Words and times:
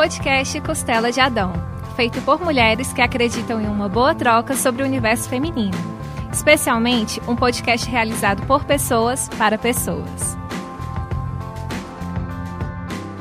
podcast 0.00 0.58
Costela 0.62 1.12
de 1.12 1.20
Adão, 1.20 1.52
feito 1.94 2.22
por 2.22 2.40
mulheres 2.40 2.90
que 2.90 3.02
acreditam 3.02 3.60
em 3.60 3.66
uma 3.66 3.86
boa 3.86 4.14
troca 4.14 4.56
sobre 4.56 4.82
o 4.82 4.86
universo 4.86 5.28
feminino. 5.28 5.76
Especialmente 6.32 7.20
um 7.28 7.36
podcast 7.36 7.86
realizado 7.86 8.46
por 8.46 8.64
pessoas 8.64 9.28
para 9.36 9.58
pessoas. 9.58 10.38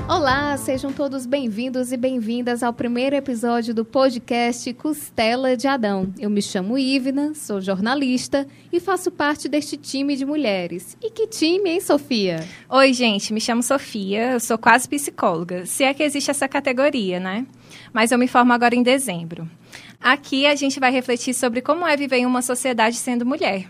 Olá, 0.10 0.58
sejam 0.58 0.92
todos 0.92 1.28
bem-vindos 1.28 1.92
e 1.92 1.98
bem-vindas 1.98 2.64
ao 2.64 2.74
primeiro 2.74 3.16
episódio 3.16 3.76
do 3.76 3.86
podcast 3.86 4.74
Costela 4.74 5.56
de 5.56 5.68
Adão. 5.68 6.12
Eu 6.18 6.32
me 6.32 6.42
chamo 6.42 6.80
Ivna, 6.80 7.36
sou 7.36 7.62
jornalista 7.62 8.48
e 8.74 8.80
faço 8.80 9.12
parte 9.12 9.48
deste 9.48 9.78
time 9.78 10.16
de 10.16 10.26
mulheres. 10.26 10.98
E 11.00 11.12
que 11.12 11.28
time, 11.28 11.70
hein, 11.70 11.80
Sofia? 11.80 12.44
Oi, 12.68 12.92
gente, 12.92 13.32
me 13.32 13.40
chamo 13.40 13.62
Sofia, 13.62 14.32
eu 14.32 14.40
sou 14.40 14.58
quase 14.58 14.90
psicóloga, 14.90 15.68
se 15.68 15.84
é 15.84 15.94
que 15.94 16.02
existe 16.02 16.32
essa 16.32 16.48
categoria, 16.48 17.20
né? 17.20 17.46
Mas 17.94 18.12
eu 18.12 18.18
me 18.18 18.28
formo 18.28 18.52
agora 18.52 18.74
em 18.74 18.82
dezembro. 18.82 19.48
Aqui 20.02 20.48
a 20.48 20.56
gente 20.56 20.80
vai 20.80 20.92
refletir 20.92 21.36
sobre 21.36 21.62
como 21.62 21.86
é 21.86 21.96
viver 21.96 22.18
em 22.18 22.26
uma 22.26 22.42
sociedade 22.42 22.96
sendo 22.96 23.28
mulher. 23.28 23.68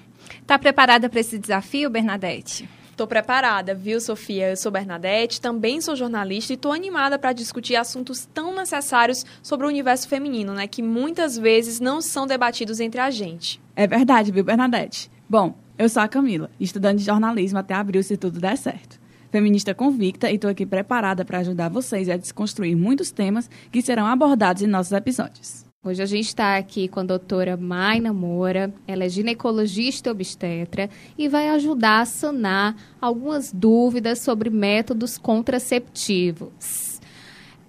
Tá 0.47 0.57
preparada 0.57 1.09
para 1.09 1.19
esse 1.19 1.37
desafio, 1.37 1.89
Bernadette? 1.89 2.78
Estou 2.99 3.07
preparada, 3.07 3.73
viu, 3.73 4.01
Sofia? 4.01 4.49
Eu 4.49 4.57
sou 4.57 4.69
Bernadette, 4.69 5.39
também 5.39 5.79
sou 5.79 5.95
jornalista 5.95 6.51
e 6.51 6.55
estou 6.55 6.73
animada 6.73 7.17
para 7.17 7.31
discutir 7.31 7.77
assuntos 7.77 8.27
tão 8.33 8.53
necessários 8.53 9.25
sobre 9.41 9.65
o 9.65 9.69
universo 9.69 10.05
feminino, 10.09 10.53
né? 10.53 10.67
Que 10.67 10.81
muitas 10.81 11.37
vezes 11.37 11.79
não 11.79 12.01
são 12.01 12.27
debatidos 12.27 12.81
entre 12.81 12.99
a 12.99 13.09
gente. 13.09 13.61
É 13.73 13.87
verdade, 13.87 14.33
viu, 14.33 14.43
Bernadette? 14.43 15.09
Bom, 15.29 15.55
eu 15.77 15.87
sou 15.87 16.03
a 16.03 16.09
Camila, 16.09 16.51
estudante 16.59 16.97
de 16.97 17.05
jornalismo 17.05 17.59
até 17.59 17.73
abril, 17.73 18.03
se 18.03 18.17
tudo 18.17 18.37
der 18.37 18.57
certo. 18.57 18.99
Feminista 19.31 19.73
convicta 19.73 20.29
e 20.29 20.35
estou 20.35 20.49
aqui 20.49 20.65
preparada 20.65 21.23
para 21.23 21.37
ajudar 21.37 21.69
vocês 21.69 22.09
a 22.09 22.17
desconstruir 22.17 22.75
muitos 22.75 23.11
temas 23.11 23.49
que 23.71 23.81
serão 23.81 24.07
abordados 24.07 24.61
em 24.61 24.67
nossos 24.67 24.91
episódios. 24.91 25.68
Hoje 25.81 26.03
a 26.03 26.05
gente 26.05 26.27
está 26.27 26.57
aqui 26.57 26.89
com 26.89 26.99
a 26.99 27.03
doutora 27.03 27.55
Maina 27.55 28.11
Moura, 28.11 28.73
ela 28.85 29.05
é 29.05 29.09
ginecologista 29.09 30.11
obstetra 30.11 30.89
e 31.17 31.29
vai 31.29 31.47
ajudar 31.47 32.01
a 32.01 32.05
sanar 32.05 32.75
algumas 32.99 33.53
dúvidas 33.53 34.19
sobre 34.19 34.49
métodos 34.49 35.17
contraceptivos. 35.17 36.99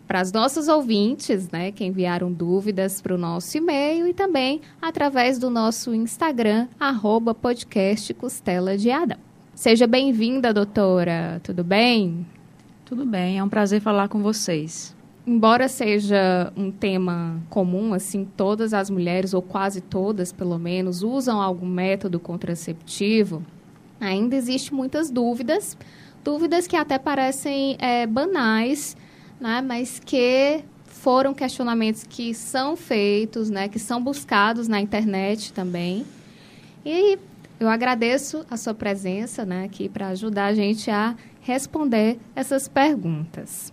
Para 0.08 0.22
os 0.22 0.32
nossos 0.32 0.66
ouvintes, 0.66 1.48
né, 1.50 1.70
que 1.70 1.84
enviaram 1.84 2.32
dúvidas 2.32 3.00
para 3.00 3.14
o 3.14 3.18
nosso 3.18 3.56
e-mail 3.56 4.08
e 4.08 4.12
também 4.12 4.60
através 4.82 5.38
do 5.38 5.48
nosso 5.48 5.94
Instagram, 5.94 6.66
arroba 6.80 7.32
podcast 7.32 8.12
Costela 8.14 8.76
de 8.76 8.90
Adão. 8.90 9.18
Seja 9.54 9.86
bem-vinda, 9.86 10.52
doutora. 10.52 11.40
Tudo 11.44 11.62
bem? 11.62 12.26
Tudo 12.84 13.06
bem, 13.06 13.38
é 13.38 13.44
um 13.44 13.48
prazer 13.48 13.80
falar 13.80 14.08
com 14.08 14.20
vocês 14.20 14.98
embora 15.26 15.68
seja 15.68 16.52
um 16.56 16.70
tema 16.70 17.40
comum, 17.48 17.92
assim, 17.94 18.24
todas 18.24 18.72
as 18.72 18.90
mulheres, 18.90 19.34
ou 19.34 19.42
quase 19.42 19.80
todas, 19.80 20.32
pelo 20.32 20.58
menos, 20.58 21.02
usam 21.02 21.40
algum 21.40 21.66
método 21.66 22.18
contraceptivo, 22.18 23.44
ainda 24.00 24.34
existe 24.34 24.72
muitas 24.72 25.10
dúvidas, 25.10 25.76
dúvidas 26.24 26.66
que 26.66 26.76
até 26.76 26.98
parecem 26.98 27.76
é, 27.78 28.06
banais, 28.06 28.96
né, 29.40 29.60
mas 29.60 30.00
que 30.04 30.64
foram 30.86 31.32
questionamentos 31.32 32.04
que 32.04 32.34
são 32.34 32.76
feitos, 32.76 33.48
né, 33.50 33.68
que 33.68 33.78
são 33.78 34.02
buscados 34.02 34.68
na 34.68 34.80
internet 34.80 35.52
também. 35.52 36.04
E 36.84 37.18
eu 37.58 37.68
agradeço 37.68 38.44
a 38.50 38.56
sua 38.56 38.74
presença 38.74 39.44
né, 39.44 39.64
aqui 39.64 39.88
para 39.88 40.08
ajudar 40.08 40.46
a 40.46 40.54
gente 40.54 40.90
a 40.90 41.14
responder 41.40 42.18
essas 42.34 42.68
perguntas. 42.68 43.72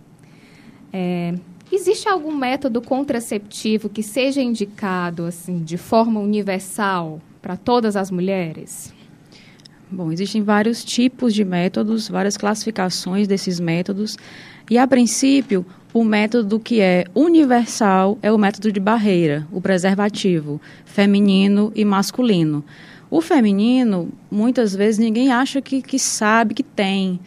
É, 0.92 1.34
existe 1.70 2.08
algum 2.08 2.34
método 2.34 2.80
contraceptivo 2.80 3.88
que 3.88 4.02
seja 4.02 4.40
indicado 4.40 5.24
assim 5.24 5.62
de 5.62 5.76
forma 5.76 6.20
universal 6.20 7.20
para 7.40 7.56
todas 7.56 7.96
as 7.96 8.10
mulheres? 8.10 8.92
Bom, 9.90 10.12
existem 10.12 10.42
vários 10.42 10.84
tipos 10.84 11.32
de 11.32 11.44
métodos, 11.44 12.08
várias 12.08 12.36
classificações 12.36 13.26
desses 13.26 13.58
métodos. 13.58 14.18
E, 14.70 14.76
a 14.76 14.86
princípio, 14.86 15.64
o 15.94 16.04
método 16.04 16.60
que 16.60 16.80
é 16.80 17.06
universal 17.14 18.18
é 18.20 18.30
o 18.30 18.36
método 18.36 18.70
de 18.70 18.78
barreira, 18.78 19.46
o 19.50 19.62
preservativo, 19.62 20.60
feminino 20.84 21.72
e 21.74 21.86
masculino. 21.86 22.62
O 23.10 23.22
feminino, 23.22 24.10
muitas 24.30 24.76
vezes, 24.76 24.98
ninguém 24.98 25.32
acha 25.32 25.62
que, 25.62 25.80
que 25.80 25.98
sabe 25.98 26.52
que 26.52 26.62
tem 26.62 27.18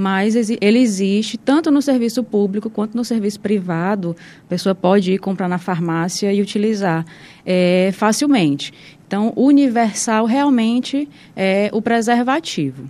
mas 0.00 0.34
ele 0.34 0.78
existe 0.78 1.36
tanto 1.36 1.70
no 1.70 1.82
serviço 1.82 2.24
público 2.24 2.70
quanto 2.70 2.96
no 2.96 3.04
serviço 3.04 3.38
privado. 3.38 4.16
A 4.46 4.48
pessoa 4.48 4.74
pode 4.74 5.12
ir 5.12 5.18
comprar 5.18 5.46
na 5.46 5.58
farmácia 5.58 6.32
e 6.32 6.40
utilizar 6.40 7.04
é, 7.44 7.90
facilmente. 7.92 8.72
Então, 9.06 9.32
universal 9.36 10.24
realmente 10.24 11.06
é 11.36 11.68
o 11.72 11.82
preservativo. 11.82 12.88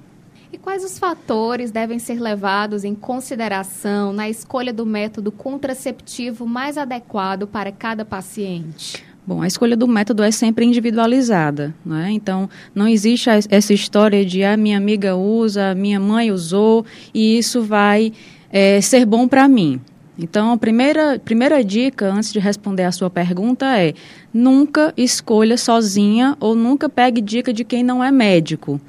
E 0.53 0.59
quais 0.59 0.85
os 0.85 0.99
fatores 0.99 1.73
devem 1.73 1.99
ser 1.99 2.21
levados 2.21 2.85
em 2.85 2.95
consideração 2.95 4.13
na 4.13 4.29
escolha 4.29 4.73
do 4.73 4.87
método 4.87 5.33
contraceptivo 5.33 6.47
mais 6.47 6.79
adequado 6.79 7.47
para 7.47 7.73
cada 7.73 8.05
paciente? 8.05 9.05
Bom, 9.27 9.43
a 9.43 9.47
escolha 9.47 9.77
do 9.77 9.87
método 9.87 10.23
é 10.23 10.31
sempre 10.31 10.65
individualizada, 10.65 11.75
né? 11.85 12.11
Então, 12.11 12.49
não 12.75 12.89
existe 12.89 13.29
essa 13.49 13.73
história 13.73 14.25
de 14.25 14.43
a 14.43 14.55
ah, 14.55 14.57
minha 14.57 14.77
amiga 14.77 15.15
usa, 15.15 15.75
minha 15.75 16.01
mãe 16.01 16.33
usou 16.33 16.85
e 17.13 17.39
isso 17.39 17.63
vai 17.63 18.13
é, 18.51 18.81
ser 18.81 19.05
bom 19.05 19.29
para 19.29 19.47
mim. 19.47 19.81
Então, 20.19 20.53
a 20.53 20.57
primeira, 20.59 21.19
primeira 21.19 21.65
dica, 21.65 22.13
antes 22.13 22.33
de 22.33 22.39
responder 22.39 22.85
a 22.85 22.93
sua 22.93 23.09
pergunta, 23.09 23.67
é 23.79 23.95
nunca 24.35 24.93
escolha 24.97 25.57
sozinha 25.57 26.37
ou 26.41 26.55
nunca 26.55 26.89
pegue 26.89 27.21
dica 27.21 27.53
de 27.53 27.65
quem 27.65 27.83
não 27.83 28.05
é 28.05 28.11
médico. 28.11 28.81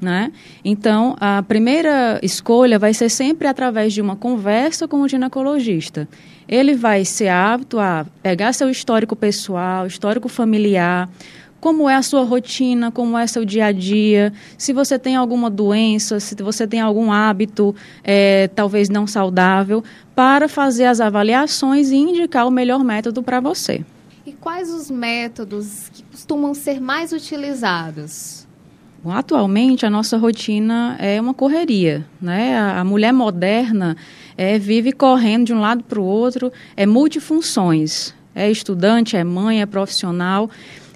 Né? 0.00 0.30
Então, 0.64 1.16
a 1.18 1.42
primeira 1.42 2.20
escolha 2.22 2.78
vai 2.78 2.94
ser 2.94 3.08
sempre 3.08 3.48
através 3.48 3.92
de 3.92 4.00
uma 4.00 4.14
conversa 4.14 4.86
com 4.86 5.00
o 5.00 5.08
ginecologista. 5.08 6.08
Ele 6.48 6.74
vai 6.74 7.04
ser 7.04 7.28
apto 7.28 7.80
a 7.80 8.06
pegar 8.22 8.52
seu 8.52 8.70
histórico 8.70 9.16
pessoal, 9.16 9.86
histórico 9.86 10.28
familiar, 10.28 11.08
como 11.60 11.88
é 11.88 11.96
a 11.96 12.02
sua 12.02 12.22
rotina, 12.22 12.90
como 12.90 13.18
é 13.18 13.26
seu 13.26 13.44
dia 13.44 13.66
a 13.66 13.72
dia, 13.72 14.32
se 14.56 14.72
você 14.72 14.98
tem 14.98 15.16
alguma 15.16 15.50
doença, 15.50 16.20
se 16.20 16.34
você 16.36 16.66
tem 16.66 16.80
algum 16.80 17.10
hábito 17.10 17.74
é, 18.04 18.48
talvez 18.54 18.88
não 18.88 19.06
saudável, 19.06 19.82
para 20.14 20.48
fazer 20.48 20.84
as 20.84 21.00
avaliações 21.00 21.90
e 21.90 21.96
indicar 21.96 22.46
o 22.46 22.50
melhor 22.50 22.84
método 22.84 23.22
para 23.22 23.40
você. 23.40 23.84
E 24.24 24.32
quais 24.32 24.70
os 24.70 24.90
métodos 24.90 25.88
que 25.92 26.02
costumam 26.04 26.54
ser 26.54 26.80
mais 26.80 27.12
utilizados? 27.12 28.47
Bom, 29.02 29.12
atualmente 29.12 29.86
a 29.86 29.90
nossa 29.90 30.16
rotina 30.16 30.96
é 30.98 31.20
uma 31.20 31.32
correria, 31.32 32.04
né? 32.20 32.58
A, 32.58 32.80
a 32.80 32.84
mulher 32.84 33.12
moderna 33.12 33.96
é, 34.36 34.58
vive 34.58 34.90
correndo 34.90 35.46
de 35.46 35.54
um 35.54 35.60
lado 35.60 35.84
para 35.84 36.00
o 36.00 36.04
outro, 36.04 36.52
é 36.76 36.84
multifunções, 36.84 38.12
é 38.34 38.50
estudante, 38.50 39.16
é 39.16 39.22
mãe, 39.22 39.62
é 39.62 39.66
profissional. 39.66 40.50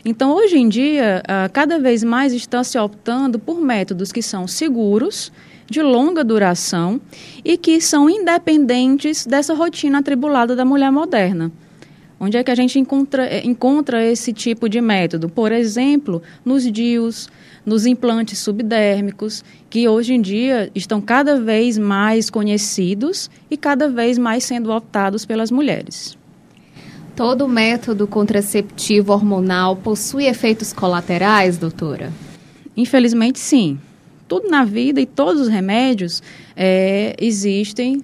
Então, 0.05 0.35
hoje 0.35 0.59
em 0.59 0.69
dia, 0.69 1.23
cada 1.53 1.79
vez 1.79 2.03
mais 2.03 2.33
está 2.33 2.65
se 2.65 2.77
optando 2.77 3.39
por 3.39 3.61
métodos 3.61 4.11
que 4.11 4.21
são 4.21 4.49
seguros, 4.49 5.31
de 5.71 5.81
longa 5.81 6.25
duração 6.25 7.01
e 7.45 7.57
que 7.57 7.81
são 7.81 8.11
independentes 8.11 9.25
dessa 9.25 9.55
rotina 9.55 10.01
atribulada 10.01 10.57
da 10.57 10.65
mulher 10.65 10.91
moderna. 10.91 11.53
Onde 12.25 12.37
é 12.37 12.45
que 12.45 12.53
a 12.53 12.55
gente 12.55 12.79
encontra, 12.79 13.27
é, 13.27 13.45
encontra 13.45 14.07
esse 14.07 14.33
tipo 14.33 14.69
de 14.69 14.81
método? 14.81 15.29
Por 15.29 15.51
exemplo, 15.51 16.23
nos 16.45 16.63
DIUs, 16.71 17.29
nos 17.67 17.85
implantes 17.85 18.39
subdérmicos, 18.39 19.45
que 19.69 19.89
hoje 19.89 20.15
em 20.15 20.21
dia 20.21 20.71
estão 20.73 21.01
cada 21.01 21.41
vez 21.41 21.77
mais 21.77 22.31
conhecidos 22.31 23.29
e 23.51 23.57
cada 23.57 23.89
vez 23.89 24.19
mais 24.19 24.45
sendo 24.45 24.71
optados 24.71 25.27
pelas 25.27 25.51
mulheres. 25.51 26.17
Todo 27.17 27.49
método 27.49 28.07
contraceptivo 28.07 29.13
hormonal 29.13 29.75
possui 29.75 30.27
efeitos 30.27 30.73
colaterais, 30.73 31.59
doutora? 31.59 32.13
Infelizmente, 32.77 33.41
sim. 33.41 33.81
Tudo 34.29 34.49
na 34.49 34.65
vida 34.65 35.01
e 35.01 35.07
todos 35.07 35.41
os 35.41 35.49
remédios 35.49 36.23
é, 36.55 37.17
existem 37.19 38.01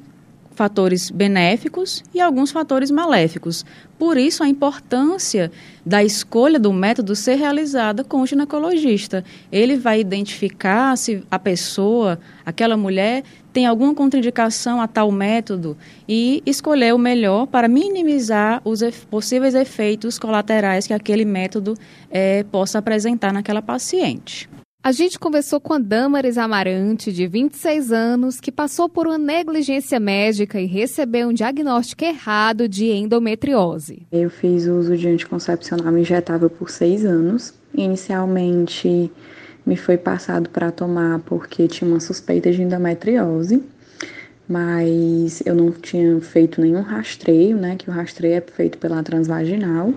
fatores 0.59 1.09
benéficos 1.09 2.03
e 2.13 2.21
alguns 2.21 2.51
fatores 2.51 2.91
maléficos. 2.91 3.65
Por 3.97 4.17
isso, 4.17 4.43
a 4.43 4.49
importância 4.49 5.53
da 5.87 6.03
escolha 6.03 6.59
do 6.59 6.73
método 6.73 7.15
ser 7.15 7.37
realizada 7.37 8.03
com 8.03 8.21
o 8.21 8.27
ginecologista. 8.27 9.25
Ele 9.53 9.77
vai 9.77 10.01
identificar 10.01 10.97
se 10.97 11.23
a 11.31 11.39
pessoa, 11.39 12.19
aquela 12.45 12.77
mulher, 12.77 13.23
tem 13.53 13.67
alguma 13.67 13.95
contraindicação 13.95 14.81
a 14.81 14.89
tal 14.89 15.13
método 15.13 15.77
e 16.09 16.43
escolher 16.45 16.93
o 16.93 16.99
melhor 16.99 17.47
para 17.47 17.69
minimizar 17.69 18.61
os 18.65 18.81
possíveis 19.09 19.55
efeitos 19.55 20.19
colaterais 20.19 20.89
que 20.89 20.93
aquele 20.93 21.25
método 21.25 21.75
é, 22.11 22.43
possa 22.51 22.79
apresentar 22.81 23.33
naquela 23.33 23.63
paciente. 23.63 24.49
A 24.81 24.93
gente 24.93 25.19
conversou 25.19 25.61
com 25.61 25.75
a 25.75 25.79
Damares 25.79 26.39
Amarante, 26.39 27.13
de 27.13 27.27
26 27.27 27.93
anos, 27.93 28.41
que 28.41 28.51
passou 28.51 28.89
por 28.89 29.07
uma 29.07 29.19
negligência 29.19 29.99
médica 29.99 30.61
e 30.61 30.67
recebeu 30.67 31.29
um 31.29 31.33
diagnóstico 31.33 32.05
errado 32.05 32.69
de 32.69 32.87
endometriose. 32.87 34.07
Eu 34.11 34.31
fiz 34.31 34.67
uso 34.67 34.97
de 34.97 35.09
anticoncepcional 35.09 35.99
injetável 35.99 36.49
por 36.49 36.71
seis 36.71 37.05
anos. 37.05 37.53
Inicialmente 37.75 39.11
me 39.67 39.77
foi 39.77 39.99
passado 39.99 40.49
para 40.49 40.71
tomar 40.71 41.19
porque 41.21 41.67
tinha 41.69 41.91
uma 41.91 42.01
suspeita 42.01 42.51
de 42.51 42.63
endometriose, 42.63 43.63
mas 44.49 45.43
eu 45.45 45.55
não 45.55 45.73
tinha 45.73 46.19
feito 46.21 46.63
nenhum 46.63 46.81
rastreio, 46.83 47.57
né? 47.57 47.77
Que 47.77 47.91
o 47.91 47.93
rastreio 47.93 48.37
é 48.37 48.41
feito 48.41 48.79
pela 48.79 49.03
transvaginal. 49.03 49.93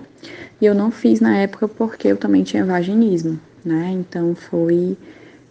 E 0.60 0.66
eu 0.66 0.74
não 0.74 0.90
fiz 0.90 1.20
na 1.20 1.38
época 1.38 1.66
porque 1.68 2.08
eu 2.08 2.16
também 2.16 2.42
tinha 2.42 2.64
vaginismo, 2.66 3.40
né? 3.64 3.90
Então 3.92 4.34
foi 4.34 4.96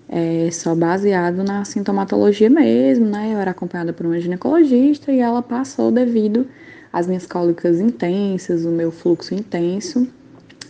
é, 0.08 0.50
só 0.52 0.76
baseado 0.76 1.44
na 1.44 1.64
sintomatologia 1.64 2.50
mesmo, 2.50 3.06
né? 3.06 3.34
Eu 3.34 3.40
era 3.40 3.52
acompanhada 3.52 3.94
por 3.94 4.06
uma 4.06 4.20
ginecologista 4.20 5.12
e 5.12 5.20
ela 5.20 5.42
passou 5.42 5.92
devido 5.92 6.46
às 6.92 7.08
minhas 7.08 7.26
cólicas 7.26 7.80
intensas, 7.80 8.66
o 8.66 8.70
meu 8.70 8.92
fluxo 8.92 9.34
intenso. 9.34 10.08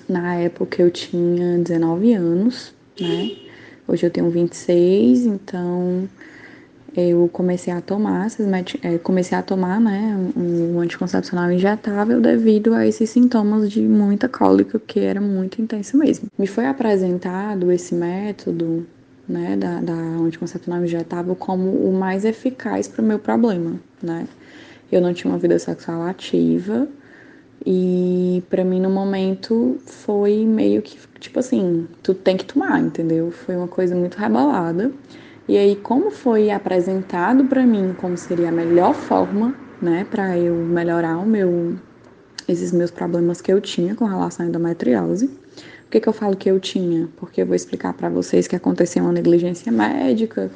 Na 0.07 0.35
época 0.35 0.81
eu 0.81 0.91
tinha 0.91 1.57
19 1.57 2.13
anos, 2.13 2.73
né? 2.99 3.31
Hoje 3.87 4.05
eu 4.05 4.11
tenho 4.11 4.29
26, 4.29 5.25
então 5.25 6.07
eu 6.95 7.29
comecei 7.31 7.71
a 7.73 7.81
tomar, 7.81 8.27
é, 8.83 8.97
comecei 8.97 9.37
a 9.37 9.41
tomar, 9.41 9.79
né, 9.79 10.15
um 10.35 10.79
anticoncepcional 10.79 11.51
injetável 11.51 12.19
devido 12.19 12.73
a 12.73 12.85
esses 12.85 13.09
sintomas 13.09 13.71
de 13.71 13.81
muita 13.81 14.27
cólica, 14.27 14.79
que 14.79 14.99
era 14.99 15.21
muito 15.21 15.61
intenso 15.61 15.97
mesmo. 15.97 16.27
Me 16.37 16.47
foi 16.47 16.65
apresentado 16.65 17.71
esse 17.71 17.95
método, 17.95 18.85
né, 19.27 19.55
da, 19.55 19.79
da 19.79 19.93
anticoncepcional 19.93 20.83
injetável 20.83 21.35
como 21.35 21.69
o 21.69 21.93
mais 21.93 22.25
eficaz 22.25 22.87
para 22.87 23.01
o 23.01 23.05
meu 23.05 23.19
problema, 23.19 23.79
né. 24.01 24.27
Eu 24.91 24.99
não 24.99 25.13
tinha 25.13 25.31
uma 25.31 25.39
vida 25.39 25.57
sexual 25.57 26.01
ativa 26.03 26.87
e 27.65 28.43
para 28.49 28.63
mim 28.65 28.81
no 28.81 28.89
momento 28.89 29.77
foi 29.85 30.45
meio 30.45 30.81
que 30.81 30.97
tipo 31.19 31.39
assim, 31.39 31.87
tu 32.03 32.13
tem 32.13 32.35
que 32.35 32.43
tomar, 32.43 32.81
entendeu? 32.81 33.31
Foi 33.31 33.55
uma 33.55 33.67
coisa 33.67 33.95
muito 33.95 34.17
rebalada. 34.17 34.91
E 35.47 35.57
aí, 35.57 35.75
como 35.75 36.11
foi 36.11 36.49
apresentado 36.51 37.45
para 37.45 37.65
mim 37.65 37.95
como 37.97 38.17
seria 38.17 38.49
a 38.49 38.51
melhor 38.51 38.93
forma, 38.93 39.55
né, 39.81 40.05
para 40.09 40.37
eu 40.37 40.55
melhorar 40.55 41.17
o 41.17 41.25
meu, 41.25 41.75
esses 42.47 42.71
meus 42.71 42.91
problemas 42.91 43.41
que 43.41 43.51
eu 43.51 43.59
tinha 43.59 43.95
com 43.95 44.05
relação 44.05 44.45
à 44.45 44.49
endometriose. 44.49 45.27
Por 45.27 45.91
que, 45.91 45.99
que 45.99 46.07
eu 46.07 46.13
falo 46.13 46.37
que 46.37 46.49
eu 46.49 46.59
tinha? 46.59 47.09
Porque 47.17 47.41
eu 47.41 47.45
vou 47.45 47.55
explicar 47.55 47.93
para 47.93 48.07
vocês 48.07 48.47
que 48.47 48.55
aconteceu 48.55 49.03
uma 49.03 49.11
negligência 49.11 49.71
médica 49.71 50.49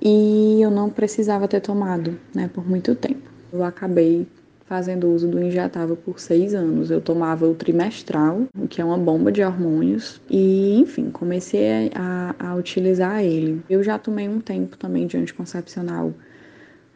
e 0.00 0.60
eu 0.62 0.70
não 0.70 0.88
precisava 0.88 1.48
ter 1.48 1.60
tomado, 1.60 2.18
né, 2.34 2.48
por 2.52 2.66
muito 2.66 2.94
tempo. 2.94 3.28
Eu 3.52 3.64
acabei 3.64 4.26
fazendo 4.66 5.08
uso 5.08 5.28
do 5.28 5.40
injetável 5.40 5.96
por 5.96 6.18
seis 6.18 6.52
anos. 6.52 6.90
Eu 6.90 7.00
tomava 7.00 7.46
o 7.46 7.54
trimestral, 7.54 8.42
que 8.68 8.80
é 8.80 8.84
uma 8.84 8.98
bomba 8.98 9.30
de 9.30 9.42
hormônios, 9.42 10.20
e 10.28 10.78
enfim, 10.78 11.10
comecei 11.10 11.90
a, 11.94 12.34
a 12.38 12.54
utilizar 12.54 13.24
ele. 13.24 13.62
Eu 13.70 13.82
já 13.82 13.98
tomei 13.98 14.28
um 14.28 14.40
tempo 14.40 14.76
também 14.76 15.06
de 15.06 15.16
anticoncepcional 15.16 16.12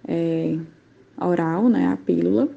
é, 0.07 0.57
oral, 1.17 1.69
né, 1.69 1.87
a 1.87 1.97
pílula, 1.97 2.49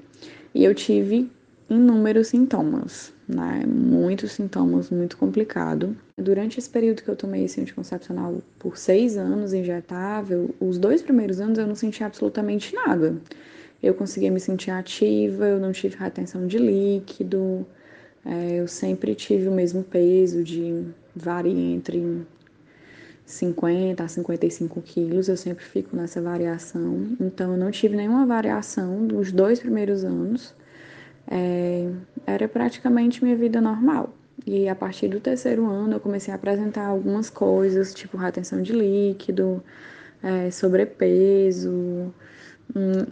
e 0.53 0.63
eu 0.63 0.73
tive 0.73 1.31
inúmeros 1.69 2.27
sintomas, 2.27 3.13
né, 3.27 3.63
muitos 3.67 4.31
sintomas, 4.31 4.89
muito 4.89 5.15
complicado. 5.17 5.95
Durante 6.17 6.59
esse 6.59 6.69
período 6.69 7.03
que 7.03 7.09
eu 7.09 7.15
tomei 7.15 7.45
esse 7.45 7.61
anticoncepcional 7.61 8.41
por 8.57 8.77
seis 8.77 9.15
anos 9.15 9.53
injetável, 9.53 10.53
os 10.59 10.77
dois 10.77 11.01
primeiros 11.01 11.39
anos 11.39 11.57
eu 11.57 11.67
não 11.67 11.75
senti 11.75 12.03
absolutamente 12.03 12.73
nada 12.75 13.15
eu 13.83 13.93
conseguia 13.93 14.31
me 14.31 14.39
sentir 14.39 14.71
ativa, 14.71 15.45
eu 15.45 15.59
não 15.59 15.73
tive 15.73 15.97
retenção 15.97 16.47
de 16.47 16.57
líquido, 16.57 17.67
é, 18.25 18.61
eu 18.61 18.67
sempre 18.67 19.13
tive 19.13 19.49
o 19.49 19.51
mesmo 19.51 19.83
peso 19.83 20.41
de 20.41 20.85
varia 21.13 21.75
entre 21.75 22.25
50 23.25 24.01
a 24.01 24.07
55 24.07 24.81
quilos, 24.81 25.27
eu 25.27 25.35
sempre 25.35 25.65
fico 25.65 25.95
nessa 25.97 26.21
variação, 26.21 27.09
então 27.19 27.51
eu 27.51 27.57
não 27.57 27.71
tive 27.71 27.97
nenhuma 27.97 28.25
variação 28.25 29.05
dos 29.05 29.33
dois 29.33 29.59
primeiros 29.59 30.05
anos, 30.05 30.55
é, 31.27 31.89
era 32.25 32.47
praticamente 32.47 33.21
minha 33.21 33.35
vida 33.35 33.59
normal. 33.59 34.13
E 34.45 34.67
a 34.67 34.75
partir 34.75 35.09
do 35.09 35.19
terceiro 35.19 35.65
ano 35.69 35.93
eu 35.93 35.99
comecei 35.99 36.33
a 36.33 36.35
apresentar 36.35 36.85
algumas 36.85 37.29
coisas, 37.29 37.93
tipo 37.93 38.17
retenção 38.17 38.61
de 38.61 38.73
líquido, 38.73 39.61
é, 40.21 40.49
sobrepeso, 40.51 42.13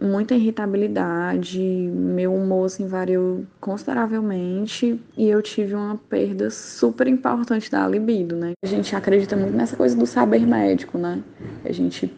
muita 0.01 0.33
irritabilidade, 0.33 1.59
meu 1.59 2.33
humor 2.33 2.65
assim, 2.65 2.87
variou 2.87 3.45
consideravelmente 3.59 4.99
e 5.15 5.29
eu 5.29 5.41
tive 5.41 5.75
uma 5.75 5.97
perda 6.09 6.49
super 6.49 7.07
importante 7.07 7.69
da 7.69 7.87
libido, 7.87 8.35
né? 8.35 8.53
A 8.63 8.67
gente 8.67 8.95
acredita 8.95 9.35
muito 9.35 9.55
nessa 9.55 9.75
coisa 9.75 9.95
do 9.95 10.05
saber 10.07 10.45
médico, 10.47 10.97
né? 10.97 11.21
A 11.63 11.71
gente 11.71 12.11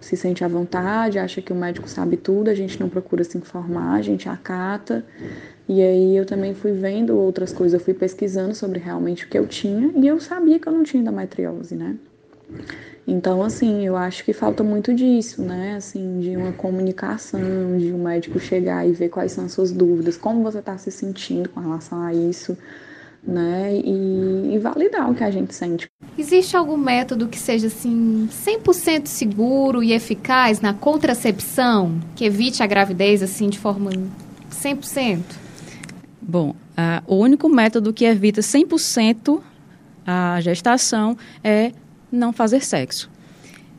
se 0.00 0.16
sente 0.16 0.44
à 0.44 0.48
vontade, 0.48 1.18
acha 1.18 1.40
que 1.40 1.52
o 1.52 1.56
médico 1.56 1.88
sabe 1.88 2.16
tudo, 2.16 2.50
a 2.50 2.54
gente 2.54 2.78
não 2.78 2.88
procura 2.88 3.24
se 3.24 3.38
informar, 3.38 3.94
a 3.94 4.02
gente 4.02 4.28
acata. 4.28 5.04
E 5.68 5.80
aí 5.80 6.16
eu 6.16 6.26
também 6.26 6.54
fui 6.54 6.72
vendo 6.72 7.16
outras 7.16 7.52
coisas, 7.52 7.78
eu 7.78 7.84
fui 7.84 7.94
pesquisando 7.94 8.54
sobre 8.54 8.78
realmente 8.78 9.24
o 9.24 9.28
que 9.28 9.38
eu 9.38 9.46
tinha 9.46 9.90
e 9.94 10.06
eu 10.06 10.20
sabia 10.20 10.58
que 10.58 10.68
eu 10.68 10.72
não 10.72 10.82
tinha 10.82 11.00
endometriose, 11.00 11.74
né? 11.74 11.96
Então, 13.06 13.42
assim, 13.42 13.84
eu 13.84 13.96
acho 13.96 14.24
que 14.24 14.32
falta 14.32 14.62
muito 14.62 14.94
disso, 14.94 15.42
né? 15.42 15.74
Assim, 15.76 16.20
de 16.20 16.36
uma 16.36 16.52
comunicação, 16.52 17.76
de 17.76 17.92
um 17.92 18.02
médico 18.02 18.38
chegar 18.38 18.86
e 18.86 18.92
ver 18.92 19.08
quais 19.08 19.32
são 19.32 19.44
as 19.44 19.52
suas 19.52 19.72
dúvidas, 19.72 20.16
como 20.16 20.42
você 20.42 20.60
está 20.60 20.78
se 20.78 20.90
sentindo 20.90 21.48
com 21.48 21.58
relação 21.58 22.00
a 22.00 22.14
isso, 22.14 22.56
né? 23.22 23.74
E, 23.74 24.54
e, 24.54 24.58
validar 24.58 25.10
o 25.10 25.14
que 25.14 25.24
a 25.24 25.30
gente 25.30 25.52
sente. 25.52 25.88
Existe 26.16 26.56
algum 26.56 26.76
método 26.76 27.26
que 27.26 27.38
seja, 27.38 27.66
assim, 27.66 28.28
100% 28.30 29.06
seguro 29.06 29.82
e 29.82 29.92
eficaz 29.92 30.60
na 30.60 30.72
contracepção, 30.72 32.00
que 32.14 32.24
evite 32.24 32.62
a 32.62 32.66
gravidez, 32.66 33.20
assim, 33.20 33.48
de 33.48 33.58
forma 33.58 33.90
100%? 34.50 35.22
Bom, 36.20 36.50
uh, 36.50 37.02
o 37.06 37.16
único 37.16 37.48
método 37.48 37.92
que 37.92 38.04
evita 38.04 38.40
100% 38.40 39.40
a 40.06 40.40
gestação 40.40 41.16
é 41.42 41.72
não 42.12 42.32
fazer 42.32 42.62
sexo. 42.62 43.10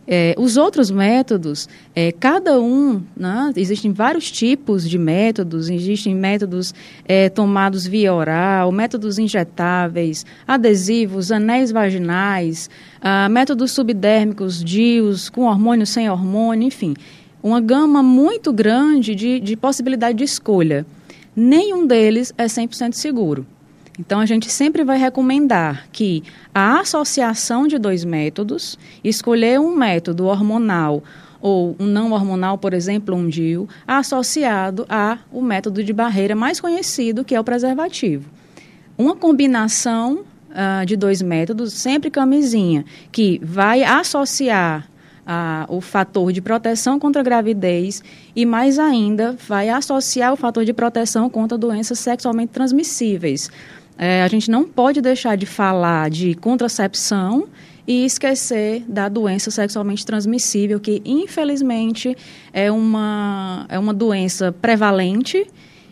É, 0.06 0.36
os 0.38 0.58
outros 0.58 0.92
métodos, 0.92 1.70
é, 1.96 2.12
cada 2.12 2.60
um, 2.60 3.02
né, 3.16 3.54
existem 3.56 3.94
vários 3.94 4.30
tipos 4.30 4.90
de 4.90 4.98
métodos, 4.98 5.70
existem 5.70 6.14
métodos 6.14 6.74
é, 7.08 7.30
tomados 7.30 7.88
via 7.88 8.14
oral, 8.14 8.70
métodos 8.70 9.18
injetáveis, 9.18 10.26
adesivos, 10.46 11.32
anéis 11.32 11.72
vaginais, 11.72 12.70
ah, 13.02 13.30
métodos 13.30 13.72
subdérmicos, 13.72 14.62
DIUs, 14.62 15.30
com 15.30 15.44
hormônio, 15.44 15.88
sem 15.88 16.10
hormônio, 16.10 16.68
enfim, 16.68 16.96
uma 17.42 17.62
gama 17.62 18.04
muito 18.04 18.52
grande 18.52 19.16
de, 19.16 19.40
de 19.40 19.56
possibilidade 19.56 20.18
de 20.18 20.26
escolha. 20.26 20.86
Nenhum 21.34 21.88
deles 21.88 22.34
é 22.38 22.46
100% 22.46 22.94
seguro. 22.94 23.46
Então, 24.00 24.20
a 24.20 24.26
gente 24.26 24.50
sempre 24.50 24.84
vai 24.84 24.98
recomendar 24.98 25.88
que 25.92 26.24
a 26.54 26.80
associação 26.80 27.68
de 27.68 27.78
dois 27.78 28.04
métodos, 28.04 28.78
escolher 29.04 29.60
um 29.60 29.76
método 29.76 30.26
hormonal 30.26 31.04
ou 31.40 31.76
um 31.78 31.86
não 31.86 32.12
hormonal, 32.12 32.58
por 32.58 32.74
exemplo, 32.74 33.14
um 33.14 33.28
DIU, 33.28 33.68
associado 33.86 34.88
ao 34.90 35.42
método 35.42 35.84
de 35.84 35.92
barreira 35.92 36.36
mais 36.36 36.60
conhecido, 36.60 37.26
que 37.26 37.36
é 37.36 37.40
o 37.40 37.44
preservativo. 37.44 38.30
Uma 38.98 39.16
combinação 39.16 40.24
uh, 40.50 40.86
de 40.86 40.96
dois 40.96 41.22
métodos, 41.22 41.74
sempre 41.74 42.10
camisinha, 42.10 42.86
que 43.12 43.42
vai 43.44 43.84
associar 43.84 44.88
ah, 45.26 45.66
o 45.70 45.80
fator 45.80 46.32
de 46.34 46.42
proteção 46.42 47.00
contra 47.00 47.22
a 47.22 47.24
gravidez 47.24 48.04
e, 48.36 48.46
mais 48.46 48.78
ainda, 48.78 49.36
vai 49.48 49.70
associar 49.70 50.34
o 50.34 50.36
fator 50.36 50.66
de 50.66 50.74
proteção 50.74 51.30
contra 51.30 51.58
doenças 51.58 52.00
sexualmente 52.00 52.52
transmissíveis. 52.52 53.50
É, 53.98 54.24
a 54.24 54.28
gente 54.28 54.50
não 54.50 54.64
pode 54.64 55.02
deixar 55.02 55.36
de 55.36 55.46
falar 55.46 56.10
de 56.10 56.34
contracepção 56.36 57.48
e 57.88 58.06
esquecer 58.06 58.84
da 58.88 59.10
doença 59.10 59.52
sexualmente 59.52 60.06
transmissível, 60.06 60.80
que 60.80 61.02
infelizmente 61.06 62.16
é 62.52 62.72
uma, 62.72 63.66
é 63.70 63.78
uma 63.78 63.94
doença 63.94 64.52
prevalente, 64.52 65.46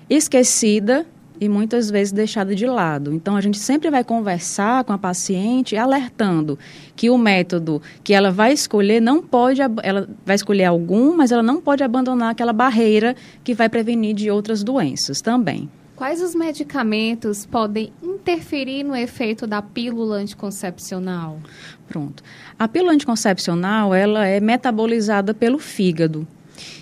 esquecida 0.10 1.06
e 1.40 1.50
muitas 1.50 1.90
vezes 1.90 2.12
deixada 2.12 2.54
de 2.56 2.66
lado. 2.68 3.12
Então 3.14 3.36
a 3.36 3.42
gente 3.42 3.58
sempre 3.58 3.90
vai 3.90 4.04
conversar 4.04 4.84
com 4.84 4.94
a 4.94 4.98
paciente 4.98 5.76
alertando 5.76 6.58
que 6.96 7.10
o 7.10 7.18
método 7.18 7.82
que 8.04 8.14
ela 8.14 8.32
vai 8.32 8.54
escolher 8.54 9.02
não 9.02 9.22
pode 9.22 9.60
ela 9.84 10.08
vai 10.26 10.36
escolher 10.36 10.66
algum, 10.66 11.16
mas 11.16 11.32
ela 11.32 11.44
não 11.44 11.60
pode 11.60 11.84
abandonar 11.84 12.32
aquela 12.32 12.54
barreira 12.54 13.16
que 13.44 13.54
vai 13.54 13.68
prevenir 13.68 14.14
de 14.16 14.30
outras 14.30 14.64
doenças 14.64 15.20
também. 15.20 15.68
Quais 16.02 16.20
os 16.20 16.34
medicamentos 16.34 17.46
podem 17.46 17.94
interferir 18.02 18.82
no 18.82 18.96
efeito 18.96 19.46
da 19.46 19.62
pílula 19.62 20.16
anticoncepcional? 20.16 21.40
Pronto. 21.88 22.24
A 22.58 22.68
pílula 22.68 22.94
anticoncepcional, 22.94 23.94
ela 23.94 24.26
é 24.26 24.40
metabolizada 24.40 25.32
pelo 25.32 25.60
fígado. 25.60 26.28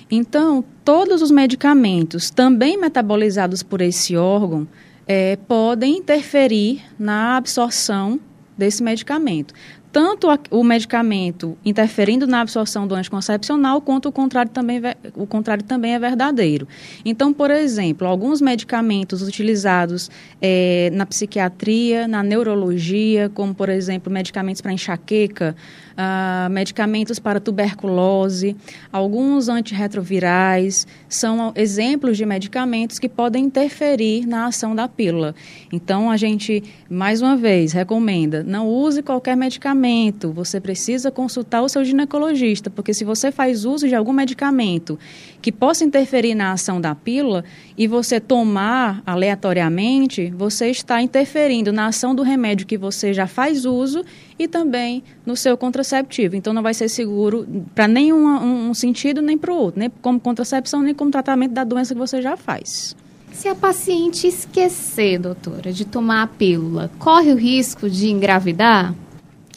Então, 0.09 0.63
todos 0.85 1.21
os 1.21 1.31
medicamentos 1.31 2.29
também 2.29 2.77
metabolizados 2.77 3.61
por 3.61 3.81
esse 3.81 4.15
órgão 4.15 4.65
é, 5.05 5.35
podem 5.35 5.97
interferir 5.97 6.81
na 6.97 7.35
absorção 7.35 8.21
desse 8.57 8.81
medicamento 8.81 9.53
tanto 9.91 10.27
o 10.51 10.63
medicamento 10.63 11.57
interferindo 11.65 12.27
na 12.27 12.41
absorção 12.41 12.87
do 12.87 12.95
anticoncepcional, 12.95 13.81
quanto 13.81 14.09
o 14.09 14.11
contrário 14.11 14.51
também, 14.51 14.81
o 15.15 15.25
contrário 15.25 15.63
também 15.63 15.93
é 15.93 15.99
verdadeiro. 15.99 16.67
Então, 17.03 17.33
por 17.33 17.49
exemplo, 17.49 18.07
alguns 18.07 18.39
medicamentos 18.39 19.21
utilizados 19.21 20.09
é, 20.41 20.89
na 20.93 21.05
psiquiatria, 21.05 22.07
na 22.07 22.21
neurologia, 22.21 23.29
como, 23.33 23.53
por 23.53 23.69
exemplo, 23.69 24.11
medicamentos 24.11 24.61
para 24.61 24.71
enxaqueca, 24.71 25.55
uh, 25.99 26.49
medicamentos 26.49 27.19
para 27.19 27.39
tuberculose, 27.41 28.55
alguns 28.91 29.49
antirretrovirais, 29.49 30.87
são 31.09 31.51
exemplos 31.55 32.15
de 32.15 32.25
medicamentos 32.25 32.97
que 32.97 33.09
podem 33.09 33.45
interferir 33.45 34.25
na 34.25 34.45
ação 34.45 34.73
da 34.73 34.87
pílula. 34.87 35.35
Então, 35.71 36.09
a 36.09 36.15
gente, 36.15 36.63
mais 36.89 37.21
uma 37.21 37.35
vez, 37.35 37.73
recomenda, 37.73 38.43
não 38.43 38.67
use 38.67 39.03
qualquer 39.03 39.35
medicamento, 39.35 40.31
você 40.31 40.61
precisa 40.61 41.11
consultar 41.11 41.61
o 41.61 41.69
seu 41.69 41.83
ginecologista, 41.83 42.69
porque 42.69 42.93
se 42.93 43.03
você 43.03 43.31
faz 43.31 43.65
uso 43.65 43.87
de 43.87 43.95
algum 43.95 44.13
medicamento 44.13 44.97
que 45.41 45.51
possa 45.51 45.83
interferir 45.83 46.35
na 46.35 46.53
ação 46.53 46.79
da 46.79 46.95
pílula 46.95 47.43
e 47.77 47.87
você 47.87 48.19
tomar 48.19 49.01
aleatoriamente, 49.05 50.31
você 50.35 50.69
está 50.69 51.01
interferindo 51.01 51.73
na 51.73 51.87
ação 51.87 52.15
do 52.15 52.23
remédio 52.23 52.67
que 52.67 52.77
você 52.77 53.13
já 53.13 53.27
faz 53.27 53.65
uso 53.65 54.03
e 54.39 54.47
também 54.47 55.03
no 55.25 55.35
seu 55.35 55.57
contraceptivo. 55.57 56.35
Então, 56.35 56.53
não 56.53 56.63
vai 56.63 56.73
ser 56.73 56.87
seguro 56.87 57.45
para 57.75 57.89
nenhum 57.89 58.25
um, 58.69 58.73
sentido 58.73 59.21
nem 59.21 59.37
para 59.37 59.51
o 59.51 59.55
outro, 59.55 59.81
nem 59.81 59.91
como 60.01 60.17
contracepção, 60.17 60.81
nem 60.81 60.95
como 60.95 61.11
tratamento 61.11 61.51
da 61.51 61.65
doença 61.65 61.93
que 61.93 61.99
você 61.99 62.21
já 62.21 62.37
faz. 62.37 62.95
Se 63.33 63.49
a 63.49 63.53
paciente 63.53 64.27
esquecer, 64.27 65.19
doutora, 65.19 65.73
de 65.73 65.85
tomar 65.85 66.23
a 66.23 66.27
pílula, 66.27 66.89
corre 66.97 67.33
o 67.33 67.35
risco 67.35 67.89
de 67.89 68.09
engravidar? 68.09 68.95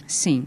Sim. 0.06 0.44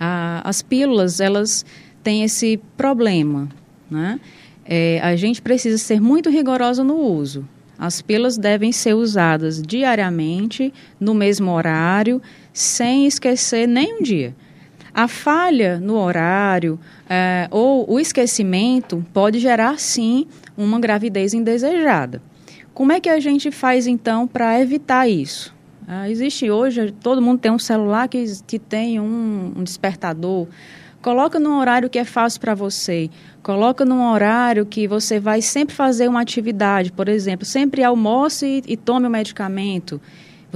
Ah, 0.00 0.40
as 0.42 0.62
pílulas, 0.62 1.20
elas 1.20 1.64
têm 2.02 2.22
esse 2.22 2.58
problema, 2.76 3.48
né? 3.90 4.18
É, 4.64 5.00
a 5.00 5.14
gente 5.14 5.40
precisa 5.40 5.78
ser 5.78 6.00
muito 6.00 6.28
rigoroso 6.28 6.82
no 6.82 6.96
uso. 6.96 7.46
As 7.78 8.00
pílulas 8.00 8.38
devem 8.38 8.72
ser 8.72 8.94
usadas 8.94 9.60
diariamente, 9.62 10.72
no 10.98 11.14
mesmo 11.14 11.52
horário, 11.52 12.22
sem 12.56 13.06
esquecer 13.06 13.68
nem 13.68 13.98
um 13.98 14.02
dia. 14.02 14.34
A 14.94 15.06
falha 15.06 15.78
no 15.78 15.94
horário 15.98 16.80
é, 17.06 17.46
ou 17.50 17.84
o 17.86 18.00
esquecimento 18.00 19.04
pode 19.12 19.38
gerar, 19.38 19.78
sim, 19.78 20.26
uma 20.56 20.80
gravidez 20.80 21.34
indesejada. 21.34 22.22
Como 22.72 22.92
é 22.92 22.98
que 22.98 23.10
a 23.10 23.20
gente 23.20 23.50
faz, 23.50 23.86
então, 23.86 24.26
para 24.26 24.58
evitar 24.58 25.06
isso? 25.06 25.54
Ah, 25.86 26.08
existe 26.08 26.50
hoje, 26.50 26.92
todo 26.92 27.20
mundo 27.20 27.40
tem 27.40 27.52
um 27.52 27.58
celular 27.58 28.08
que, 28.08 28.24
que 28.46 28.58
tem 28.58 28.98
um, 28.98 29.52
um 29.54 29.62
despertador. 29.62 30.48
Coloca 31.02 31.38
num 31.38 31.58
horário 31.58 31.90
que 31.90 31.98
é 31.98 32.04
fácil 32.04 32.40
para 32.40 32.54
você. 32.54 33.10
Coloca 33.42 33.84
num 33.84 34.10
horário 34.10 34.64
que 34.64 34.88
você 34.88 35.20
vai 35.20 35.42
sempre 35.42 35.74
fazer 35.74 36.08
uma 36.08 36.22
atividade, 36.22 36.90
por 36.90 37.06
exemplo, 37.06 37.44
sempre 37.44 37.84
almoce 37.84 38.62
e, 38.66 38.72
e 38.72 38.76
tome 38.78 39.06
o 39.06 39.10
medicamento. 39.10 40.00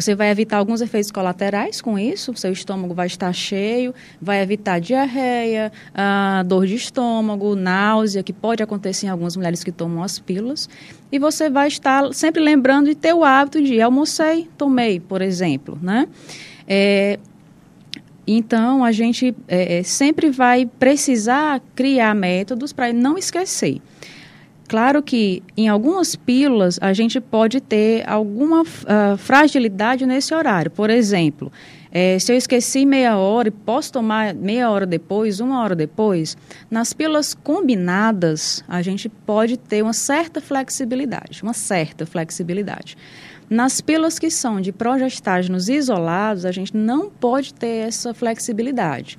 Você 0.00 0.14
vai 0.14 0.30
evitar 0.30 0.57
alguns 0.57 0.80
efeitos 0.80 1.11
colaterais 1.11 1.83
com 1.83 1.99
isso, 1.99 2.35
seu 2.35 2.50
estômago 2.52 2.95
vai 2.95 3.07
estar 3.07 3.30
cheio, 3.35 3.95
vai 4.21 4.40
evitar 4.40 4.80
diarreia, 4.80 5.71
ah, 5.95 6.42
dor 6.47 6.66
de 6.66 6.75
estômago, 6.75 7.54
náusea, 7.54 8.23
que 8.23 8.33
pode 8.33 8.62
acontecer 8.62 9.07
em 9.07 9.09
algumas 9.11 9.37
mulheres 9.37 9.62
que 9.62 9.71
tomam 9.71 10.02
as 10.02 10.19
pílulas. 10.19 10.71
E 11.12 11.19
você 11.19 11.50
vai 11.50 11.69
estar 11.69 12.14
sempre 12.14 12.42
lembrando 12.42 12.87
de 12.87 12.95
ter 12.95 13.12
o 13.12 13.23
hábito 13.23 13.62
de 13.62 13.78
almocei, 13.83 14.49
tomei, 14.57 14.99
por 15.00 15.21
exemplo, 15.21 15.78
né? 15.83 16.09
É, 16.66 17.19
então, 18.26 18.83
a 18.83 18.92
gente 18.92 19.35
é, 19.47 19.80
é, 19.80 19.83
sempre 19.83 20.30
vai 20.30 20.64
precisar 20.64 21.61
criar 21.75 22.14
métodos 22.14 22.73
para 22.73 22.90
não 22.90 23.19
esquecer. 23.19 23.83
Claro 24.70 25.02
que 25.02 25.42
em 25.56 25.68
algumas 25.68 26.14
pílulas 26.14 26.78
a 26.80 26.92
gente 26.92 27.20
pode 27.20 27.60
ter 27.60 28.08
alguma 28.08 28.62
uh, 28.62 29.16
fragilidade 29.18 30.06
nesse 30.06 30.32
horário. 30.32 30.70
Por 30.70 30.90
exemplo, 30.90 31.50
é, 31.90 32.16
se 32.20 32.32
eu 32.32 32.36
esqueci 32.36 32.86
meia 32.86 33.18
hora 33.18 33.48
e 33.48 33.50
posso 33.50 33.92
tomar 33.92 34.32
meia 34.32 34.70
hora 34.70 34.86
depois, 34.86 35.40
uma 35.40 35.60
hora 35.60 35.74
depois, 35.74 36.36
nas 36.70 36.92
pílulas 36.92 37.34
combinadas 37.34 38.62
a 38.68 38.80
gente 38.80 39.08
pode 39.08 39.56
ter 39.56 39.82
uma 39.82 39.92
certa 39.92 40.40
flexibilidade, 40.40 41.42
uma 41.42 41.52
certa 41.52 42.06
flexibilidade. 42.06 42.96
Nas 43.50 43.80
pílulas 43.80 44.20
que 44.20 44.30
são 44.30 44.60
de 44.60 44.70
progestágenos 44.70 45.68
isolados, 45.68 46.44
a 46.44 46.52
gente 46.52 46.76
não 46.76 47.10
pode 47.10 47.52
ter 47.54 47.88
essa 47.88 48.14
flexibilidade. 48.14 49.18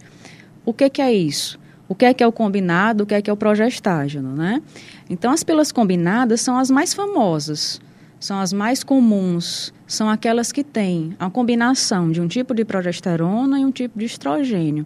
O 0.63 0.73
que, 0.73 0.89
que 0.89 1.01
é 1.01 1.11
isso? 1.11 1.59
O 1.91 1.93
que 1.93 2.05
é 2.05 2.13
que 2.13 2.23
é 2.23 2.27
o 2.27 2.31
combinado, 2.31 3.03
o 3.03 3.05
que 3.05 3.13
é 3.13 3.21
que 3.21 3.29
é 3.29 3.33
o 3.33 3.35
progestágeno, 3.35 4.33
né? 4.33 4.61
Então, 5.09 5.29
as 5.29 5.43
pílulas 5.43 5.73
combinadas 5.73 6.39
são 6.39 6.57
as 6.57 6.71
mais 6.71 6.93
famosas, 6.93 7.81
são 8.17 8.39
as 8.39 8.53
mais 8.53 8.81
comuns, 8.81 9.73
são 9.85 10.09
aquelas 10.09 10.53
que 10.53 10.63
têm 10.63 11.13
a 11.19 11.29
combinação 11.29 12.09
de 12.09 12.21
um 12.21 12.29
tipo 12.29 12.53
de 12.53 12.63
progesterona 12.63 13.59
e 13.59 13.65
um 13.65 13.71
tipo 13.71 13.99
de 13.99 14.05
estrogênio. 14.05 14.85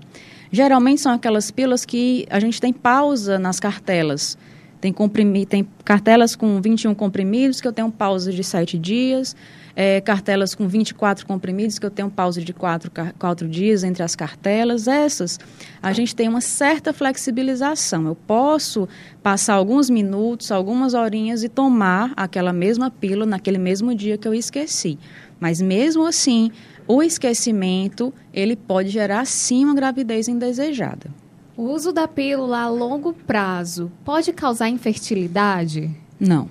Geralmente 0.52 1.00
são 1.00 1.12
aquelas 1.12 1.52
pílulas 1.52 1.86
que 1.86 2.26
a 2.28 2.40
gente 2.40 2.60
tem 2.60 2.74
pausa 2.74 3.38
nas 3.38 3.60
cartelas, 3.60 4.36
tem, 4.82 4.92
comprimi, 4.92 5.46
tem 5.46 5.68
cartelas 5.84 6.36
com 6.36 6.60
21 6.60 6.96
comprimidos 6.96 7.62
que 7.62 7.68
eu 7.68 7.74
tenho 7.74 7.92
pausa 7.92 8.34
de 8.34 8.44
7 8.44 8.80
dias, 8.80 9.36
é, 9.76 10.00
cartelas 10.00 10.56
com 10.56 10.68
24 10.68 11.26
comprimidos 11.26 11.78
que 11.78 11.86
eu 11.86 11.92
tenho 11.92 12.10
pausa 12.10 12.42
de 12.42 12.54
4, 12.54 12.92
4 13.20 13.48
dias 13.48 13.84
entre 13.84 14.02
as 14.02 14.16
cartelas. 14.16 14.88
Essas, 14.88 15.40
a 15.84 15.92
gente 15.92 16.16
tem 16.16 16.30
uma 16.30 16.42
certa 16.42 16.94
flexibilização. 16.94 18.08
Eu 18.08 18.16
posso 18.16 18.88
passar 19.22 19.56
alguns 19.56 19.90
minutos, 19.90 20.52
algumas 20.52 20.94
horinhas 20.94 21.44
e 21.44 21.50
tomar 21.50 22.14
aquela 22.16 22.54
mesma 22.54 22.90
pílula 22.90 23.26
naquele 23.26 23.58
mesmo 23.58 23.94
dia 23.94 24.18
que 24.18 24.28
eu 24.28 24.34
esqueci. 24.34 24.98
Mas 25.40 25.62
mesmo 25.62 26.06
assim, 26.06 26.52
o 26.88 27.04
esquecimento, 27.04 28.14
ele 28.34 28.56
pode 28.56 28.90
gerar 28.90 29.26
sim 29.26 29.66
uma 29.66 29.76
gravidez 29.76 30.28
indesejada. 30.28 31.10
O 31.58 31.64
uso 31.64 31.92
da 31.92 32.08
pílula 32.08 32.60
a 32.62 32.70
longo 32.70 33.14
prazo 33.14 33.92
pode 34.04 34.32
causar 34.34 34.70
infertilidade? 34.70 35.90
Não, 36.20 36.50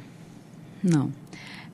não. 0.82 1.10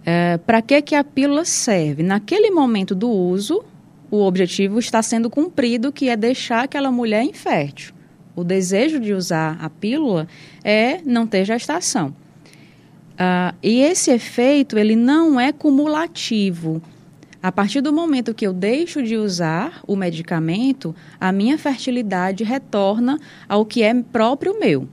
É, 0.05 0.39
Para 0.39 0.63
que, 0.63 0.81
que 0.83 0.95
a 0.95 1.05
pílula 1.05 1.45
serve? 1.45 2.03
Naquele 2.03 2.51
momento 2.51 2.95
do 2.95 3.11
uso, 3.11 3.63
o 4.11 4.23
objetivo 4.23 4.79
está 4.79 5.03
sendo 5.03 5.31
cumprido, 5.31 5.93
que 5.93 6.09
é 6.09 6.17
deixar 6.17 6.65
aquela 6.65 6.91
mulher 6.91 7.23
infértil. 7.23 7.95
O 8.35 8.43
desejo 8.43 8.99
de 8.99 9.13
usar 9.13 9.59
a 9.61 9.69
pílula 9.69 10.27
é 10.65 11.01
não 11.05 11.27
ter 11.27 11.45
gestação. 11.45 12.09
Uh, 13.21 13.55
e 13.63 13.81
esse 13.83 14.11
efeito 14.11 14.79
ele 14.79 14.97
não 14.97 15.39
é 15.39 15.53
cumulativo. 15.53 16.81
A 17.43 17.53
partir 17.53 17.81
do 17.81 17.93
momento 17.93 18.35
que 18.35 18.47
eu 18.47 18.53
deixo 18.53 19.03
de 19.03 19.17
usar 19.17 19.81
o 19.87 19.97
medicamento, 19.97 20.95
a 21.21 21.31
minha 21.33 21.57
fertilidade 21.57 22.45
retorna 22.45 23.19
ao 23.49 23.65
que 23.65 23.83
é 23.83 23.95
próprio 23.95 24.59
meu. 24.59 24.89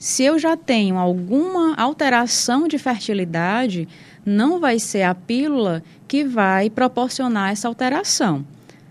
Se 0.00 0.24
eu 0.24 0.38
já 0.38 0.56
tenho 0.56 0.96
alguma 0.96 1.74
alteração 1.74 2.66
de 2.66 2.78
fertilidade, 2.78 3.86
não 4.24 4.58
vai 4.58 4.78
ser 4.78 5.02
a 5.02 5.14
pílula 5.14 5.82
que 6.08 6.24
vai 6.24 6.70
proporcionar 6.70 7.50
essa 7.50 7.68
alteração. 7.68 8.42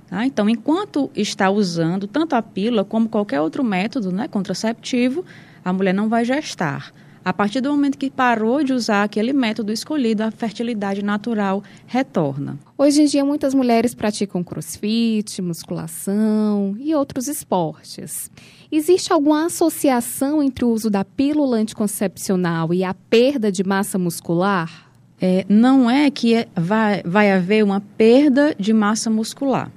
Tá? 0.07 0.23
Então, 0.23 0.47
enquanto 0.47 1.09
está 1.15 1.49
usando 1.49 2.05
tanto 2.05 2.35
a 2.35 2.43
pílula 2.43 2.85
como 2.85 3.09
qualquer 3.09 3.41
outro 3.41 3.63
método 3.63 4.11
né, 4.11 4.27
contraceptivo, 4.27 5.25
a 5.65 5.73
mulher 5.73 5.93
não 5.93 6.09
vai 6.09 6.23
gestar. 6.23 6.93
A 7.29 7.33
partir 7.33 7.62
do 7.62 7.69
momento 7.69 7.95
que 7.95 8.09
parou 8.09 8.63
de 8.63 8.74
usar 8.74 9.03
aquele 9.03 9.31
método 9.33 9.71
escolhido, 9.71 10.24
a 10.24 10.31
fertilidade 10.31 11.03
natural 11.03 11.63
retorna. 11.86 12.57
Hoje 12.75 13.03
em 13.03 13.05
dia, 13.05 13.24
muitas 13.24 13.53
mulheres 13.53 13.93
praticam 13.93 14.43
crossfit, 14.43 15.39
musculação 15.39 16.75
e 16.79 16.95
outros 16.95 17.27
esportes. 17.27 18.31
Existe 18.71 19.13
alguma 19.13 19.45
associação 19.45 20.41
entre 20.41 20.65
o 20.65 20.69
uso 20.69 20.89
da 20.89 21.05
pílula 21.05 21.57
anticoncepcional 21.57 22.74
e 22.74 22.83
a 22.83 22.95
perda 22.95 23.51
de 23.51 23.63
massa 23.63 24.00
muscular? 24.00 24.89
É, 25.21 25.45
não 25.48 25.88
é 25.88 26.09
que 26.09 26.33
é, 26.33 26.48
vai, 26.55 27.03
vai 27.05 27.31
haver 27.31 27.63
uma 27.63 27.79
perda 27.79 28.55
de 28.57 28.74
massa 28.74 29.07
muscular. 29.07 29.71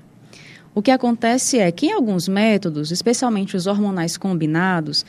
O 0.75 0.81
que 0.81 0.91
acontece 0.91 1.59
é 1.59 1.71
que 1.71 1.89
em 1.89 1.93
alguns 1.93 2.29
métodos, 2.29 2.91
especialmente 2.91 3.59
os 3.59 3.67
hormonais 3.67 4.17
combinados, 4.17 5.05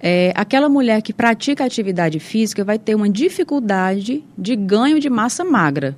é, 0.00 0.32
aquela 0.34 0.68
mulher 0.68 1.02
que 1.02 1.12
pratica 1.12 1.64
atividade 1.64 2.18
física 2.20 2.64
vai 2.64 2.78
ter 2.78 2.94
uma 2.94 3.08
dificuldade 3.08 4.22
de 4.36 4.54
ganho 4.54 5.00
de 5.00 5.10
massa 5.10 5.44
magra. 5.44 5.96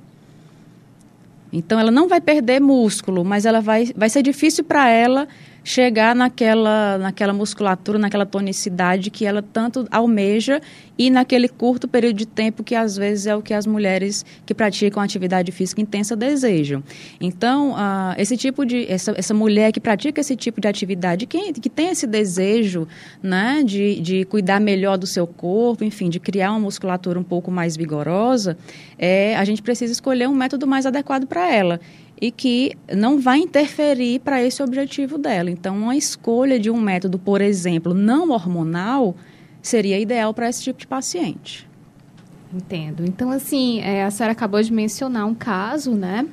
Então, 1.53 1.79
ela 1.79 1.91
não 1.91 2.07
vai 2.07 2.21
perder 2.21 2.59
músculo, 2.61 3.25
mas 3.25 3.45
ela 3.45 3.59
vai, 3.59 3.91
vai 3.95 4.09
ser 4.09 4.23
difícil 4.23 4.63
para 4.63 4.89
ela 4.89 5.27
chegar 5.63 6.15
naquela, 6.15 6.97
naquela 6.97 7.33
musculatura, 7.33 7.99
naquela 7.99 8.25
tonicidade 8.25 9.09
que 9.11 9.25
ela 9.25 9.41
tanto 9.41 9.87
almeja 9.91 10.59
e 10.97 11.09
naquele 11.09 11.47
curto 11.47 11.87
período 11.87 12.15
de 12.15 12.25
tempo 12.25 12.63
que 12.63 12.75
às 12.75 12.95
vezes 12.95 13.27
é 13.27 13.35
o 13.35 13.41
que 13.41 13.53
as 13.53 13.65
mulheres 13.65 14.25
que 14.45 14.53
praticam 14.53 15.01
atividade 15.01 15.51
física 15.51 15.81
intensa 15.81 16.15
desejam. 16.15 16.83
Então, 17.19 17.71
uh, 17.71 18.13
esse 18.17 18.35
tipo 18.37 18.65
de 18.65 18.91
essa, 18.91 19.13
essa 19.17 19.33
mulher 19.33 19.71
que 19.71 19.79
pratica 19.79 20.21
esse 20.21 20.35
tipo 20.35 20.59
de 20.59 20.67
atividade, 20.67 21.25
que, 21.25 21.53
que 21.53 21.69
tem 21.69 21.89
esse 21.89 22.05
desejo, 22.05 22.87
né, 23.21 23.63
de, 23.63 23.99
de 23.99 24.25
cuidar 24.25 24.59
melhor 24.59 24.97
do 24.97 25.07
seu 25.07 25.25
corpo, 25.25 25.83
enfim, 25.83 26.09
de 26.09 26.19
criar 26.19 26.51
uma 26.51 26.59
musculatura 26.59 27.19
um 27.19 27.23
pouco 27.23 27.51
mais 27.51 27.77
vigorosa, 27.77 28.57
é, 28.97 29.35
a 29.35 29.45
gente 29.45 29.61
precisa 29.61 29.91
escolher 29.91 30.27
um 30.27 30.35
método 30.35 30.67
mais 30.67 30.85
adequado 30.85 31.25
para 31.25 31.51
ela 31.51 31.79
e 32.21 32.29
que 32.31 32.77
não 32.95 33.19
vai 33.19 33.39
interferir 33.39 34.19
para 34.19 34.43
esse 34.43 34.61
objetivo 34.61 35.17
dela. 35.17 35.49
Então, 35.49 35.75
uma 35.75 35.95
escolha 35.95 36.59
de 36.59 36.69
um 36.69 36.79
método, 36.79 37.17
por 37.17 37.41
exemplo, 37.41 37.95
não 37.95 38.29
hormonal, 38.29 39.15
seria 39.59 39.99
ideal 39.99 40.31
para 40.31 40.47
esse 40.47 40.63
tipo 40.63 40.79
de 40.79 40.85
paciente. 40.85 41.67
Entendo. 42.53 43.03
Então, 43.03 43.31
assim, 43.31 43.79
é, 43.79 44.03
a 44.03 44.11
senhora 44.11 44.33
acabou 44.33 44.61
de 44.61 44.71
mencionar 44.71 45.25
um 45.25 45.33
caso, 45.33 45.95
né? 45.95 46.27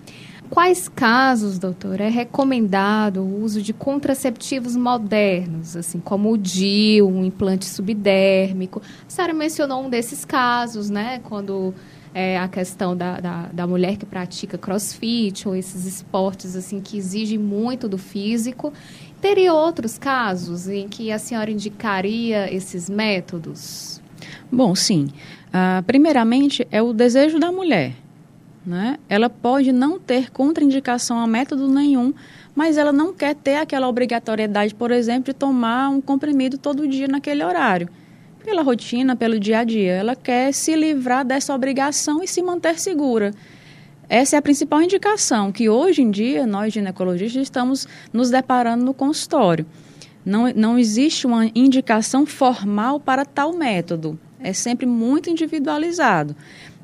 Quais 0.50 0.88
casos, 0.88 1.58
doutor, 1.58 2.00
é 2.00 2.08
recomendado 2.08 3.20
o 3.20 3.42
uso 3.42 3.62
de 3.62 3.72
contraceptivos 3.72 4.76
modernos, 4.76 5.76
assim, 5.76 6.00
como 6.00 6.32
o 6.32 6.38
DIU, 6.38 7.06
um 7.06 7.24
implante 7.24 7.66
subdérmico? 7.66 8.82
A 9.06 9.10
senhora 9.10 9.34
mencionou 9.34 9.84
um 9.84 9.90
desses 9.90 10.24
casos, 10.24 10.88
né? 10.90 11.20
Quando 11.24 11.74
é, 12.14 12.38
a 12.38 12.48
questão 12.48 12.96
da, 12.96 13.20
da, 13.20 13.48
da, 13.52 13.66
mulher 13.66 13.96
que 13.96 14.06
pratica 14.06 14.56
crossfit 14.56 15.46
ou 15.46 15.54
esses 15.54 15.84
esportes 15.84 16.56
assim 16.56 16.80
que 16.80 16.96
exigem 16.96 17.38
muito 17.38 17.88
do 17.88 17.98
físico. 17.98 18.72
Teria 19.20 19.52
outros 19.52 19.98
casos 19.98 20.68
em 20.68 20.88
que 20.88 21.10
a 21.10 21.18
senhora 21.18 21.50
indicaria 21.50 22.52
esses 22.52 22.88
métodos? 22.88 24.00
Bom, 24.50 24.74
sim. 24.74 25.08
Uh, 25.48 25.82
primeiramente, 25.84 26.66
é 26.70 26.80
o 26.80 26.92
desejo 26.92 27.38
da 27.38 27.50
mulher. 27.50 27.94
Né? 28.64 28.98
Ela 29.08 29.30
pode 29.30 29.72
não 29.72 29.98
ter 29.98 30.30
contraindicação 30.30 31.18
a 31.18 31.26
método 31.26 31.68
nenhum, 31.68 32.12
mas 32.54 32.76
ela 32.76 32.92
não 32.92 33.12
quer 33.12 33.34
ter 33.34 33.56
aquela 33.56 33.88
obrigatoriedade, 33.88 34.74
por 34.74 34.90
exemplo, 34.90 35.32
de 35.32 35.38
tomar 35.38 35.88
um 35.88 36.00
comprimido 36.00 36.58
todo 36.58 36.86
dia 36.86 37.08
naquele 37.08 37.42
horário 37.42 37.88
pela 38.44 38.62
rotina, 38.62 39.16
pelo 39.16 39.38
dia 39.38 39.60
a 39.60 39.64
dia. 39.64 39.92
Ela 39.92 40.16
quer 40.16 40.52
se 40.52 40.74
livrar 40.74 41.24
dessa 41.24 41.54
obrigação 41.54 42.22
e 42.22 42.28
se 42.28 42.42
manter 42.42 42.78
segura. 42.78 43.32
Essa 44.08 44.36
é 44.36 44.38
a 44.38 44.42
principal 44.42 44.80
indicação 44.80 45.52
que 45.52 45.68
hoje 45.68 46.02
em 46.02 46.10
dia 46.10 46.46
nós 46.46 46.72
ginecologistas 46.72 47.42
estamos 47.42 47.86
nos 48.12 48.30
deparando 48.30 48.84
no 48.84 48.94
consultório. 48.94 49.66
Não, 50.24 50.50
não 50.54 50.78
existe 50.78 51.26
uma 51.26 51.50
indicação 51.54 52.24
formal 52.24 52.98
para 52.98 53.24
tal 53.24 53.52
método. 53.52 54.18
É 54.40 54.52
sempre 54.52 54.86
muito 54.86 55.28
individualizado. 55.28 56.34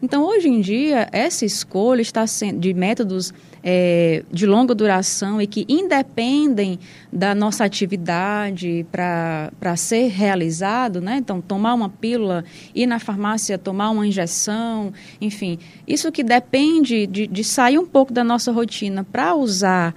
Então, 0.02 0.23
hoje 0.25 0.49
em 0.49 0.61
dia, 0.61 1.08
essa 1.12 1.46
escolha 1.46 2.02
está 2.02 2.26
sendo 2.26 2.61
de 2.61 2.75
métodos 2.75 3.32
é, 3.62 4.23
de 4.30 4.44
longa 4.44 4.75
duração 4.75 5.40
e 5.40 5.46
que 5.46 5.64
independem 5.66 6.78
da 7.11 7.34
nossa 7.34 7.64
atividade 7.64 8.84
para 8.92 9.76
ser 9.76 10.08
realizado, 10.08 11.00
né? 11.00 11.16
Então, 11.16 11.40
tomar 11.40 11.73
uma 11.73 11.88
pílula, 11.88 12.44
ir 12.75 12.87
na 12.87 12.99
farmácia 12.99 13.56
tomar 13.56 13.88
uma 13.90 14.06
injeção, 14.06 14.92
enfim, 15.20 15.58
isso 15.88 16.12
que 16.12 16.23
depende 16.23 17.06
de, 17.06 17.26
de 17.26 17.42
sair 17.42 17.78
um 17.78 17.87
pouco 17.87 18.12
da 18.12 18.23
nossa 18.23 18.52
rotina 18.52 19.04
para 19.04 19.34
usar 19.34 19.94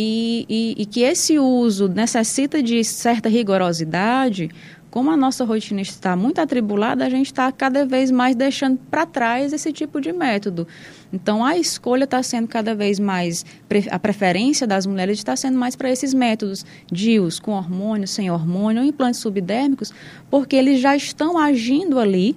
e, 0.00 0.46
e, 0.48 0.82
e 0.82 0.86
que 0.86 1.00
esse 1.00 1.40
uso 1.40 1.88
necessita 1.88 2.62
de 2.62 2.84
certa 2.84 3.28
rigorosidade, 3.28 4.48
como 4.98 5.12
a 5.12 5.16
nossa 5.16 5.44
rotina 5.44 5.80
está 5.80 6.16
muito 6.16 6.40
atribulada, 6.40 7.06
a 7.06 7.08
gente 7.08 7.26
está 7.26 7.52
cada 7.52 7.86
vez 7.86 8.10
mais 8.10 8.34
deixando 8.34 8.80
para 8.90 9.06
trás 9.06 9.52
esse 9.52 9.72
tipo 9.72 10.00
de 10.00 10.12
método. 10.12 10.66
Então, 11.12 11.44
a 11.44 11.56
escolha 11.56 12.02
está 12.02 12.20
sendo 12.20 12.48
cada 12.48 12.74
vez 12.74 12.98
mais, 12.98 13.46
a 13.92 13.98
preferência 14.00 14.66
das 14.66 14.86
mulheres 14.86 15.18
está 15.18 15.36
sendo 15.36 15.56
mais 15.56 15.76
para 15.76 15.88
esses 15.88 16.12
métodos, 16.12 16.66
DIUs, 16.90 17.38
com 17.38 17.52
hormônio, 17.52 18.08
sem 18.08 18.28
hormônio, 18.28 18.82
implantes 18.82 19.20
subdérmicos, 19.20 19.94
porque 20.28 20.56
eles 20.56 20.80
já 20.80 20.96
estão 20.96 21.38
agindo 21.38 22.00
ali. 22.00 22.34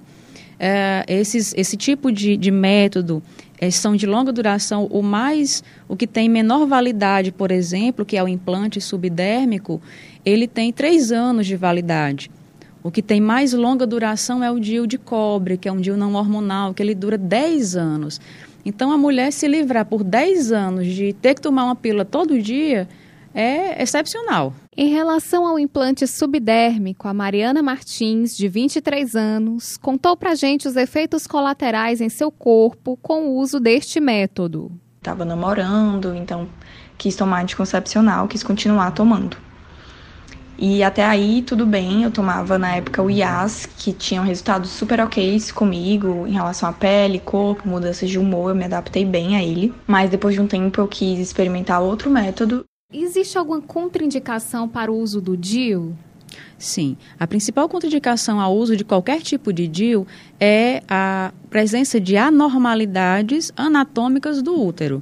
É, 0.60 1.04
esses, 1.08 1.56
esse 1.58 1.76
tipo 1.76 2.12
de, 2.12 2.38
de 2.38 2.52
método 2.52 3.24
é, 3.60 3.71
são 3.71 3.95
de 3.95 4.06
longa 4.06 4.32
duração. 4.32 4.86
O 4.86 5.02
mais, 5.02 5.63
o 5.88 5.97
que 5.97 6.06
tem 6.06 6.30
menor 6.30 6.67
validade, 6.67 7.32
por 7.32 7.50
exemplo, 7.50 8.06
que 8.06 8.15
é 8.15 8.24
o 8.24 8.28
implante 8.28 8.80
subdérmico, 8.80 9.82
ele 10.24 10.47
tem 10.47 10.71
três 10.71 11.12
anos 11.12 11.47
de 11.47 11.56
validade. 11.56 12.30
O 12.84 12.89
que 12.89 13.02
tem 13.02 13.22
mais 13.22 13.54
longa 13.54 13.86
duração 13.86 14.44
é 14.44 14.50
o 14.52 14.60
DIU 14.60 14.88
de 14.88 14.98
cobre, 14.98 15.58
que 15.58 15.70
é 15.70 15.72
um 15.72 15.80
DIU 15.80 15.96
não 15.96 16.15
hormonal, 16.15 16.74
que 16.74 16.82
ele 16.82 16.96
dura 16.96 17.17
10 17.17 17.76
anos. 17.76 18.20
Então, 18.65 18.91
a 18.91 18.98
mulher 18.98 19.32
se 19.32 19.48
livrar 19.48 19.86
por 19.86 20.04
10 20.04 20.52
anos 20.52 20.88
de 20.88 21.13
ter 21.13 21.36
que 21.36 21.41
tomar 21.41 21.65
uma 21.65 21.76
pílula 21.76 22.06
todo 22.06 22.41
dia 22.41 22.88
é 23.34 23.82
excepcional. 23.82 24.54
Em 24.76 24.89
relação 24.89 25.46
ao 25.46 25.60
implante 25.60 26.08
subdérmico, 26.08 27.08
a 27.08 27.13
Mariana 27.13 27.62
Martins, 27.62 28.36
de 28.36 28.48
23 28.48 29.15
anos, 29.15 29.78
contou 29.78 30.17
pra 30.17 30.34
gente 30.36 30.67
os 30.67 30.76
efeitos 30.76 31.28
colaterais 31.28 32.02
em 32.02 32.10
seu 32.10 32.32
corpo 32.32 32.98
com 33.02 33.28
o 33.28 33.36
uso 33.38 33.60
deste 33.60 34.00
método. 34.00 34.72
Estava 34.98 35.26
namorando, 35.26 36.15
então 36.15 36.48
quis 36.98 37.15
tomar 37.15 37.41
anticoncepcional, 37.41 38.28
quis 38.28 38.44
continuar 38.44 38.91
tomando. 38.91 39.38
E 40.63 40.84
até 40.84 41.04
aí 41.04 41.41
tudo 41.41 41.65
bem, 41.65 42.04
eu 42.04 42.12
tomava 42.12 42.60
na 42.60 42.76
época 42.76 43.02
o 43.02 43.10
IAS, 43.10 43.65
que 43.65 43.91
tinham 43.91 44.24
resultados 44.24 44.69
super 44.69 45.00
ok 45.00 45.41
comigo 45.56 46.28
em 46.28 46.34
relação 46.34 46.69
à 46.69 46.71
pele, 46.71 47.17
corpo, 47.17 47.67
mudanças 47.67 48.08
de 48.08 48.19
humor, 48.19 48.52
eu 48.52 48.56
me 48.56 48.65
adaptei 48.65 49.04
bem 49.04 49.36
a 49.36 49.43
ele. 49.43 49.74
Mas 49.88 50.12
depois 50.12 50.36
de 50.36 50.41
um 50.41 50.45
tempo 50.45 50.80
eu 50.80 50.88
quis 50.88 51.17
experimentar 51.17 51.82
outro 51.82 52.12
método. 52.12 52.63
Existe 52.93 53.39
alguma 53.39 53.60
contraindicação 53.60 54.69
para 54.69 54.91
o 54.91 55.00
uso 55.00 55.19
do 55.19 55.36
DIU? 55.36 55.95
Sim. 56.60 56.95
A 57.19 57.26
principal 57.26 57.67
contraindicação 57.67 58.39
ao 58.39 58.56
uso 58.56 58.78
de 58.78 58.84
qualquer 58.84 59.19
tipo 59.21 59.52
de 59.52 59.67
DIU 59.67 60.06
é 60.39 60.84
a 60.88 61.32
presença 61.50 62.00
de 62.00 62.17
anormalidades 62.17 63.52
anatômicas 63.58 64.43
do 64.43 64.62
útero. 64.62 65.02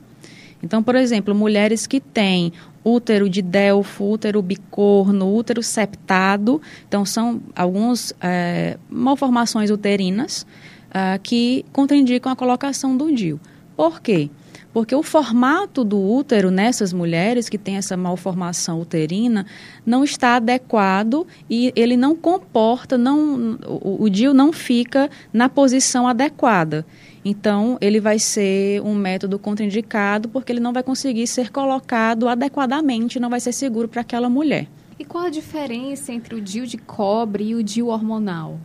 Então, 0.62 0.84
por 0.84 0.96
exemplo, 0.96 1.34
mulheres 1.34 1.88
que 1.88 2.00
têm 2.00 2.52
útero 2.84 3.30
de 3.30 3.42
Delfo, 3.42 4.12
útero 4.12 4.42
bicorno, 4.42 5.34
útero 5.34 5.62
septado. 5.62 6.62
Então, 6.88 7.06
são 7.06 7.42
algumas 7.56 8.14
é, 8.22 8.78
malformações 8.90 9.70
uterinas 9.70 10.46
uh, 10.90 11.20
que 11.22 11.66
contraindicam 11.72 12.32
a 12.32 12.36
colocação 12.36 12.96
do 12.96 13.14
DIU. 13.14 13.40
Por 13.76 14.02
quê? 14.02 14.30
Porque 14.72 14.94
o 14.94 15.02
formato 15.02 15.84
do 15.84 16.00
útero 16.00 16.52
nessas 16.52 16.94
mulheres 16.94 17.50
que 17.50 17.58
têm 17.58 17.78
essa 17.78 17.98
malformação 17.98 18.80
uterina 18.80 19.46
não 19.84 20.04
está 20.04 20.36
adequado 20.36 21.26
e 21.50 21.74
ele 21.76 21.98
não 21.98 22.16
comporta, 22.16 22.98
não, 22.98 23.58
o, 23.66 24.04
o 24.04 24.10
DIU 24.10 24.34
não 24.34 24.54
fica 24.54 25.10
na 25.34 25.50
posição 25.50 26.08
adequada. 26.08 26.86
Então, 27.24 27.78
ele 27.82 28.00
vai 28.00 28.18
ser 28.18 28.82
um 28.82 28.96
método 28.96 29.38
contraindicado 29.38 30.30
porque 30.30 30.52
ele 30.52 30.60
não 30.60 30.74
vai 30.74 30.84
conseguir 30.84 31.28
ser 31.28 31.52
colocado 31.52 32.28
adequadamente, 32.28 33.20
não 33.20 33.30
vai 33.30 33.40
ser 33.40 33.52
seguro 33.52 33.88
para 33.88 34.02
aquela 34.02 34.30
mulher. 34.30 34.68
E 34.98 35.06
qual 35.06 35.26
a 35.26 35.30
diferença 35.30 36.12
entre 36.12 36.36
o 36.36 36.42
DIU 36.42 36.66
de 36.66 36.78
cobre 36.78 37.46
e 37.46 37.56
o 37.56 37.64
DIU 37.64 37.88
hormonal? 37.88 38.60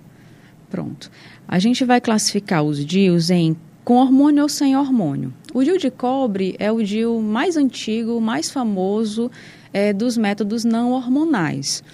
Pronto. 0.68 1.10
A 1.46 1.58
gente 1.58 1.84
vai 1.84 2.00
classificar 2.00 2.62
os 2.62 2.84
DIUs 2.84 3.30
em 3.30 3.56
com 3.84 3.96
hormônio 3.96 4.42
ou 4.42 4.48
sem 4.48 4.76
hormônio. 4.76 5.32
O 5.52 5.62
DIU 5.62 5.78
de 5.78 5.90
cobre 5.90 6.56
é 6.58 6.72
o 6.72 6.82
DIU 6.82 7.20
mais 7.20 7.56
antigo, 7.56 8.20
mais 8.20 8.50
famoso 8.50 9.30
é, 9.72 9.92
dos 9.92 10.16
métodos 10.16 10.64
não 10.64 10.92
hormonais. 10.92 11.84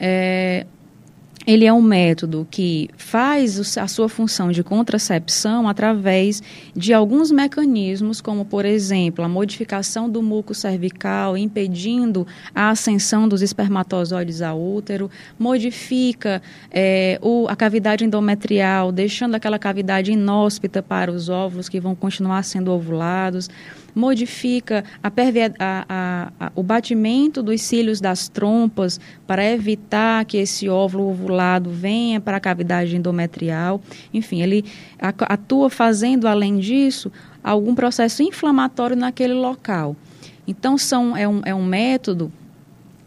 É, 0.00 0.66
ele 1.48 1.64
é 1.64 1.72
um 1.72 1.80
método 1.80 2.46
que 2.50 2.90
faz 2.98 3.78
a 3.78 3.88
sua 3.88 4.06
função 4.06 4.52
de 4.52 4.62
contracepção 4.62 5.66
através 5.66 6.42
de 6.76 6.92
alguns 6.92 7.30
mecanismos, 7.30 8.20
como, 8.20 8.44
por 8.44 8.66
exemplo, 8.66 9.24
a 9.24 9.28
modificação 9.30 10.10
do 10.10 10.22
muco 10.22 10.54
cervical, 10.54 11.38
impedindo 11.38 12.26
a 12.54 12.68
ascensão 12.68 13.26
dos 13.26 13.40
espermatozoides 13.40 14.42
ao 14.42 14.62
útero, 14.62 15.10
modifica 15.38 16.42
é, 16.70 17.18
o, 17.22 17.46
a 17.48 17.56
cavidade 17.56 18.04
endometrial, 18.04 18.92
deixando 18.92 19.34
aquela 19.34 19.58
cavidade 19.58 20.12
inóspita 20.12 20.82
para 20.82 21.10
os 21.10 21.30
óvulos 21.30 21.66
que 21.66 21.80
vão 21.80 21.94
continuar 21.94 22.42
sendo 22.42 22.70
ovulados 22.70 23.48
modifica 23.98 24.84
a, 25.02 25.10
a, 25.58 26.32
a, 26.38 26.52
o 26.54 26.62
batimento 26.62 27.42
dos 27.42 27.60
cílios 27.62 28.00
das 28.00 28.28
trompas 28.28 29.00
para 29.26 29.44
evitar 29.44 30.24
que 30.24 30.36
esse 30.36 30.68
óvulo 30.68 31.10
ovulado 31.10 31.68
venha 31.68 32.20
para 32.20 32.36
a 32.36 32.40
cavidade 32.40 32.96
endometrial. 32.96 33.80
Enfim, 34.14 34.40
ele 34.40 34.64
atua 35.00 35.68
fazendo, 35.68 36.28
além 36.28 36.58
disso, 36.58 37.10
algum 37.42 37.74
processo 37.74 38.22
inflamatório 38.22 38.96
naquele 38.96 39.34
local. 39.34 39.96
Então, 40.46 40.78
são, 40.78 41.16
é, 41.16 41.26
um, 41.26 41.42
é 41.44 41.52
um 41.52 41.64
método 41.64 42.32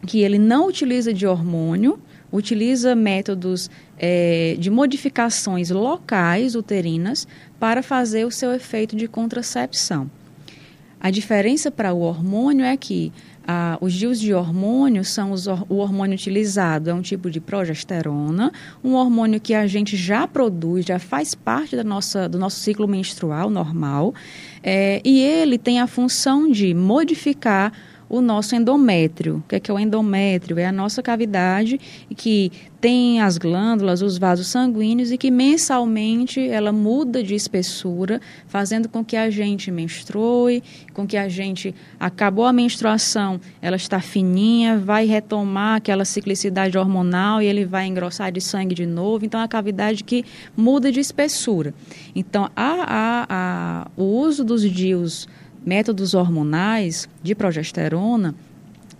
que 0.05 0.19
ele 0.19 0.37
não 0.37 0.67
utiliza 0.67 1.13
de 1.13 1.25
hormônio, 1.25 1.99
utiliza 2.29 2.95
métodos 2.95 3.69
é, 3.97 4.57
de 4.59 4.69
modificações 4.69 5.69
locais 5.69 6.53
uterinas 6.53 7.25
para 7.57 7.81
fazer 7.81 8.25
o 8.25 8.31
seu 8.31 8.51
efeito 8.51 8.93
de 8.93 9.07
contracepção. 9.07 10.09
A 11.01 11.09
diferença 11.09 11.71
para 11.71 11.91
o 11.93 12.01
hormônio 12.01 12.63
é 12.63 12.77
que 12.77 13.11
ah, 13.47 13.75
os 13.81 13.91
dias 13.91 14.19
de 14.19 14.33
hormônio 14.35 15.03
são 15.03 15.31
os, 15.31 15.47
o 15.47 15.77
hormônio 15.77 16.13
utilizado, 16.13 16.91
é 16.91 16.93
um 16.93 17.01
tipo 17.01 17.29
de 17.29 17.39
progesterona, 17.39 18.51
um 18.83 18.93
hormônio 18.93 19.41
que 19.41 19.55
a 19.55 19.65
gente 19.65 19.97
já 19.97 20.27
produz, 20.27 20.85
já 20.85 20.99
faz 20.99 21.33
parte 21.33 21.75
da 21.75 21.83
nossa, 21.83 22.29
do 22.29 22.37
nosso 22.37 22.59
ciclo 22.59 22.87
menstrual 22.87 23.49
normal, 23.49 24.13
é, 24.61 25.01
e 25.03 25.19
ele 25.21 25.57
tem 25.57 25.79
a 25.79 25.87
função 25.87 26.51
de 26.51 26.71
modificar 26.73 27.73
o 28.11 28.19
nosso 28.19 28.53
endométrio. 28.53 29.37
O 29.37 29.43
que 29.47 29.55
é, 29.55 29.59
que 29.61 29.71
é 29.71 29.73
o 29.73 29.79
endométrio? 29.79 30.59
É 30.59 30.65
a 30.65 30.71
nossa 30.71 31.01
cavidade 31.01 31.79
que 32.17 32.51
tem 32.81 33.21
as 33.21 33.37
glândulas, 33.37 34.01
os 34.01 34.17
vasos 34.17 34.47
sanguíneos 34.47 35.13
e 35.13 35.17
que 35.17 35.31
mensalmente 35.31 36.45
ela 36.45 36.73
muda 36.73 37.23
de 37.23 37.35
espessura, 37.35 38.19
fazendo 38.47 38.89
com 38.89 39.05
que 39.05 39.15
a 39.15 39.29
gente 39.29 39.71
menstrue, 39.71 40.61
com 40.93 41.07
que 41.07 41.15
a 41.15 41.29
gente 41.29 41.73
acabou 41.97 42.43
a 42.43 42.51
menstruação, 42.51 43.39
ela 43.61 43.77
está 43.77 44.01
fininha, 44.01 44.77
vai 44.77 45.05
retomar 45.05 45.77
aquela 45.77 46.03
ciclicidade 46.03 46.77
hormonal 46.77 47.41
e 47.41 47.45
ele 47.45 47.63
vai 47.63 47.85
engrossar 47.85 48.29
de 48.29 48.41
sangue 48.41 48.75
de 48.75 48.85
novo. 48.85 49.23
Então, 49.23 49.39
é 49.39 49.43
a 49.45 49.47
cavidade 49.47 50.03
que 50.03 50.25
muda 50.57 50.91
de 50.91 50.99
espessura. 50.99 51.73
Então, 52.13 52.49
a, 52.53 52.73
a, 52.73 53.25
a, 53.29 53.87
o 53.95 54.03
uso 54.03 54.43
dos 54.43 54.69
DIUs 54.69 55.29
métodos 55.65 56.13
hormonais 56.13 57.07
de 57.21 57.35
progesterona, 57.35 58.35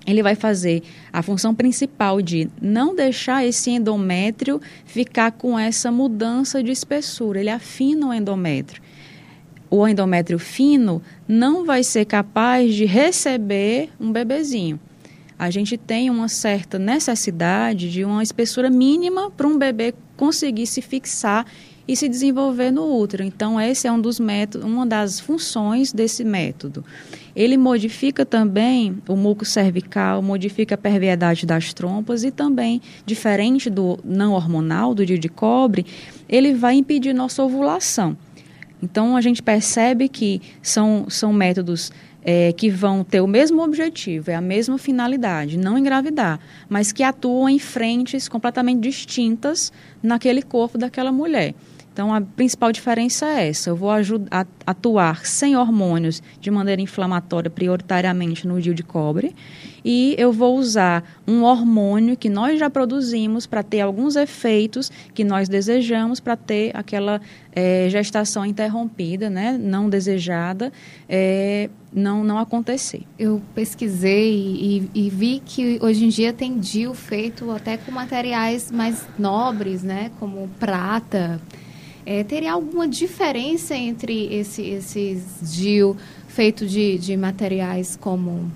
ele 0.06 0.24
vai 0.24 0.36
fazer 0.36 0.82
a 1.14 1.22
função 1.22 1.54
principal 1.54 2.22
de 2.22 2.50
não 2.62 2.96
deixar 2.96 3.46
esse 3.46 3.70
endométrio 3.70 4.60
ficar 4.86 5.32
com 5.32 5.58
essa 5.58 5.92
mudança 5.92 6.64
de 6.64 6.72
espessura. 6.72 7.40
Ele 7.40 7.50
afina 7.50 8.08
o 8.08 8.14
endométrio. 8.14 8.82
O 9.70 9.88
endométrio 9.88 10.40
fino 10.40 11.02
não 11.28 11.66
vai 11.66 11.84
ser 11.84 12.06
capaz 12.06 12.74
de 12.74 12.86
receber 12.86 13.90
um 14.00 14.12
bebezinho. 14.12 14.80
A 15.38 15.50
gente 15.50 15.78
tem 15.78 16.10
uma 16.10 16.28
certa 16.28 16.78
necessidade 16.78 17.90
de 17.92 18.04
uma 18.04 18.22
espessura 18.22 18.70
mínima 18.70 19.32
para 19.32 19.48
um 19.48 19.58
bebê 19.58 19.94
conseguir 20.18 20.68
se 20.68 20.82
fixar 20.82 21.46
e 21.92 21.96
se 21.98 22.08
desenvolver 22.08 22.72
no 22.72 22.98
útero. 22.98 23.22
Então, 23.22 23.60
esse 23.60 23.86
é 23.86 23.92
um 23.92 24.00
dos 24.00 24.18
métodos, 24.18 24.66
uma 24.66 24.86
das 24.86 25.20
funções 25.20 25.92
desse 25.92 26.24
método. 26.24 26.86
Ele 27.36 27.58
modifica 27.58 28.26
também 28.26 28.98
o 29.10 29.16
muco 29.18 29.44
cervical, 29.44 30.22
modifica 30.22 30.76
a 30.76 30.78
perviedade 30.78 31.46
das 31.46 31.74
trompas 31.74 32.24
e 32.24 32.32
também, 32.32 32.82
diferente 33.06 33.70
do 33.70 34.00
não 34.06 34.32
hormonal, 34.32 34.94
do 34.96 35.06
dia 35.06 35.20
de 35.20 35.28
cobre, 35.28 35.86
ele 36.30 36.54
vai 36.54 36.76
impedir 36.76 37.12
nossa 37.12 37.44
ovulação. 37.44 38.16
Então, 38.82 39.18
a 39.18 39.20
gente 39.20 39.44
percebe 39.44 40.08
que 40.08 40.42
são, 40.62 41.08
são 41.10 41.34
métodos 41.34 41.92
é, 42.24 42.54
que 42.54 42.70
vão 42.70 43.04
ter 43.04 43.20
o 43.20 43.28
mesmo 43.28 43.62
objetivo, 43.62 44.32
é 44.32 44.36
a 44.36 44.42
mesma 44.42 44.78
finalidade, 44.78 45.58
não 45.58 45.78
engravidar, 45.78 46.40
mas 46.70 46.92
que 46.92 47.04
atuam 47.04 47.50
em 47.50 47.60
frentes 47.60 48.30
completamente 48.30 48.80
distintas 48.80 49.74
naquele 50.02 50.42
corpo 50.42 50.78
daquela 50.78 51.12
mulher. 51.12 51.54
Então, 51.94 52.14
a 52.14 52.22
principal 52.22 52.72
diferença 52.72 53.26
é 53.26 53.50
essa. 53.50 53.70
Eu 53.70 53.76
vou 53.76 53.90
atuar 54.66 55.26
sem 55.26 55.58
hormônios 55.58 56.24
de 56.40 56.50
maneira 56.50 56.82
inflamatória, 56.82 57.50
prioritariamente 57.50 58.48
no 58.48 58.62
DIU 58.62 58.74
de 58.74 58.84
cobre, 58.84 59.36
e 59.84 60.16
eu 60.18 60.32
vou 60.32 60.58
usar 60.58 61.04
um 61.28 61.44
hormônio 61.44 62.16
que 62.16 62.30
nós 62.30 62.60
já 62.60 62.70
produzimos 62.70 63.46
para 63.46 63.62
ter 63.62 63.82
alguns 63.82 64.16
efeitos 64.16 64.92
que 65.14 65.24
nós 65.24 65.50
desejamos 65.50 66.20
para 66.20 66.38
ter 66.38 66.72
aquela 66.74 67.20
é, 67.54 67.88
gestação 67.90 68.46
interrompida, 68.46 69.30
né, 69.30 69.58
não 69.60 69.90
desejada, 69.90 70.72
é, 71.10 71.70
não, 71.92 72.24
não 72.24 72.38
acontecer. 72.38 73.04
Eu 73.20 73.42
pesquisei 73.54 74.32
e, 74.34 74.90
e, 74.94 75.10
vi 75.10 75.42
que 75.44 75.78
hoje 75.82 76.06
em 76.06 76.10
dia 76.10 76.32
tem 76.32 76.58
DIU 76.58 76.94
feito 76.94 77.52
até 77.52 77.76
com 77.76 77.92
materiais 77.92 78.72
mais 78.72 79.06
nobres, 79.20 79.84
né, 79.84 80.12
como 80.20 80.50
prata, 80.60 81.42
é, 82.06 82.24
teria 82.24 82.54
alguma 82.54 82.88
diferença 82.88 83.76
entre 83.76 84.34
esse, 84.34 84.62
esses 84.62 85.24
DIU 85.42 85.96
feito 86.28 86.66
de, 86.66 86.98
de 86.98 87.16
materiais 87.18 87.98
como 88.00 88.52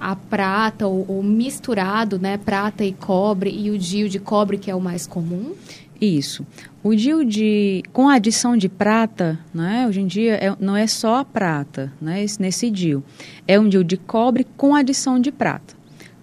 a 0.00 0.14
prata 0.14 0.86
ou, 0.86 1.04
ou, 1.08 1.22
misturado, 1.22 2.18
né, 2.18 2.36
prata 2.36 2.84
e 2.84 2.92
cobre 2.92 3.50
e 3.50 3.70
o 3.70 3.78
DIU 3.78 4.08
de 4.08 4.18
cobre 4.18 4.58
que 4.58 4.70
é 4.70 4.74
o 4.74 4.80
mais 4.80 5.06
comum? 5.06 5.54
Isso. 6.00 6.46
O 6.82 6.94
DIU 6.94 7.24
de 7.24 7.82
com 7.92 8.08
adição 8.08 8.56
de 8.56 8.68
prata, 8.68 9.38
né, 9.52 9.86
hoje 9.88 10.00
em 10.00 10.06
dia 10.06 10.34
é, 10.34 10.54
não 10.60 10.76
é 10.76 10.86
só 10.86 11.16
a 11.16 11.24
prata, 11.24 11.92
né, 12.00 12.24
nesse 12.38 12.70
DIU. 12.70 13.02
É 13.48 13.58
um 13.58 13.68
DIU 13.68 13.82
de 13.82 13.96
cobre 13.96 14.46
com 14.56 14.74
adição 14.74 15.18
de 15.18 15.32
prata. 15.32 15.74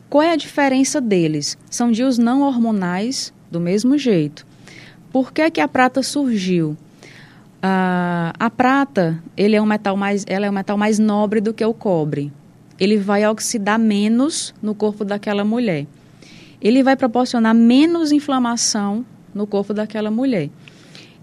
Qual 0.09 0.21
é 0.21 0.31
a 0.31 0.35
diferença 0.35 1.01
deles? 1.01 1.57
São 1.69 1.91
DIUs 1.91 2.19
não 2.19 2.41
hormonais 2.41 3.33
do 3.49 3.59
mesmo 3.59 3.97
jeito. 3.97 4.45
Por 5.13 5.31
que, 5.31 5.51
que 5.51 5.61
a 5.61 5.67
prata 5.67 6.01
surgiu? 6.01 6.75
Ah, 7.61 8.33
a 8.39 8.49
prata, 8.49 9.21
ele 9.37 9.55
é 9.55 9.61
um 9.61 9.65
metal 9.65 9.95
mais, 9.95 10.25
ela 10.27 10.47
é 10.47 10.49
um 10.49 10.53
metal 10.53 10.75
mais 10.75 10.97
nobre 10.97 11.39
do 11.39 11.53
que 11.53 11.63
o 11.63 11.71
cobre. 11.71 12.33
Ele 12.79 12.97
vai 12.97 13.25
oxidar 13.27 13.77
menos 13.77 14.55
no 14.59 14.73
corpo 14.73 15.05
daquela 15.05 15.45
mulher. 15.45 15.85
Ele 16.59 16.81
vai 16.81 16.95
proporcionar 16.95 17.53
menos 17.53 18.11
inflamação 18.11 19.05
no 19.35 19.45
corpo 19.45 19.71
daquela 19.71 20.09
mulher. 20.09 20.49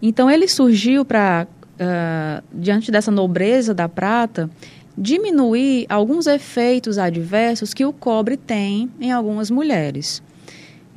Então 0.01 0.31
ele 0.31 0.47
surgiu 0.47 1.05
para, 1.05 1.49
uh, 1.49 1.77
ah, 1.81 2.43
diante 2.55 2.93
dessa 2.93 3.11
nobreza 3.11 3.75
da 3.75 3.89
prata, 3.89 4.49
diminuir 4.97 5.85
alguns 5.89 6.29
efeitos 6.29 6.97
adversos 6.97 7.75
que 7.75 7.85
o 7.85 7.93
cobre 7.93 8.37
tem 8.37 8.89
em 9.01 9.11
algumas 9.11 9.51
mulheres. 9.51 10.23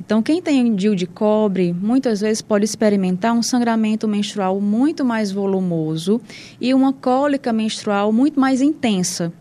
Então, 0.04 0.22
quem 0.22 0.42
tem 0.42 0.74
DIU 0.74 0.94
de 0.94 1.06
cobre, 1.06 1.72
muitas 1.72 2.20
vezes 2.20 2.42
pode 2.42 2.64
experimentar 2.64 3.32
um 3.32 3.42
sangramento 3.42 4.06
menstrual 4.06 4.60
muito 4.60 5.02
mais 5.02 5.32
volumoso 5.32 6.20
e 6.60 6.74
uma 6.74 6.92
cólica 6.92 7.52
menstrual 7.52 8.12
muito 8.12 8.38
mais 8.38 8.60
intensa. 8.60 9.32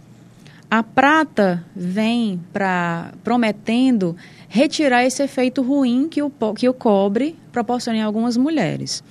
A 0.72 0.82
prata 0.82 1.64
vem 1.76 2.40
para 2.54 3.14
prometendo 3.24 4.16
retirar 4.48 5.04
esse 5.04 5.22
efeito 5.22 5.62
ruim 5.62 6.08
que 6.10 6.22
o, 6.24 6.32
que 6.56 6.68
o 6.70 6.74
cobre 6.74 7.36
proporciona 7.52 8.00
em 8.00 8.02
algumas 8.02 8.38
mulheres. 8.38 9.04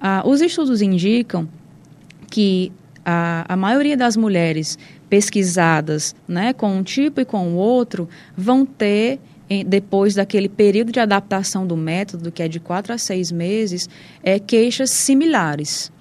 Ah, 0.00 0.22
os 0.24 0.40
estudos 0.40 0.80
indicam 0.80 1.48
que 2.30 2.72
a, 3.04 3.44
a 3.52 3.56
maioria 3.56 3.96
das 3.96 4.16
mulheres 4.16 4.78
pesquisadas 5.10 6.14
né, 6.26 6.52
com 6.52 6.74
um 6.76 6.82
tipo 6.82 7.20
e 7.20 7.24
com 7.24 7.48
o 7.48 7.56
outro 7.56 8.08
vão 8.36 8.64
ter 8.64 9.20
depois 9.66 10.14
daquele 10.14 10.48
período 10.48 10.92
de 10.92 11.00
adaptação 11.00 11.66
do 11.66 11.76
método, 11.76 12.32
que 12.32 12.42
é 12.42 12.48
de 12.48 12.58
quatro 12.58 12.92
a 12.92 12.98
seis 12.98 13.30
meses, 13.30 13.88
é, 14.22 14.38
queixas 14.38 14.90
similares. 14.90 15.92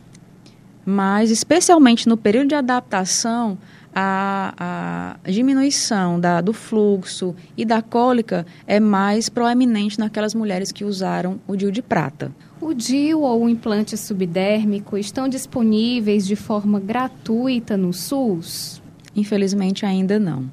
Mas, 0.86 1.30
especialmente 1.30 2.08
no 2.08 2.18
período 2.18 2.50
de 2.50 2.56
adaptação, 2.56 3.58
a, 3.94 5.18
a 5.26 5.30
diminuição 5.30 6.20
da, 6.20 6.42
do 6.42 6.54
fluxo 6.54 7.36
e 7.58 7.66
da 7.66 7.82
cólica 7.82 8.46
é 8.66 8.80
mais 8.80 9.30
proeminente 9.30 10.00
naquelas 10.00 10.34
mulheres 10.34 10.72
que 10.72 10.86
usaram 10.86 11.40
o 11.48 11.56
DIU 11.56 11.72
de 11.72 11.82
prata. 11.82 12.32
O 12.60 12.74
DIU 12.74 13.22
ou 13.22 13.44
o 13.44 13.50
implante 13.50 13.98
subdérmico 13.98 14.98
estão 14.98 15.28
disponíveis 15.28 16.26
de 16.26 16.36
forma 16.36 16.80
gratuita 16.80 17.76
no 17.76 17.92
SUS? 17.92 18.82
Infelizmente, 19.16 19.86
ainda 19.86 20.18
não. 20.20 20.50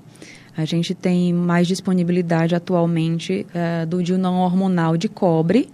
A 0.59 0.65
gente 0.65 0.93
tem 0.93 1.33
mais 1.33 1.69
disponibilidade 1.69 2.53
atualmente 2.53 3.47
uh, 3.55 3.87
do 3.87 4.03
DIU 4.03 4.19
não 4.19 4.41
hormonal 4.41 4.97
de 4.97 5.09
cobre, 5.09 5.69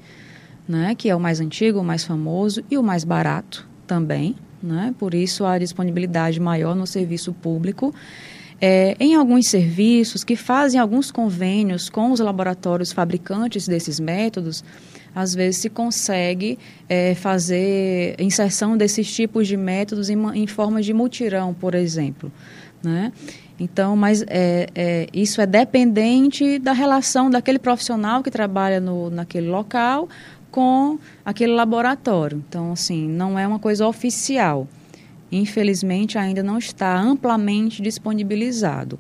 né, 0.69 0.95
que 0.95 1.09
é 1.09 1.17
o 1.17 1.21
mais 1.21 1.41
antigo, 1.41 1.81
o 1.81 1.85
mais 1.85 2.05
famoso 2.05 2.63
e 2.71 2.77
o 2.77 2.83
mais 2.83 3.03
barato 3.03 3.67
também. 3.87 4.37
Né? 4.63 4.95
Por 4.99 5.15
isso, 5.15 5.47
a 5.47 5.59
disponibilidade 5.59 6.39
maior 6.39 6.77
no 6.77 6.87
serviço 6.87 7.33
público. 7.33 7.95
É, 8.61 8.95
em 9.01 9.15
alguns 9.15 9.49
serviços 9.49 10.23
que 10.23 10.37
fazem 10.37 10.79
alguns 10.79 11.11
convênios 11.11 11.89
com 11.89 12.13
os 12.13 12.21
laboratórios 12.21 12.93
fabricantes 12.93 13.67
desses 13.67 13.99
métodos, 13.99 14.63
às 15.15 15.35
vezes 15.35 15.63
se 15.63 15.71
consegue 15.71 16.59
é, 16.91 17.15
fazer 17.15 18.17
inserção 18.19 18.77
desses 18.77 19.11
tipos 19.11 19.49
de 19.49 19.57
métodos 19.57 20.11
em, 20.11 20.19
em 20.35 20.47
forma 20.47 20.83
de 20.83 20.93
mutirão, 20.93 21.55
por 21.55 21.75
exemplo 21.75 22.31
né? 22.85 23.13
Então, 23.59 23.97
mas 23.97 24.23
é, 24.27 24.67
é, 24.75 25.07
isso 25.13 25.41
é 25.41 25.47
dependente 25.47 26.59
da 26.59 26.73
relação 26.73 27.31
daquele 27.31 27.59
profissional 27.59 28.23
que 28.23 28.31
trabalha 28.31 28.81
no, 28.81 29.11
naquele 29.11 29.49
local 29.49 30.09
com 30.51 30.99
aquele 31.25 31.53
laboratório. 31.53 32.43
Então, 32.49 32.73
assim, 32.73 33.09
não 33.09 33.39
é 33.39 33.47
uma 33.47 33.59
coisa 33.59 33.87
oficial. 33.87 34.69
Infelizmente, 35.31 36.17
ainda 36.17 36.43
não 36.43 36.59
está 36.59 36.97
amplamente 36.97 37.83
disponibilizado. 37.83 38.99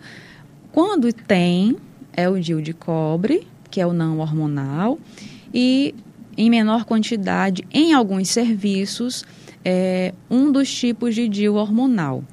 Quando 0.72 1.12
tem, 1.12 1.76
é 2.12 2.28
o 2.28 2.40
DIU 2.40 2.60
de 2.60 2.72
cobre, 2.72 3.46
que 3.70 3.80
é 3.80 3.86
o 3.86 3.92
não 3.92 4.18
hormonal, 4.18 4.98
e 5.52 5.94
em 6.36 6.50
menor 6.50 6.84
quantidade, 6.84 7.64
em 7.72 7.92
alguns 7.92 8.30
serviços, 8.30 9.24
é 9.64 10.12
um 10.28 10.50
dos 10.50 10.72
tipos 10.72 11.14
de 11.14 11.28
DIU 11.28 11.54
hormonal. 11.54 12.24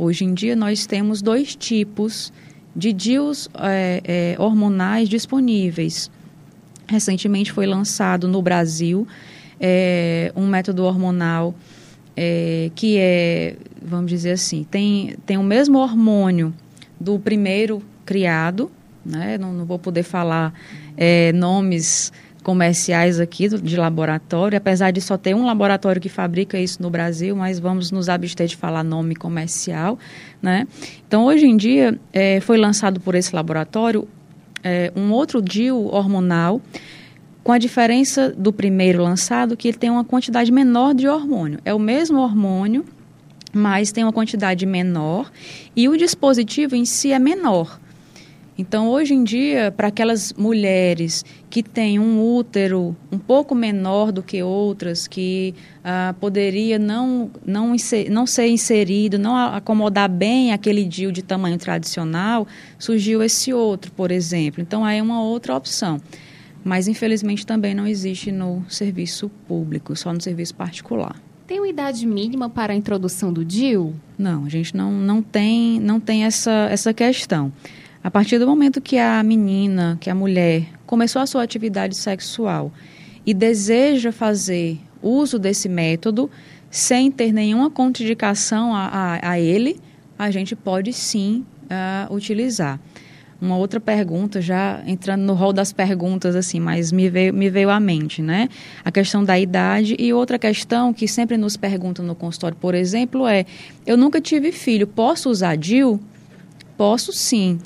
Hoje 0.00 0.24
em 0.24 0.32
dia, 0.32 0.54
nós 0.54 0.86
temos 0.86 1.20
dois 1.20 1.56
tipos 1.56 2.32
de 2.74 2.92
DIUs 2.92 3.48
é, 3.58 4.00
é, 4.04 4.36
hormonais 4.40 5.08
disponíveis. 5.08 6.08
Recentemente 6.86 7.50
foi 7.50 7.66
lançado 7.66 8.28
no 8.28 8.40
Brasil 8.40 9.08
é, 9.58 10.32
um 10.36 10.46
método 10.46 10.84
hormonal 10.84 11.52
é, 12.16 12.70
que 12.76 12.96
é, 12.96 13.56
vamos 13.82 14.08
dizer 14.08 14.30
assim, 14.30 14.64
tem, 14.70 15.16
tem 15.26 15.36
o 15.36 15.42
mesmo 15.42 15.78
hormônio 15.78 16.54
do 17.00 17.18
primeiro 17.18 17.82
criado, 18.06 18.70
né? 19.04 19.36
não, 19.36 19.52
não 19.52 19.64
vou 19.64 19.80
poder 19.80 20.04
falar 20.04 20.54
é, 20.96 21.32
nomes 21.32 22.12
comerciais 22.48 23.20
aqui 23.20 23.46
de 23.46 23.76
laboratório, 23.76 24.56
apesar 24.56 24.90
de 24.90 25.02
só 25.02 25.18
ter 25.18 25.34
um 25.34 25.44
laboratório 25.44 26.00
que 26.00 26.08
fabrica 26.08 26.58
isso 26.58 26.80
no 26.80 26.88
Brasil, 26.88 27.36
mas 27.36 27.58
vamos 27.60 27.90
nos 27.90 28.08
abster 28.08 28.46
de 28.46 28.56
falar 28.56 28.82
nome 28.82 29.14
comercial, 29.14 29.98
né? 30.40 30.66
Então, 31.06 31.26
hoje 31.26 31.44
em 31.44 31.58
dia, 31.58 32.00
é, 32.10 32.40
foi 32.40 32.56
lançado 32.56 33.00
por 33.00 33.14
esse 33.14 33.36
laboratório 33.36 34.08
é, 34.64 34.90
um 34.96 35.12
outro 35.12 35.42
DIU 35.42 35.88
hormonal, 35.88 36.58
com 37.44 37.52
a 37.52 37.58
diferença 37.58 38.30
do 38.30 38.50
primeiro 38.50 39.02
lançado, 39.02 39.54
que 39.54 39.68
ele 39.68 39.76
tem 39.76 39.90
uma 39.90 40.02
quantidade 40.02 40.50
menor 40.50 40.94
de 40.94 41.06
hormônio. 41.06 41.58
É 41.66 41.74
o 41.74 41.78
mesmo 41.78 42.18
hormônio, 42.18 42.82
mas 43.52 43.92
tem 43.92 44.04
uma 44.04 44.12
quantidade 44.12 44.64
menor, 44.64 45.30
e 45.76 45.86
o 45.86 45.98
dispositivo 45.98 46.74
em 46.74 46.86
si 46.86 47.12
é 47.12 47.18
menor. 47.18 47.78
Então, 48.60 48.88
hoje 48.88 49.14
em 49.14 49.22
dia, 49.22 49.70
para 49.70 49.86
aquelas 49.86 50.32
mulheres 50.32 51.24
que 51.48 51.62
têm 51.62 52.00
um 52.00 52.20
útero 52.34 52.96
um 53.10 53.16
pouco 53.16 53.54
menor 53.54 54.10
do 54.10 54.20
que 54.20 54.42
outras, 54.42 55.06
que 55.06 55.54
ah, 55.84 56.12
poderia 56.18 56.76
não, 56.76 57.30
não, 57.46 57.72
inser, 57.72 58.10
não 58.10 58.26
ser 58.26 58.48
inserido, 58.48 59.16
não 59.16 59.36
acomodar 59.36 60.10
bem 60.10 60.52
aquele 60.52 60.84
DIU 60.84 61.12
de 61.12 61.22
tamanho 61.22 61.56
tradicional, 61.56 62.48
surgiu 62.76 63.22
esse 63.22 63.52
outro, 63.52 63.92
por 63.92 64.10
exemplo. 64.10 64.60
Então, 64.60 64.84
aí 64.84 64.98
é 64.98 65.02
uma 65.02 65.22
outra 65.22 65.54
opção. 65.54 66.00
Mas, 66.64 66.88
infelizmente, 66.88 67.46
também 67.46 67.76
não 67.76 67.86
existe 67.86 68.32
no 68.32 68.64
serviço 68.68 69.30
público, 69.46 69.94
só 69.94 70.12
no 70.12 70.20
serviço 70.20 70.56
particular. 70.56 71.14
Tem 71.46 71.60
uma 71.60 71.68
idade 71.68 72.04
mínima 72.04 72.50
para 72.50 72.72
a 72.72 72.76
introdução 72.76 73.32
do 73.32 73.44
DIU? 73.44 73.94
Não, 74.18 74.44
a 74.44 74.48
gente 74.48 74.76
não, 74.76 74.90
não 74.90 75.22
tem, 75.22 75.78
não 75.78 76.00
tem 76.00 76.24
essa, 76.24 76.68
essa 76.70 76.92
questão. 76.92 77.52
A 78.02 78.10
partir 78.10 78.38
do 78.38 78.46
momento 78.46 78.80
que 78.80 78.96
a 78.96 79.22
menina, 79.22 79.98
que 80.00 80.08
a 80.08 80.14
mulher, 80.14 80.66
começou 80.86 81.20
a 81.20 81.26
sua 81.26 81.42
atividade 81.42 81.96
sexual 81.96 82.72
e 83.26 83.34
deseja 83.34 84.12
fazer 84.12 84.78
uso 85.02 85.38
desse 85.38 85.68
método 85.68 86.30
sem 86.70 87.10
ter 87.10 87.32
nenhuma 87.32 87.70
contraindicação 87.70 88.74
a, 88.74 88.86
a, 88.86 89.30
a 89.30 89.40
ele, 89.40 89.80
a 90.18 90.30
gente 90.30 90.54
pode 90.54 90.92
sim 90.92 91.44
uh, 91.64 92.14
utilizar. 92.14 92.78
Uma 93.40 93.56
outra 93.56 93.78
pergunta, 93.78 94.40
já 94.40 94.82
entrando 94.84 95.22
no 95.22 95.32
rol 95.32 95.52
das 95.52 95.72
perguntas, 95.72 96.34
assim, 96.34 96.58
mas 96.58 96.90
me 96.90 97.08
veio, 97.08 97.32
me 97.32 97.48
veio 97.48 97.70
à 97.70 97.78
mente, 97.78 98.20
né? 98.20 98.48
A 98.84 98.90
questão 98.90 99.22
da 99.22 99.38
idade 99.38 99.94
e 99.96 100.12
outra 100.12 100.38
questão 100.40 100.92
que 100.92 101.06
sempre 101.06 101.36
nos 101.36 101.56
perguntam 101.56 102.04
no 102.04 102.16
consultório, 102.16 102.56
por 102.60 102.74
exemplo, 102.74 103.28
é: 103.28 103.46
eu 103.86 103.96
nunca 103.96 104.20
tive 104.20 104.50
filho, 104.50 104.88
posso 104.88 105.30
usar 105.30 105.56
DIU? 105.56 106.00
Posso 106.76 107.12
sim 107.12 107.60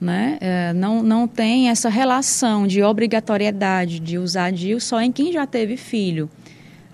né? 0.00 0.38
É, 0.40 0.72
não, 0.72 1.02
não 1.02 1.26
tem 1.26 1.68
essa 1.68 1.88
relação 1.88 2.66
de 2.66 2.82
obrigatoriedade 2.82 3.98
de 4.00 4.18
usar 4.18 4.52
DIU 4.52 4.80
só 4.80 5.00
em 5.00 5.10
quem 5.10 5.32
já 5.32 5.46
teve 5.46 5.76
filho. 5.76 6.30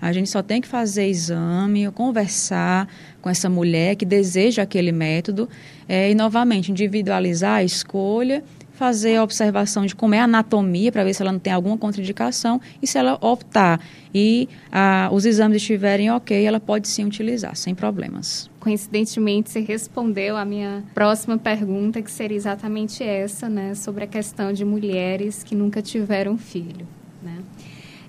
A 0.01 0.11
gente 0.11 0.29
só 0.29 0.43
tem 0.43 0.61
que 0.61 0.67
fazer 0.67 1.07
exame, 1.07 1.89
conversar 1.91 2.87
com 3.21 3.29
essa 3.29 3.49
mulher 3.49 3.95
que 3.95 4.05
deseja 4.05 4.63
aquele 4.63 4.91
método 4.91 5.49
é, 5.87 6.11
e, 6.11 6.15
novamente, 6.15 6.71
individualizar 6.71 7.57
a 7.57 7.63
escolha 7.63 8.43
fazer 8.75 9.15
a 9.15 9.23
observação 9.23 9.85
de 9.85 9.95
como 9.95 10.13
é 10.13 10.19
a 10.19 10.25
anatomia 10.25 10.91
para 10.91 11.03
ver 11.03 11.13
se 11.13 11.21
ela 11.21 11.31
não 11.31 11.39
tem 11.39 11.51
alguma 11.51 11.77
contraindicação 11.77 12.61
e 12.81 12.85
se 12.85 12.97
ela 12.97 13.17
optar 13.21 13.79
e 14.13 14.47
ah, 14.71 15.09
os 15.11 15.25
exames 15.25 15.57
estiverem 15.57 16.11
ok, 16.11 16.45
ela 16.45 16.59
pode 16.59 16.87
sim 16.87 17.05
utilizar, 17.05 17.55
sem 17.55 17.73
problemas. 17.73 18.49
Coincidentemente, 18.65 19.51
você 19.51 19.59
respondeu 19.59 20.35
a 20.35 20.43
minha 20.43 20.83
próxima 20.91 21.37
pergunta, 21.37 22.01
que 22.01 22.09
seria 22.09 22.35
exatamente 22.35 23.03
essa, 23.03 23.47
né, 23.47 23.75
sobre 23.75 24.05
a 24.05 24.07
questão 24.07 24.51
de 24.51 24.65
mulheres 24.65 25.43
que 25.43 25.53
nunca 25.53 25.83
tiveram 25.83 26.35
filho, 26.35 26.87
né? 27.21 27.43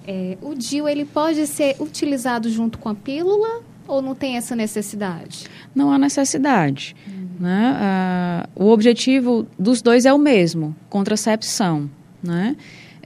É, 0.07 0.39
o 0.41 0.55
DIU, 0.55 0.89
ele 0.89 1.05
pode 1.05 1.47
ser 1.47 1.77
utilizado 1.79 2.49
junto 2.49 2.79
com 2.79 2.89
a 2.89 2.95
pílula 2.95 3.61
ou 3.87 4.01
não 4.01 4.15
tem 4.15 4.39
essa 4.39 4.57
necessidade? 4.57 5.45
Não 5.75 5.93
há 5.93 5.99
necessidade. 5.99 6.97
Né? 7.39 7.77
Ah, 7.79 8.49
o 8.57 8.71
objetivo 8.71 9.47
dos 9.59 9.83
dois 9.83 10.07
é 10.07 10.15
o 10.15 10.19
mesmo, 10.19 10.75
contracepção. 10.89 11.91
Né? 12.23 12.57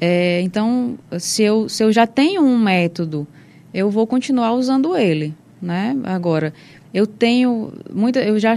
É, 0.01 0.41
então, 0.43 0.97
se 1.19 1.43
eu, 1.43 1.69
se 1.69 1.83
eu 1.83 1.91
já 1.91 2.07
tenho 2.07 2.43
um 2.43 2.57
método, 2.57 3.27
eu 3.75 3.91
vou 3.91 4.07
continuar 4.07 4.53
usando 4.53 4.97
ele. 4.97 5.35
Né? 5.61 5.95
Agora, 6.05 6.55
eu 6.93 7.07
tenho 7.07 7.73
muita, 7.93 8.21
eu 8.21 8.39
já 8.39 8.55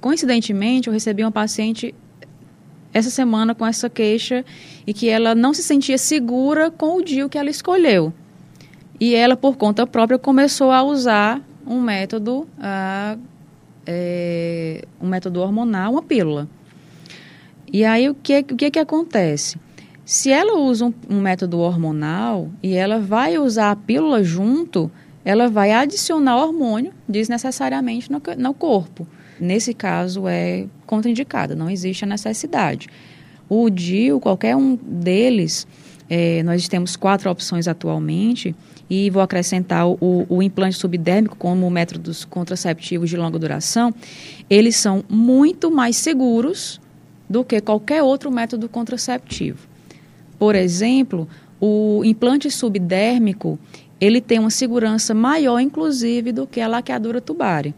coincidentemente 0.00 0.88
eu 0.88 0.92
recebi 0.92 1.22
uma 1.22 1.32
paciente 1.32 1.94
essa 2.92 3.10
semana 3.10 3.54
com 3.54 3.66
essa 3.66 3.88
queixa 3.88 4.44
e 4.86 4.92
que 4.92 5.08
ela 5.08 5.34
não 5.34 5.54
se 5.54 5.62
sentia 5.62 5.96
segura 5.96 6.70
com 6.70 6.96
o 6.96 7.02
DIU 7.02 7.28
que 7.28 7.38
ela 7.38 7.50
escolheu. 7.50 8.12
E 8.98 9.14
ela, 9.14 9.36
por 9.36 9.56
conta 9.56 9.86
própria, 9.86 10.18
começou 10.18 10.70
a 10.70 10.82
usar 10.82 11.40
um 11.66 11.80
método 11.80 12.46
ah, 12.58 13.16
é, 13.86 14.84
um 15.00 15.08
método 15.08 15.40
hormonal, 15.40 15.92
uma 15.92 16.02
pílula. 16.02 16.48
E 17.72 17.84
aí 17.84 18.08
o 18.08 18.14
que, 18.14 18.40
o 18.40 18.56
que, 18.56 18.70
que 18.70 18.78
acontece? 18.78 19.58
Se 20.04 20.30
ela 20.30 20.58
usa 20.58 20.86
um, 20.86 20.94
um 21.08 21.20
método 21.20 21.58
hormonal 21.60 22.50
e 22.62 22.74
ela 22.74 22.98
vai 22.98 23.38
usar 23.38 23.70
a 23.70 23.76
pílula 23.76 24.22
junto, 24.24 24.90
ela 25.24 25.48
vai 25.48 25.72
adicionar 25.72 26.36
hormônio 26.36 26.92
desnecessariamente 27.08 28.10
no, 28.10 28.20
no 28.38 28.54
corpo. 28.54 29.06
Nesse 29.38 29.72
caso 29.72 30.28
é 30.28 30.66
contraindicada, 30.86 31.54
não 31.54 31.70
existe 31.70 32.04
a 32.04 32.06
necessidade. 32.06 32.88
O 33.48 33.68
DIU, 33.70 34.20
qualquer 34.20 34.54
um 34.54 34.76
deles, 34.76 35.66
é, 36.08 36.42
nós 36.42 36.68
temos 36.68 36.96
quatro 36.96 37.30
opções 37.30 37.66
atualmente, 37.66 38.54
e 38.90 39.08
vou 39.08 39.22
acrescentar 39.22 39.86
o, 39.86 40.26
o 40.28 40.42
implante 40.42 40.76
subdérmico 40.76 41.36
como 41.36 41.70
métodos 41.70 42.24
contraceptivos 42.24 43.08
de 43.08 43.16
longa 43.16 43.38
duração, 43.38 43.94
eles 44.50 44.76
são 44.76 45.04
muito 45.08 45.70
mais 45.70 45.96
seguros 45.96 46.80
do 47.28 47.44
que 47.44 47.60
qualquer 47.60 48.02
outro 48.02 48.32
método 48.32 48.68
contraceptivo. 48.68 49.68
Por 50.36 50.56
exemplo, 50.56 51.28
o 51.60 52.02
implante 52.04 52.50
subdérmico, 52.50 53.56
ele 54.00 54.20
tem 54.20 54.38
uma 54.38 54.50
segurança 54.50 55.14
maior, 55.14 55.60
inclusive, 55.60 56.32
do 56.32 56.46
que 56.46 56.60
a 56.60 56.66
laqueadura 56.68 57.20
tubária. 57.20 57.74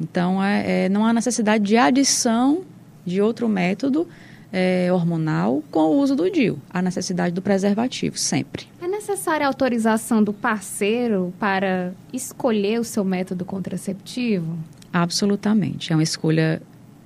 Então, 0.00 0.42
é, 0.42 0.86
é, 0.86 0.88
não 0.88 1.06
há 1.06 1.12
necessidade 1.12 1.64
de 1.64 1.76
adição 1.76 2.62
de 3.06 3.22
outro 3.22 3.48
método 3.48 4.08
é, 4.52 4.92
hormonal 4.92 5.62
com 5.70 5.80
o 5.80 5.98
uso 5.98 6.16
do 6.16 6.30
DIU. 6.30 6.58
Há 6.70 6.82
necessidade 6.82 7.34
do 7.34 7.42
preservativo, 7.42 8.18
sempre. 8.18 8.66
É 8.80 8.88
necessária 8.88 9.46
a 9.46 9.48
autorização 9.48 10.22
do 10.22 10.32
parceiro 10.32 11.32
para 11.38 11.92
escolher 12.12 12.80
o 12.80 12.84
seu 12.84 13.04
método 13.04 13.44
contraceptivo? 13.44 14.58
Absolutamente. 14.92 15.92
É 15.92 15.96
uma 15.96 16.02
escolha 16.02 16.60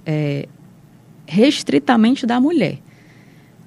é, 0.05 0.49
restritamente 1.27 2.27
da 2.27 2.41
mulher. 2.41 2.79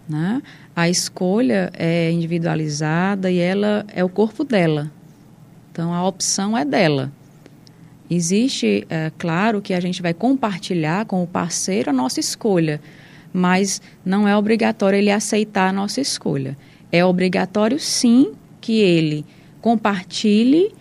Né? 0.10 0.42
A 0.76 0.90
escolha 0.90 1.72
é 1.74 2.12
individualizada 2.12 3.30
e 3.30 3.40
ela 3.40 3.86
é 3.94 4.04
o 4.04 4.10
corpo 4.10 4.44
dela. 4.44 4.92
Então, 5.72 5.94
a 5.94 6.06
opção 6.08 6.58
é 6.58 6.64
dela. 6.64 7.12
Existe, 8.10 8.86
é, 8.90 9.12
claro, 9.18 9.62
que 9.62 9.74
a 9.74 9.80
gente 9.80 10.02
vai 10.02 10.14
compartilhar 10.14 11.06
com 11.06 11.24
o 11.24 11.28
parceiro 11.28 11.90
a 11.90 11.94
nossa 11.94 12.20
escolha 12.20 12.82
mas 13.34 13.82
não 14.04 14.28
é 14.28 14.36
obrigatório 14.36 14.98
ele 14.98 15.12
aceitar 15.12 15.70
a 15.70 15.74
nossa 15.74 16.02
escolha. 16.02 16.58
É 16.92 17.04
obrigatório, 17.04 17.80
sim, 17.80 18.34
que 18.60 18.80
ele 18.80 19.26
compartilhe, 19.62 20.74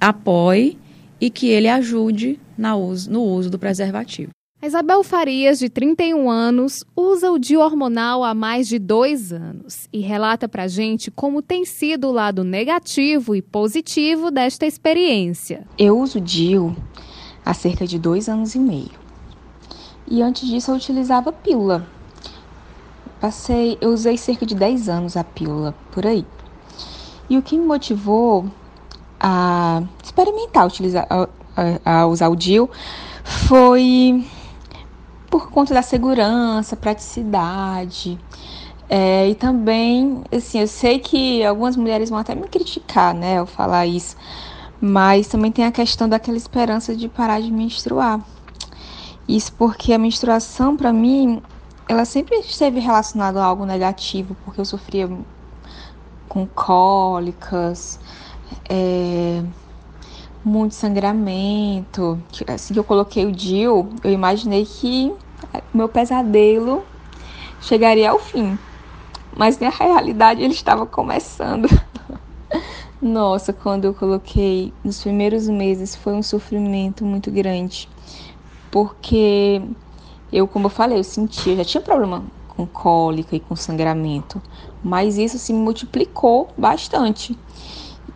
apoie 0.00 0.78
e 1.20 1.28
que 1.28 1.48
ele 1.48 1.68
ajude 1.68 2.38
uso, 2.78 3.10
no 3.10 3.22
uso 3.22 3.50
do 3.50 3.58
preservativo. 3.58 4.30
A 4.60 4.66
Isabel 4.66 5.04
Farias, 5.04 5.60
de 5.60 5.68
31 5.68 6.28
anos, 6.28 6.82
usa 6.96 7.30
o 7.30 7.38
DIU 7.38 7.60
hormonal 7.60 8.24
há 8.24 8.34
mais 8.34 8.66
de 8.66 8.76
dois 8.76 9.32
anos 9.32 9.88
e 9.92 10.00
relata 10.00 10.48
pra 10.48 10.66
gente 10.66 11.12
como 11.12 11.40
tem 11.40 11.64
sido 11.64 12.08
o 12.08 12.12
lado 12.12 12.42
negativo 12.42 13.36
e 13.36 13.40
positivo 13.40 14.32
desta 14.32 14.66
experiência. 14.66 15.64
Eu 15.78 15.96
uso 16.00 16.20
DIU 16.20 16.74
há 17.44 17.54
cerca 17.54 17.86
de 17.86 18.00
dois 18.00 18.28
anos 18.28 18.56
e 18.56 18.58
meio. 18.58 18.90
E 20.08 20.20
antes 20.22 20.48
disso 20.48 20.72
eu 20.72 20.74
utilizava 20.74 21.30
pílula. 21.30 21.86
Passei, 23.20 23.78
eu 23.80 23.90
usei 23.90 24.18
cerca 24.18 24.44
de 24.44 24.56
10 24.56 24.88
anos 24.88 25.16
a 25.16 25.22
pílula, 25.22 25.72
por 25.92 26.04
aí. 26.04 26.26
E 27.30 27.38
o 27.38 27.42
que 27.42 27.56
me 27.56 27.64
motivou 27.64 28.50
a 29.20 29.84
experimentar 30.02 30.66
utilizar, 30.66 31.06
a, 31.08 32.00
a 32.00 32.06
usar 32.08 32.28
o 32.28 32.34
DIU 32.34 32.68
foi 33.22 34.24
por 35.30 35.50
conta 35.50 35.74
da 35.74 35.82
segurança, 35.82 36.76
praticidade. 36.76 38.18
É, 38.88 39.28
e 39.28 39.34
também, 39.34 40.22
assim, 40.32 40.60
eu 40.60 40.66
sei 40.66 40.98
que 40.98 41.44
algumas 41.44 41.76
mulheres 41.76 42.08
vão 42.08 42.18
até 42.18 42.34
me 42.34 42.48
criticar, 42.48 43.14
né, 43.14 43.38
eu 43.38 43.46
falar 43.46 43.86
isso, 43.86 44.16
mas 44.80 45.28
também 45.28 45.52
tem 45.52 45.66
a 45.66 45.72
questão 45.72 46.08
daquela 46.08 46.38
esperança 46.38 46.96
de 46.96 47.08
parar 47.08 47.40
de 47.40 47.52
menstruar. 47.52 48.20
Isso 49.28 49.52
porque 49.52 49.92
a 49.92 49.98
menstruação, 49.98 50.74
para 50.74 50.90
mim, 50.90 51.42
ela 51.86 52.06
sempre 52.06 52.36
esteve 52.36 52.80
relacionada 52.80 53.42
a 53.42 53.44
algo 53.44 53.66
negativo, 53.66 54.34
porque 54.44 54.60
eu 54.60 54.64
sofria 54.64 55.08
com 56.28 56.46
cólicas, 56.46 58.00
é, 58.70 59.42
muito 60.44 60.74
sangramento. 60.74 62.20
Assim 62.46 62.74
que 62.74 62.80
eu 62.80 62.84
coloquei 62.84 63.26
o 63.26 63.32
DIL, 63.32 63.88
eu 64.02 64.12
imaginei 64.12 64.64
que 64.64 65.12
meu 65.72 65.88
pesadelo 65.88 66.84
chegaria 67.60 68.10
ao 68.10 68.18
fim. 68.18 68.58
Mas 69.36 69.58
na 69.58 69.68
realidade 69.68 70.42
ele 70.42 70.54
estava 70.54 70.86
começando. 70.86 71.68
Nossa, 73.00 73.52
quando 73.52 73.84
eu 73.84 73.94
coloquei 73.94 74.72
nos 74.82 75.00
primeiros 75.00 75.48
meses 75.48 75.94
foi 75.94 76.14
um 76.14 76.22
sofrimento 76.22 77.04
muito 77.04 77.30
grande. 77.30 77.88
Porque 78.70 79.62
eu, 80.32 80.48
como 80.48 80.66
eu 80.66 80.70
falei, 80.70 80.98
eu 80.98 81.04
sentia, 81.04 81.56
já 81.56 81.64
tinha 81.64 81.80
problema 81.80 82.24
com 82.48 82.66
cólica 82.66 83.36
e 83.36 83.40
com 83.40 83.54
sangramento, 83.54 84.42
mas 84.82 85.16
isso 85.16 85.38
se 85.38 85.52
multiplicou 85.52 86.48
bastante. 86.58 87.38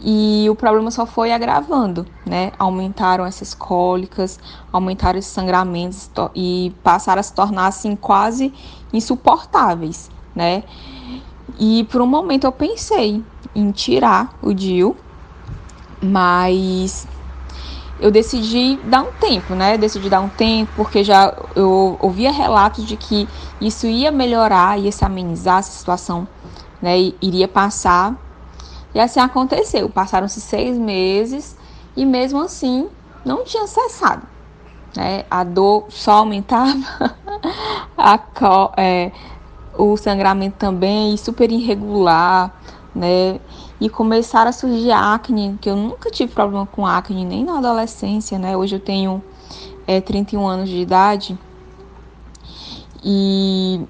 E 0.04 0.48
o 0.50 0.56
problema 0.56 0.90
só 0.90 1.06
foi 1.06 1.32
agravando, 1.32 2.04
né? 2.26 2.50
Aumentaram 2.58 3.24
essas 3.24 3.54
cólicas, 3.54 4.38
aumentaram 4.72 5.16
esses 5.18 5.30
sangramentos 5.30 6.10
e 6.34 6.74
passaram 6.82 7.20
a 7.20 7.22
se 7.22 7.32
tornar 7.32 7.68
assim 7.68 7.94
quase 7.94 8.52
insuportáveis, 8.92 10.10
né? 10.34 10.64
E 11.56 11.84
por 11.84 12.00
um 12.00 12.06
momento 12.06 12.44
eu 12.44 12.52
pensei 12.52 13.24
em 13.54 13.70
tirar 13.70 14.36
o 14.42 14.52
DIU, 14.52 14.96
mas 16.02 17.06
eu 17.96 18.10
decidi 18.10 18.80
dar 18.82 19.02
um 19.02 19.12
tempo, 19.12 19.54
né? 19.54 19.78
Decidi 19.78 20.10
dar 20.10 20.20
um 20.20 20.28
tempo 20.28 20.72
porque 20.74 21.04
já 21.04 21.32
eu 21.54 21.96
ouvia 22.00 22.32
relatos 22.32 22.84
de 22.84 22.96
que 22.96 23.28
isso 23.60 23.86
ia 23.86 24.10
melhorar, 24.10 24.80
ia 24.80 24.90
se 24.90 25.04
amenizar 25.04 25.58
a 25.58 25.62
situação, 25.62 26.26
né? 26.80 26.98
Iria 27.22 27.46
passar 27.46 28.20
e 28.94 29.00
assim 29.00 29.20
aconteceu. 29.20 29.88
Passaram-se 29.88 30.40
seis 30.40 30.76
meses 30.76 31.56
e 31.96 32.04
mesmo 32.04 32.40
assim 32.40 32.88
não 33.24 33.44
tinha 33.44 33.66
cessado. 33.66 34.26
Né? 34.96 35.24
A 35.30 35.42
dor 35.42 35.86
só 35.88 36.12
aumentava, 36.12 36.74
a, 37.96 38.20
é, 38.76 39.10
o 39.76 39.96
sangramento 39.96 40.56
também 40.58 41.16
super 41.16 41.50
irregular, 41.50 42.54
né? 42.94 43.40
E 43.80 43.88
começaram 43.88 44.50
a 44.50 44.52
surgir 44.52 44.92
acne, 44.92 45.58
que 45.60 45.68
eu 45.68 45.74
nunca 45.74 46.10
tive 46.10 46.32
problema 46.32 46.66
com 46.66 46.86
acne, 46.86 47.24
nem 47.24 47.42
na 47.42 47.58
adolescência, 47.58 48.38
né? 48.38 48.56
Hoje 48.56 48.76
eu 48.76 48.80
tenho 48.80 49.22
é, 49.86 50.00
31 50.00 50.46
anos 50.46 50.68
de 50.68 50.76
idade. 50.76 51.38
E 53.02 53.80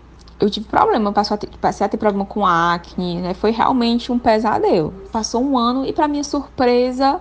eu 0.42 0.50
tive 0.50 0.66
problema, 0.66 1.12
passei 1.12 1.36
a, 1.36 1.38
ter, 1.38 1.48
passei 1.60 1.86
a 1.86 1.88
ter 1.88 1.96
problema 1.96 2.26
com 2.26 2.44
acne, 2.44 3.20
né? 3.20 3.32
Foi 3.32 3.52
realmente 3.52 4.10
um 4.10 4.18
pesadelo. 4.18 4.92
Passou 5.12 5.40
um 5.40 5.56
ano 5.56 5.86
e, 5.86 5.92
para 5.92 6.08
minha 6.08 6.24
surpresa, 6.24 7.20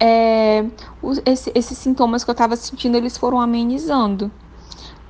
é, 0.00 0.66
os, 1.00 1.22
esse, 1.24 1.52
esses 1.54 1.78
sintomas 1.78 2.24
que 2.24 2.30
eu 2.30 2.32
estava 2.32 2.56
sentindo, 2.56 2.96
eles 2.96 3.16
foram 3.16 3.40
amenizando. 3.40 4.32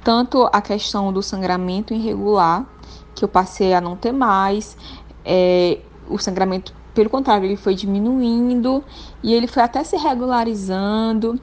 Tanto 0.04 0.50
a 0.52 0.60
questão 0.60 1.10
do 1.10 1.22
sangramento 1.22 1.94
irregular, 1.94 2.66
que 3.14 3.24
eu 3.24 3.28
passei 3.28 3.72
a 3.72 3.80
não 3.80 3.96
ter 3.96 4.12
mais, 4.12 4.76
é, 5.24 5.78
o 6.10 6.18
sangramento, 6.18 6.74
pelo 6.92 7.08
contrário, 7.08 7.46
ele 7.46 7.56
foi 7.56 7.74
diminuindo 7.74 8.84
e 9.22 9.32
ele 9.32 9.46
foi 9.46 9.62
até 9.62 9.82
se 9.82 9.96
regularizando. 9.96 11.40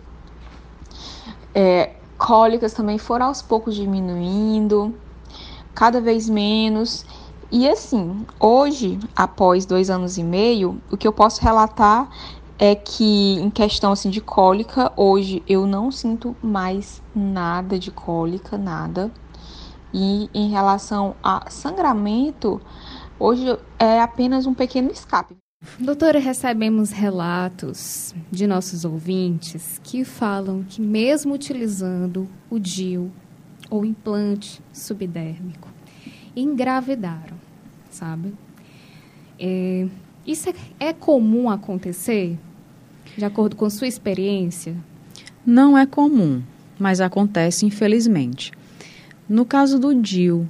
É, 1.56 1.96
cólicas 2.20 2.72
também 2.72 3.00
foram 3.00 3.26
aos 3.26 3.42
poucos 3.42 3.74
diminuindo 3.74 4.94
cada 5.78 6.02
vez 6.02 6.28
menos. 6.28 7.06
E 7.52 7.70
assim, 7.70 8.26
hoje, 8.40 9.00
após 9.16 9.63
dois 9.63 9.92
anos 9.92 10.18
e 10.18 10.24
meio, 10.24 10.82
o 10.92 10.98
que 10.98 11.08
eu 11.08 11.13
posso 11.13 11.40
relatar 11.40 12.10
é 12.58 12.74
que 12.74 13.36
em 13.36 13.52
questão 13.52 13.92
assim 13.92 14.10
de 14.10 14.20
cólica, 14.20 14.92
hoje 14.98 15.44
eu 15.48 15.68
não 15.68 15.92
sinto 15.92 16.36
mais 16.42 17.00
nada 17.16 17.78
de 17.78 17.92
cólica, 17.92 18.58
nada. 18.58 19.12
E 19.94 20.28
em 20.34 20.50
relação 20.50 21.16
a 21.24 21.48
sangramento, 21.48 22.60
hoje 23.20 23.46
é 23.78 24.02
apenas 24.02 24.48
um 24.48 24.56
pequeno 24.56 24.90
escape. 24.90 25.38
Doutora, 25.80 26.18
recebemos 26.18 26.90
relatos 26.90 28.16
de 28.32 28.48
nossos 28.48 28.84
ouvintes 28.84 29.80
que 29.84 30.04
falam 30.04 30.63
que 30.63 30.82
mesmo 30.82 31.36
utilizando 31.36 32.28
o 32.50 32.58
DIU 32.58 33.12
ou 33.70 33.86
implante 33.86 34.62
subdérmico, 34.72 35.70
engravidaram, 36.36 37.36
sabe? 37.90 38.34
É, 39.40 39.88
isso 40.26 40.50
é, 40.50 40.54
é 40.80 40.94
comum 40.94 41.50
acontecer, 41.50 42.38
de 43.18 43.26
acordo 43.26 43.56
com 43.56 43.70
sua 43.70 43.88
experiência? 43.88 44.76
Não 45.46 45.78
é 45.78 45.86
comum, 45.86 46.42
mas 46.78 47.02
acontece 47.02 47.66
infelizmente. 47.66 48.52
No 49.28 49.46
caso 49.46 49.78
do 49.80 49.94
DIL, 49.94 50.48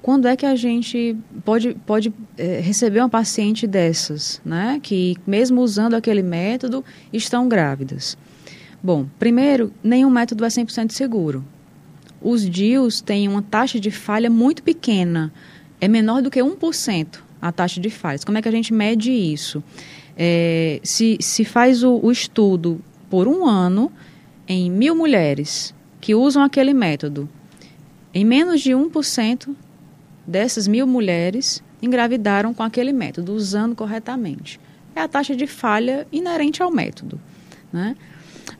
quando 0.00 0.28
é 0.28 0.36
que 0.36 0.46
a 0.46 0.54
gente 0.54 1.16
pode, 1.44 1.74
pode 1.86 2.12
é, 2.38 2.60
receber 2.60 3.00
uma 3.00 3.08
paciente 3.08 3.66
dessas, 3.66 4.40
né? 4.44 4.78
Que 4.80 5.16
mesmo 5.26 5.60
usando 5.60 5.94
aquele 5.94 6.22
método, 6.22 6.84
estão 7.12 7.48
grávidas? 7.48 8.16
Bom, 8.82 9.06
primeiro, 9.18 9.72
nenhum 9.82 10.10
método 10.10 10.44
é 10.44 10.48
100% 10.48 10.92
seguro 10.92 11.44
os 12.28 12.50
DIUs 12.50 13.00
têm 13.00 13.28
uma 13.28 13.40
taxa 13.40 13.78
de 13.78 13.92
falha 13.92 14.28
muito 14.28 14.60
pequena, 14.60 15.32
é 15.80 15.86
menor 15.86 16.20
do 16.20 16.28
que 16.28 16.40
1% 16.40 17.20
a 17.40 17.52
taxa 17.52 17.80
de 17.80 17.88
falhas. 17.88 18.24
Como 18.24 18.36
é 18.36 18.42
que 18.42 18.48
a 18.48 18.52
gente 18.52 18.74
mede 18.74 19.12
isso? 19.12 19.62
É, 20.16 20.80
se, 20.82 21.18
se 21.20 21.44
faz 21.44 21.84
o, 21.84 22.00
o 22.02 22.10
estudo 22.10 22.80
por 23.08 23.28
um 23.28 23.46
ano 23.46 23.92
em 24.48 24.68
mil 24.68 24.96
mulheres 24.96 25.72
que 26.00 26.16
usam 26.16 26.42
aquele 26.42 26.74
método, 26.74 27.28
em 28.12 28.24
menos 28.24 28.60
de 28.60 28.72
1% 28.72 29.54
dessas 30.26 30.66
mil 30.66 30.84
mulheres 30.84 31.62
engravidaram 31.80 32.52
com 32.52 32.64
aquele 32.64 32.92
método, 32.92 33.34
usando 33.34 33.76
corretamente. 33.76 34.58
É 34.96 35.00
a 35.00 35.06
taxa 35.06 35.36
de 35.36 35.46
falha 35.46 36.08
inerente 36.10 36.60
ao 36.60 36.72
método. 36.72 37.20
Né? 37.72 37.94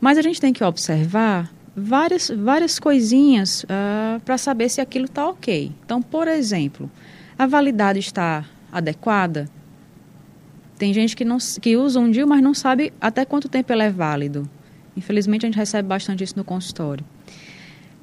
Mas 0.01 0.19
a 0.19 0.23
gente 0.23 0.41
tem 0.41 0.53
que 0.53 0.63
observar 0.63 1.51
várias, 1.77 2.31
várias 2.31 2.79
coisinhas 2.79 3.65
uh, 3.65 3.67
ah, 3.69 4.21
para 4.25 4.39
saber 4.39 4.71
se 4.71 4.81
aquilo 4.81 5.05
está 5.05 5.29
ok. 5.29 5.71
Então, 5.85 6.01
por 6.01 6.27
exemplo, 6.27 6.91
a 7.39 7.47
validade 7.47 7.99
está 7.99 8.47
adequada? 8.73 9.49
Tem 10.79 10.93
gente 10.95 11.15
que, 11.15 11.25
não, 11.25 11.37
que 11.61 11.77
usa 11.77 12.01
um 12.01 12.11
DIU, 12.11 12.27
mas 12.27 12.43
não 12.43 12.55
sabe 12.55 12.93
até 12.99 13.25
quanto 13.25 13.49
tempo 13.49 13.73
ele 13.73 13.83
é 13.83 13.91
válido. 13.91 14.49
Infelizmente, 14.97 15.45
a 15.45 15.49
gente 15.49 15.57
recebe 15.57 15.87
bastante 15.87 16.25
isso 16.25 16.37
no 16.37 16.45
consultório. 16.45 17.05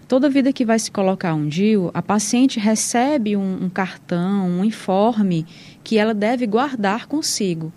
Toda 0.07 0.29
vida 0.29 0.53
que 0.53 0.65
vai 0.65 0.77
se 0.77 0.91
colocar 0.91 1.33
um 1.33 1.47
DIU, 1.47 1.89
a 1.93 2.01
paciente 2.01 2.59
recebe 2.59 3.35
um, 3.35 3.63
um 3.63 3.69
cartão, 3.69 4.47
um 4.47 4.63
informe 4.63 5.45
que 5.83 5.97
ela 5.97 6.13
deve 6.13 6.45
guardar 6.45 7.07
consigo, 7.07 7.73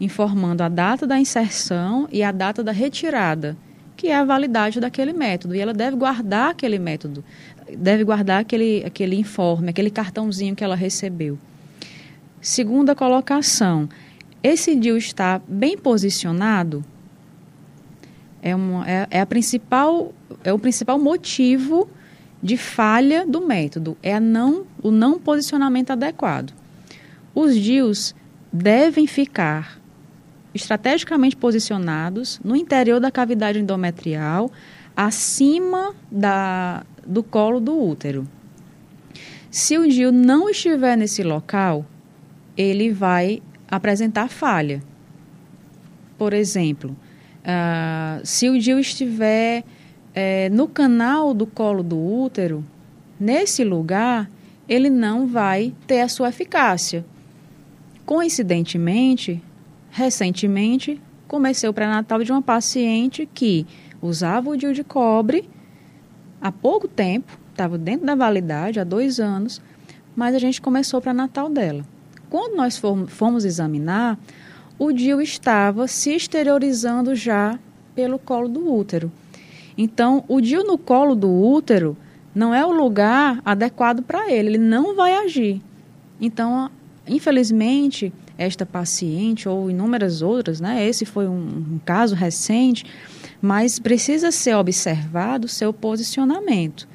informando 0.00 0.62
a 0.62 0.68
data 0.68 1.06
da 1.06 1.18
inserção 1.18 2.08
e 2.10 2.22
a 2.22 2.32
data 2.32 2.62
da 2.62 2.72
retirada 2.72 3.56
que 3.96 4.08
é 4.08 4.16
a 4.16 4.24
validade 4.24 4.80
daquele 4.80 5.12
método. 5.12 5.54
E 5.54 5.60
ela 5.60 5.72
deve 5.72 5.96
guardar 5.96 6.50
aquele 6.50 6.78
método, 6.78 7.24
deve 7.76 8.04
guardar 8.04 8.40
aquele, 8.40 8.84
aquele 8.84 9.16
informe, 9.16 9.70
aquele 9.70 9.90
cartãozinho 9.90 10.54
que 10.54 10.62
ela 10.62 10.76
recebeu. 10.76 11.38
Segunda 12.40 12.94
colocação, 12.94 13.88
esse 14.42 14.76
DIU 14.76 14.96
está 14.96 15.40
bem 15.48 15.76
posicionado? 15.76 16.84
é, 18.46 18.54
uma, 18.54 18.88
é, 18.88 19.08
é, 19.10 19.20
a 19.20 19.26
principal, 19.26 20.14
é 20.44 20.52
o 20.52 20.58
principal 20.58 21.00
motivo 21.00 21.88
de 22.40 22.56
falha 22.56 23.26
do 23.26 23.44
método, 23.44 23.96
é 24.00 24.20
não, 24.20 24.64
o 24.80 24.92
não 24.92 25.18
posicionamento 25.18 25.90
adequado. 25.90 26.54
Os 27.34 27.56
DIUs 27.56 28.14
devem 28.52 29.08
ficar 29.08 29.80
estrategicamente 30.56 31.36
posicionados 31.36 32.40
no 32.44 32.56
interior 32.56 33.00
da 33.00 33.10
cavidade 33.10 33.58
endometrial, 33.58 34.50
acima 34.96 35.94
da, 36.10 36.84
do 37.06 37.22
colo 37.22 37.60
do 37.60 37.78
útero. 37.78 38.26
Se 39.50 39.78
o 39.78 39.86
DIU 39.88 40.12
não 40.12 40.50
estiver 40.50 40.96
nesse 40.96 41.22
local, 41.22 41.86
ele 42.56 42.90
vai 42.90 43.42
apresentar 43.70 44.28
falha. 44.28 44.82
Por 46.18 46.32
exemplo, 46.32 46.96
uh, 47.42 48.20
se 48.24 48.48
o 48.48 48.58
DIU 48.58 48.78
estiver 48.78 49.64
é, 50.14 50.48
no 50.48 50.66
canal 50.66 51.34
do 51.34 51.46
colo 51.46 51.82
do 51.82 51.98
útero, 51.98 52.64
nesse 53.20 53.62
lugar, 53.62 54.30
ele 54.68 54.88
não 54.88 55.26
vai 55.26 55.74
ter 55.86 56.00
a 56.00 56.08
sua 56.08 56.30
eficácia. 56.30 57.04
Coincidentemente, 58.04 59.42
recentemente, 59.96 61.00
comecei 61.26 61.66
o 61.66 61.72
pré-natal 61.72 62.22
de 62.22 62.30
uma 62.30 62.42
paciente 62.42 63.26
que 63.32 63.66
usava 64.02 64.50
o 64.50 64.56
DIU 64.56 64.74
de 64.74 64.84
cobre 64.84 65.48
há 66.38 66.52
pouco 66.52 66.86
tempo, 66.86 67.38
estava 67.50 67.78
dentro 67.78 68.04
da 68.04 68.14
validade, 68.14 68.78
há 68.78 68.84
dois 68.84 69.18
anos, 69.18 69.58
mas 70.14 70.34
a 70.34 70.38
gente 70.38 70.60
começou 70.60 71.00
o 71.00 71.02
pré-natal 71.02 71.48
dela. 71.48 71.82
Quando 72.28 72.56
nós 72.56 72.78
fomos 73.08 73.46
examinar, 73.46 74.18
o 74.78 74.92
DIU 74.92 75.22
estava 75.22 75.88
se 75.88 76.10
exteriorizando 76.10 77.14
já 77.14 77.58
pelo 77.94 78.18
colo 78.18 78.48
do 78.48 78.70
útero. 78.70 79.10
Então, 79.78 80.24
o 80.28 80.42
DIU 80.42 80.62
no 80.62 80.76
colo 80.76 81.14
do 81.14 81.30
útero 81.30 81.96
não 82.34 82.54
é 82.54 82.66
o 82.66 82.70
lugar 82.70 83.40
adequado 83.42 84.02
para 84.02 84.30
ele, 84.30 84.50
ele 84.50 84.58
não 84.58 84.94
vai 84.94 85.14
agir. 85.14 85.62
Então, 86.20 86.70
infelizmente, 87.08 88.12
esta 88.38 88.66
paciente 88.66 89.48
ou 89.48 89.70
inúmeras 89.70 90.22
outras, 90.22 90.60
né? 90.60 90.86
Esse 90.86 91.04
foi 91.04 91.26
um, 91.26 91.74
um 91.74 91.80
caso 91.84 92.14
recente, 92.14 92.84
mas 93.40 93.78
precisa 93.78 94.30
ser 94.30 94.54
observado 94.54 95.48
seu 95.48 95.72
posicionamento. 95.72 96.88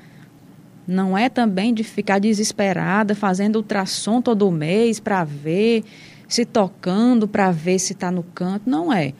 Não 0.88 1.18
é 1.18 1.30
também 1.30 1.74
de 1.74 1.84
ficar 1.84 2.20
desesperada 2.20 3.16
fazendo 3.16 3.58
ultrassom 3.58 4.22
todo 4.22 4.52
mês 4.52 5.00
para 5.00 5.24
ver, 5.24 5.84
se 6.28 6.46
tocando 6.46 7.28
para 7.28 7.52
ver 7.52 7.80
se 7.80 7.94
está 7.94 8.12
no 8.12 8.24
canto. 8.24 8.70
Não 8.70 8.92
é. 8.92 9.14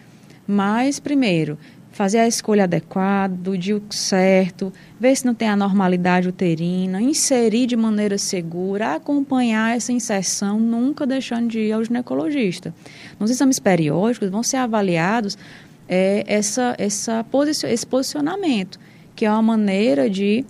Mas, 0.48 1.00
primeiro, 1.00 1.58
fazer 1.92 2.20
a 2.20 2.28
escolha 2.28 2.64
adequada, 2.64 3.36
do 3.36 3.58
dia 3.58 3.82
certo, 3.90 4.72
ver 5.00 5.16
se 5.16 5.26
não 5.26 5.36
tem 5.36 5.50
anormalidade 5.50 6.28
uterina, 6.28 7.02
inserir 7.02 7.68
de 7.68 7.76
maneira 7.76 8.18
segura, 8.18 8.96
acompanhar 8.96 9.76
essa 9.76 9.92
inserção, 9.92 10.60
nunca 10.60 11.06
deixando 11.06 11.50
de 11.50 11.60
ir 11.60 11.72
ao 11.74 11.84
ginecologista. 11.84 12.74
Nos 13.20 13.30
exames 13.30 13.60
periódicos 13.60 14.30
vão 14.30 14.42
ser 14.42 14.58
avaliados 14.58 15.38
é, 15.88 16.24
essa, 16.26 16.74
essa 16.78 17.24
posici 17.26 17.68
esse 17.68 17.86
posicionamento, 17.86 18.80
que 19.14 19.26
é 19.26 19.32
uma 19.32 19.42
maneira 19.42 20.10
de, 20.10 20.46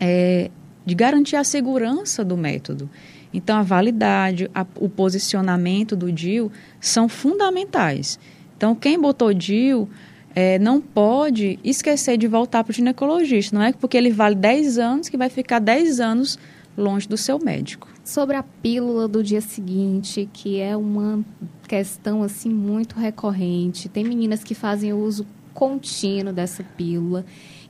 é, 0.00 0.50
de 0.84 0.94
garantir 0.94 1.36
a 1.36 1.44
segurança 1.44 2.24
do 2.24 2.36
método. 2.36 2.90
Então, 3.32 3.56
a 3.56 3.62
validade, 3.62 4.50
a, 4.52 4.66
o 4.76 4.88
posicionamento 4.88 5.94
do 5.94 6.10
DIU 6.10 6.50
são 6.80 7.08
fundamentais. 7.08 8.18
Então, 8.56 8.74
quem 8.74 8.98
botou 8.98 9.32
DIU 9.32 9.88
é, 10.38 10.58
não 10.58 10.82
pode 10.82 11.58
esquecer 11.64 12.18
de 12.18 12.28
voltar 12.28 12.62
para 12.62 12.70
o 12.70 12.74
ginecologista. 12.74 13.56
Não 13.56 13.64
é 13.64 13.72
porque 13.72 13.96
ele 13.96 14.10
vale 14.10 14.34
10 14.34 14.76
anos 14.76 15.08
que 15.08 15.16
vai 15.16 15.30
ficar 15.30 15.58
10 15.58 15.98
anos 15.98 16.38
longe 16.76 17.08
do 17.08 17.16
seu 17.16 17.38
médico. 17.38 17.88
Sobre 18.04 18.36
a 18.36 18.42
pílula 18.42 19.08
do 19.08 19.24
dia 19.24 19.40
seguinte, 19.40 20.28
que 20.30 20.60
é 20.60 20.76
uma 20.76 21.24
questão 21.66 22.22
assim 22.22 22.50
muito 22.50 22.96
recorrente. 22.96 23.88
Tem 23.88 24.04
meninas 24.04 24.44
que 24.44 24.54
fazem 24.54 24.92
uso 24.92 25.26
contínuo 25.54 26.34
dessa 26.34 26.62
pílula. 26.62 27.24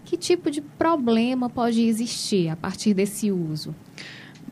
Que 0.04 0.16
tipo 0.16 0.50
de 0.50 0.60
problema 0.60 1.48
pode 1.48 1.82
existir 1.82 2.48
a 2.48 2.56
partir 2.56 2.94
desse 2.94 3.30
uso? 3.30 3.72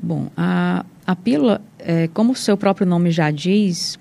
Bom, 0.00 0.30
a, 0.36 0.86
a 1.04 1.16
pílula, 1.16 1.60
é, 1.80 2.06
como 2.08 2.32
o 2.32 2.36
seu 2.36 2.56
próprio 2.56 2.86
nome 2.86 3.10
já 3.10 3.32
diz, 3.32 3.98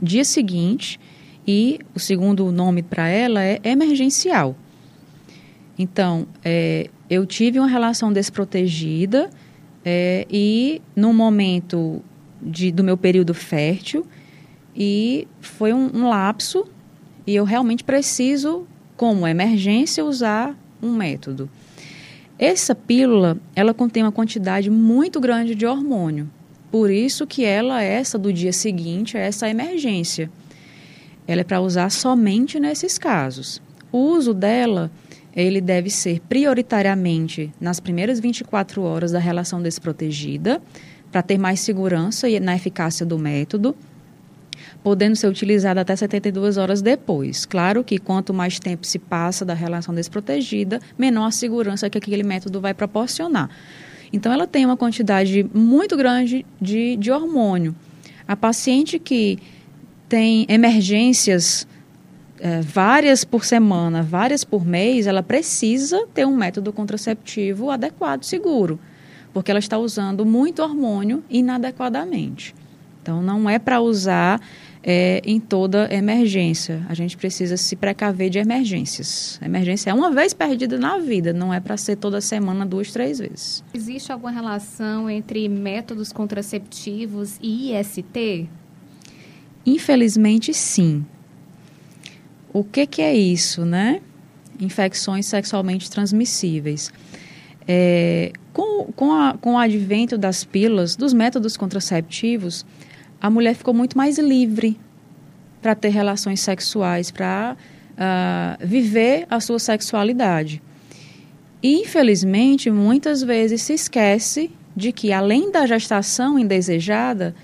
dia 0.00 0.24
seguinte 0.24 1.00
e 1.46 1.78
o 1.94 2.00
segundo 2.00 2.50
nome 2.50 2.82
para 2.82 3.08
ela 3.08 3.42
é 3.42 3.60
emergencial. 3.62 4.56
Então, 5.78 6.26
é, 6.44 6.90
eu 7.08 7.24
tive 7.24 7.58
uma 7.58 7.68
relação 7.68 8.12
desprotegida 8.12 9.30
é, 9.84 10.26
e 10.30 10.82
no 10.96 11.12
momento 11.12 12.02
de, 12.42 12.72
do 12.72 12.82
meu 12.82 12.96
período 12.96 13.32
fértil 13.32 14.06
e 14.74 15.28
foi 15.40 15.72
um, 15.72 15.90
um 15.94 16.08
lapso 16.08 16.66
e 17.26 17.34
eu 17.34 17.44
realmente 17.44 17.84
preciso, 17.84 18.66
como 18.96 19.26
emergência, 19.26 20.04
usar 20.04 20.56
um 20.82 20.94
método. 20.94 21.48
Essa 22.38 22.74
pílula, 22.74 23.38
ela 23.54 23.72
contém 23.72 24.02
uma 24.02 24.12
quantidade 24.12 24.70
muito 24.70 25.20
grande 25.20 25.54
de 25.54 25.66
hormônio. 25.66 26.28
Por 26.70 26.90
isso 26.90 27.26
que 27.26 27.44
ela, 27.44 27.82
essa 27.82 28.18
do 28.18 28.32
dia 28.32 28.52
seguinte, 28.52 29.16
é 29.16 29.20
essa 29.20 29.48
emergência 29.48 30.30
ela 31.26 31.40
é 31.40 31.44
para 31.44 31.60
usar 31.60 31.90
somente 31.90 32.60
nesses 32.60 32.98
casos. 32.98 33.60
O 33.90 33.98
uso 33.98 34.32
dela, 34.32 34.90
ele 35.34 35.60
deve 35.60 35.90
ser 35.90 36.20
prioritariamente 36.20 37.52
nas 37.60 37.80
primeiras 37.80 38.20
24 38.20 38.82
horas 38.82 39.12
da 39.12 39.18
relação 39.18 39.60
desprotegida, 39.60 40.60
para 41.10 41.22
ter 41.22 41.38
mais 41.38 41.60
segurança 41.60 42.28
e 42.28 42.38
na 42.38 42.54
eficácia 42.54 43.06
do 43.06 43.18
método, 43.18 43.74
podendo 44.82 45.16
ser 45.16 45.28
utilizada 45.28 45.80
até 45.80 45.94
72 45.96 46.56
horas 46.56 46.82
depois. 46.82 47.44
Claro 47.44 47.82
que 47.82 47.98
quanto 47.98 48.34
mais 48.34 48.58
tempo 48.58 48.86
se 48.86 48.98
passa 48.98 49.44
da 49.44 49.54
relação 49.54 49.94
desprotegida, 49.94 50.80
menor 50.98 51.26
a 51.26 51.30
segurança 51.30 51.88
que 51.88 51.98
aquele 51.98 52.22
método 52.22 52.60
vai 52.60 52.74
proporcionar. 52.74 53.50
Então, 54.12 54.32
ela 54.32 54.46
tem 54.46 54.64
uma 54.64 54.76
quantidade 54.76 55.48
muito 55.52 55.96
grande 55.96 56.46
de, 56.60 56.96
de 56.96 57.10
hormônio. 57.10 57.74
A 58.26 58.36
paciente 58.36 58.98
que 58.98 59.38
tem 60.08 60.46
emergências 60.48 61.66
é, 62.38 62.60
várias 62.60 63.24
por 63.24 63.44
semana, 63.44 64.02
várias 64.02 64.44
por 64.44 64.64
mês, 64.64 65.06
ela 65.06 65.22
precisa 65.22 66.06
ter 66.12 66.26
um 66.26 66.36
método 66.36 66.72
contraceptivo 66.72 67.70
adequado, 67.70 68.24
seguro, 68.24 68.78
porque 69.32 69.50
ela 69.50 69.60
está 69.60 69.78
usando 69.78 70.24
muito 70.24 70.62
hormônio 70.62 71.24
inadequadamente. 71.30 72.54
Então, 73.02 73.22
não 73.22 73.48
é 73.48 73.58
para 73.58 73.80
usar 73.80 74.40
é, 74.82 75.22
em 75.24 75.38
toda 75.38 75.92
emergência. 75.94 76.84
A 76.88 76.94
gente 76.94 77.16
precisa 77.16 77.56
se 77.56 77.76
precaver 77.76 78.30
de 78.30 78.38
emergências. 78.38 79.38
Emergência 79.40 79.90
é 79.90 79.94
uma 79.94 80.10
vez 80.10 80.34
perdida 80.34 80.76
na 80.76 80.98
vida, 80.98 81.32
não 81.32 81.54
é 81.54 81.60
para 81.60 81.76
ser 81.76 81.96
toda 81.96 82.20
semana, 82.20 82.66
duas, 82.66 82.90
três 82.90 83.18
vezes. 83.18 83.64
Existe 83.72 84.10
alguma 84.10 84.32
relação 84.32 85.08
entre 85.08 85.48
métodos 85.48 86.12
contraceptivos 86.12 87.38
e 87.40 87.72
IST? 87.72 88.48
Infelizmente, 89.66 90.54
sim. 90.54 91.04
O 92.52 92.62
que, 92.62 92.86
que 92.86 93.02
é 93.02 93.14
isso, 93.14 93.64
né? 93.64 94.00
Infecções 94.60 95.26
sexualmente 95.26 95.90
transmissíveis. 95.90 96.92
É, 97.68 98.32
com, 98.52 98.84
com, 98.92 99.12
a, 99.12 99.36
com 99.38 99.54
o 99.54 99.58
advento 99.58 100.16
das 100.16 100.44
pílulas, 100.44 100.94
dos 100.94 101.12
métodos 101.12 101.56
contraceptivos, 101.56 102.64
a 103.20 103.28
mulher 103.28 103.54
ficou 103.54 103.74
muito 103.74 103.98
mais 103.98 104.18
livre 104.18 104.78
para 105.60 105.74
ter 105.74 105.88
relações 105.88 106.40
sexuais, 106.40 107.10
para 107.10 107.56
uh, 107.92 108.66
viver 108.66 109.26
a 109.28 109.40
sua 109.40 109.58
sexualidade. 109.58 110.62
E, 111.62 111.80
infelizmente, 111.80 112.70
muitas 112.70 113.22
vezes 113.22 113.62
se 113.62 113.72
esquece 113.72 114.50
de 114.76 114.92
que, 114.92 115.12
além 115.12 115.50
da 115.50 115.66
gestação 115.66 116.38
indesejada, 116.38 117.34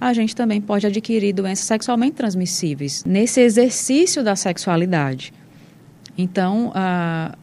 a 0.00 0.12
gente 0.14 0.34
também 0.34 0.60
pode 0.60 0.86
adquirir 0.86 1.34
doenças 1.34 1.66
sexualmente 1.66 2.14
transmissíveis 2.14 3.04
nesse 3.04 3.40
exercício 3.40 4.24
da 4.24 4.34
sexualidade. 4.34 5.32
Então, 6.16 6.72
a, 6.74 7.36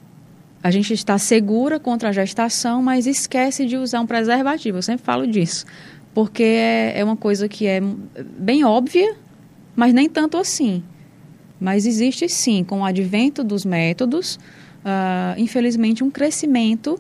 a 0.64 0.72
gente 0.72 0.94
está 0.94 1.18
segura 1.20 1.80
contra 1.80 2.10
a 2.10 2.12
gestação, 2.12 2.82
mas 2.82 3.06
esquece 3.06 3.66
de 3.66 3.78
usar 3.78 4.02
um 4.02 4.08
preservativo. 4.08 4.80
Eu 4.80 4.82
sempre 4.82 5.06
falo 5.06 5.28
disso, 5.28 5.66
porque 6.14 6.44
é, 6.44 7.00
é 7.00 7.04
uma 7.04 7.16
coisa 7.16 7.48
que 7.48 7.68
é 7.68 7.80
bem 8.40 8.64
óbvia, 8.64 9.16
mas 9.76 9.94
nem 9.94 10.10
tanto 10.10 10.36
assim. 10.38 10.84
Mas 11.60 11.86
existe 11.86 12.28
sim, 12.28 12.64
com 12.64 12.82
o 12.82 12.86
advento 12.86 13.44
dos 13.44 13.66
métodos, 13.66 14.36
uh, 14.84 15.40
infelizmente, 15.40 16.04
um 16.04 16.10
crescimento 16.10 17.00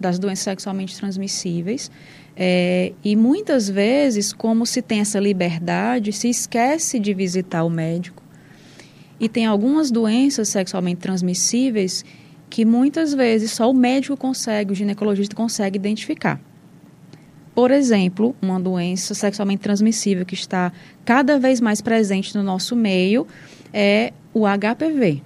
das 0.00 0.18
doenças 0.18 0.44
sexualmente 0.44 0.96
transmissíveis 0.96 1.90
é, 2.36 2.92
e 3.04 3.14
muitas 3.14 3.68
vezes, 3.68 4.32
como 4.32 4.66
se 4.66 4.82
tem 4.82 5.00
essa 5.00 5.20
liberdade, 5.20 6.12
se 6.12 6.28
esquece 6.28 6.98
de 6.98 7.14
visitar 7.14 7.62
o 7.62 7.70
médico 7.70 8.22
E 9.20 9.28
tem 9.28 9.46
algumas 9.46 9.90
doenças 9.90 10.48
sexualmente 10.48 11.00
transmissíveis 11.00 12.04
que 12.50 12.64
muitas 12.64 13.14
vezes 13.14 13.52
só 13.52 13.70
o 13.70 13.74
médico 13.74 14.16
consegue, 14.16 14.72
o 14.72 14.74
ginecologista 14.74 15.34
consegue 15.34 15.76
identificar. 15.76 16.40
Por 17.54 17.70
exemplo, 17.70 18.34
uma 18.42 18.58
doença 18.58 19.14
sexualmente 19.14 19.62
transmissível 19.62 20.26
que 20.26 20.34
está 20.34 20.72
cada 21.04 21.38
vez 21.38 21.60
mais 21.60 21.80
presente 21.80 22.36
no 22.36 22.42
nosso 22.42 22.74
meio 22.74 23.26
é 23.72 24.12
o 24.32 24.44
HPV. 24.44 25.22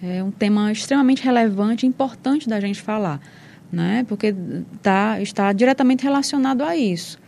É 0.00 0.22
um 0.22 0.30
tema 0.30 0.70
extremamente 0.70 1.24
relevante 1.24 1.86
e 1.86 1.88
importante 1.88 2.48
da 2.48 2.60
gente 2.60 2.80
falar, 2.80 3.20
né? 3.70 4.04
porque 4.08 4.34
tá, 4.82 5.20
está 5.20 5.52
diretamente 5.52 6.02
relacionado 6.02 6.62
a 6.62 6.76
isso. 6.76 7.18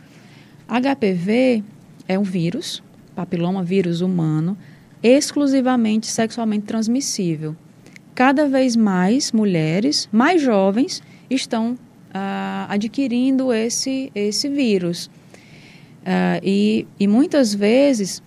HPV 0.67 1.63
é 2.07 2.17
um 2.17 2.23
vírus, 2.23 2.83
papiloma 3.15 3.63
vírus 3.63 4.01
humano, 4.01 4.57
exclusivamente 5.01 6.07
sexualmente 6.07 6.65
transmissível. 6.65 7.55
Cada 8.13 8.47
vez 8.47 8.75
mais 8.75 9.31
mulheres, 9.31 10.09
mais 10.11 10.41
jovens, 10.41 11.01
estão 11.29 11.77
ah, 12.13 12.67
adquirindo 12.69 13.53
esse, 13.53 14.11
esse 14.13 14.49
vírus. 14.49 15.09
Ah, 16.05 16.39
e, 16.43 16.85
e 16.99 17.07
muitas 17.07 17.53
vezes 17.53 18.21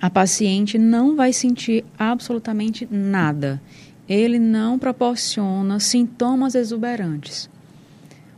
a 0.00 0.08
paciente 0.08 0.78
não 0.78 1.16
vai 1.16 1.32
sentir 1.32 1.84
absolutamente 1.98 2.86
nada. 2.90 3.60
Ele 4.08 4.38
não 4.38 4.78
proporciona 4.78 5.78
sintomas 5.78 6.54
exuberantes. 6.54 7.50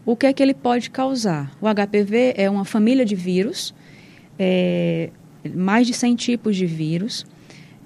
O 0.04 0.16
que 0.16 0.26
é 0.26 0.32
que 0.32 0.42
ele 0.42 0.54
pode 0.54 0.90
causar? 0.90 1.56
O 1.60 1.66
HPV 1.66 2.34
é 2.36 2.50
uma 2.50 2.64
família 2.64 3.04
de 3.04 3.14
vírus, 3.14 3.72
é, 4.38 5.10
mais 5.54 5.86
de 5.86 5.94
100 5.94 6.16
tipos 6.16 6.56
de 6.56 6.66
vírus. 6.66 7.24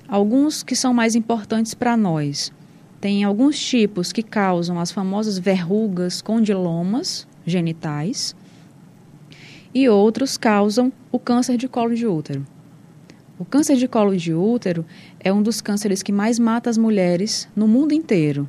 Alguns 0.08 0.62
que 0.62 0.74
são 0.74 0.94
mais 0.94 1.14
importantes 1.14 1.74
para 1.74 1.96
nós. 1.96 2.52
Tem 3.00 3.24
alguns 3.24 3.58
tipos 3.58 4.12
que 4.12 4.22
causam 4.22 4.80
as 4.80 4.90
famosas 4.90 5.38
verrugas 5.38 6.22
condilomas 6.22 7.28
genitais 7.44 8.34
e 9.74 9.88
outros 9.88 10.38
causam 10.38 10.92
o 11.10 11.18
câncer 11.18 11.56
de 11.56 11.68
colo 11.68 11.94
de 11.94 12.06
útero. 12.06 12.46
O 13.38 13.44
câncer 13.44 13.76
de 13.76 13.88
colo 13.88 14.16
de 14.16 14.32
útero 14.32 14.86
é 15.24 15.32
um 15.32 15.42
dos 15.42 15.62
cânceres 15.62 16.02
que 16.02 16.12
mais 16.12 16.38
mata 16.38 16.68
as 16.68 16.76
mulheres 16.76 17.48
no 17.56 17.66
mundo 17.66 17.92
inteiro. 17.92 18.46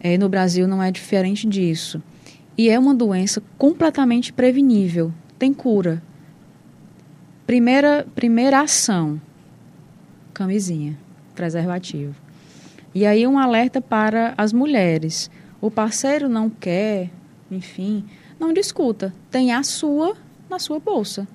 É, 0.00 0.16
no 0.16 0.30
Brasil 0.30 0.66
não 0.66 0.82
é 0.82 0.90
diferente 0.90 1.46
disso. 1.46 2.02
E 2.56 2.70
é 2.70 2.78
uma 2.78 2.94
doença 2.94 3.42
completamente 3.58 4.32
prevenível, 4.32 5.12
tem 5.38 5.52
cura. 5.52 6.02
Primeira, 7.46 8.06
primeira 8.14 8.60
ação: 8.60 9.20
camisinha, 10.32 10.98
preservativo. 11.34 12.14
E 12.94 13.04
aí 13.04 13.26
um 13.26 13.38
alerta 13.38 13.80
para 13.80 14.32
as 14.38 14.52
mulheres. 14.52 15.30
O 15.60 15.70
parceiro 15.70 16.28
não 16.28 16.48
quer, 16.48 17.10
enfim, 17.50 18.04
não 18.40 18.52
discuta. 18.52 19.12
Tem 19.30 19.52
a 19.52 19.62
sua 19.62 20.16
na 20.48 20.58
sua 20.58 20.78
bolsa. 20.78 21.26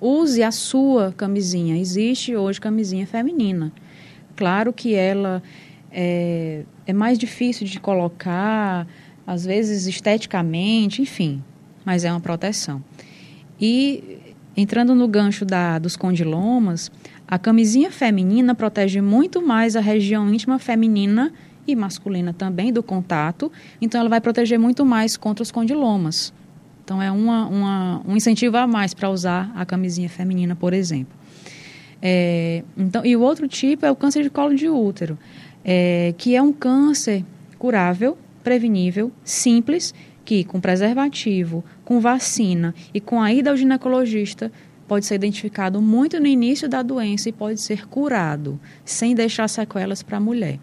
Use 0.00 0.42
a 0.42 0.50
sua 0.50 1.12
camisinha. 1.16 1.78
Existe 1.78 2.36
hoje 2.36 2.60
camisinha 2.60 3.06
feminina. 3.06 3.72
Claro 4.36 4.72
que 4.72 4.94
ela 4.94 5.42
é, 5.90 6.64
é 6.86 6.92
mais 6.92 7.18
difícil 7.18 7.66
de 7.66 7.78
colocar, 7.78 8.86
às 9.26 9.44
vezes 9.44 9.86
esteticamente, 9.86 11.00
enfim, 11.02 11.42
mas 11.84 12.04
é 12.04 12.10
uma 12.10 12.20
proteção. 12.20 12.82
E 13.60 14.18
entrando 14.56 14.94
no 14.94 15.06
gancho 15.06 15.44
da, 15.44 15.78
dos 15.78 15.96
condilomas, 15.96 16.90
a 17.26 17.38
camisinha 17.38 17.90
feminina 17.90 18.54
protege 18.54 19.00
muito 19.00 19.40
mais 19.40 19.76
a 19.76 19.80
região 19.80 20.32
íntima 20.32 20.58
feminina 20.58 21.32
e 21.66 21.74
masculina 21.74 22.32
também 22.32 22.72
do 22.72 22.82
contato, 22.82 23.50
então 23.80 24.00
ela 24.00 24.10
vai 24.10 24.20
proteger 24.20 24.58
muito 24.58 24.84
mais 24.84 25.16
contra 25.16 25.42
os 25.42 25.50
condilomas. 25.50 26.32
Então 26.84 27.00
é 27.00 27.10
uma, 27.10 27.46
uma, 27.46 28.02
um 28.06 28.14
incentivo 28.14 28.58
a 28.58 28.66
mais 28.66 28.92
para 28.92 29.08
usar 29.08 29.50
a 29.54 29.64
camisinha 29.64 30.08
feminina, 30.08 30.54
por 30.54 30.74
exemplo. 30.74 31.16
É, 32.06 32.62
então, 32.76 33.02
e 33.02 33.16
o 33.16 33.22
outro 33.22 33.48
tipo 33.48 33.86
é 33.86 33.90
o 33.90 33.96
câncer 33.96 34.22
de 34.22 34.28
colo 34.28 34.54
de 34.54 34.68
útero, 34.68 35.18
é, 35.64 36.14
que 36.18 36.36
é 36.36 36.42
um 36.42 36.52
câncer 36.52 37.24
curável, 37.58 38.18
prevenível, 38.42 39.10
simples, 39.24 39.94
que 40.22 40.44
com 40.44 40.60
preservativo, 40.60 41.64
com 41.82 42.00
vacina 42.00 42.74
e 42.92 43.00
com 43.00 43.22
a 43.22 43.32
ida 43.32 43.48
ao 43.48 43.56
ginecologista 43.56 44.52
pode 44.86 45.06
ser 45.06 45.14
identificado 45.14 45.80
muito 45.80 46.20
no 46.20 46.26
início 46.26 46.68
da 46.68 46.82
doença 46.82 47.30
e 47.30 47.32
pode 47.32 47.58
ser 47.58 47.86
curado, 47.88 48.60
sem 48.84 49.14
deixar 49.14 49.48
sequelas 49.48 50.02
para 50.02 50.18
a 50.18 50.20
mulher. 50.20 50.58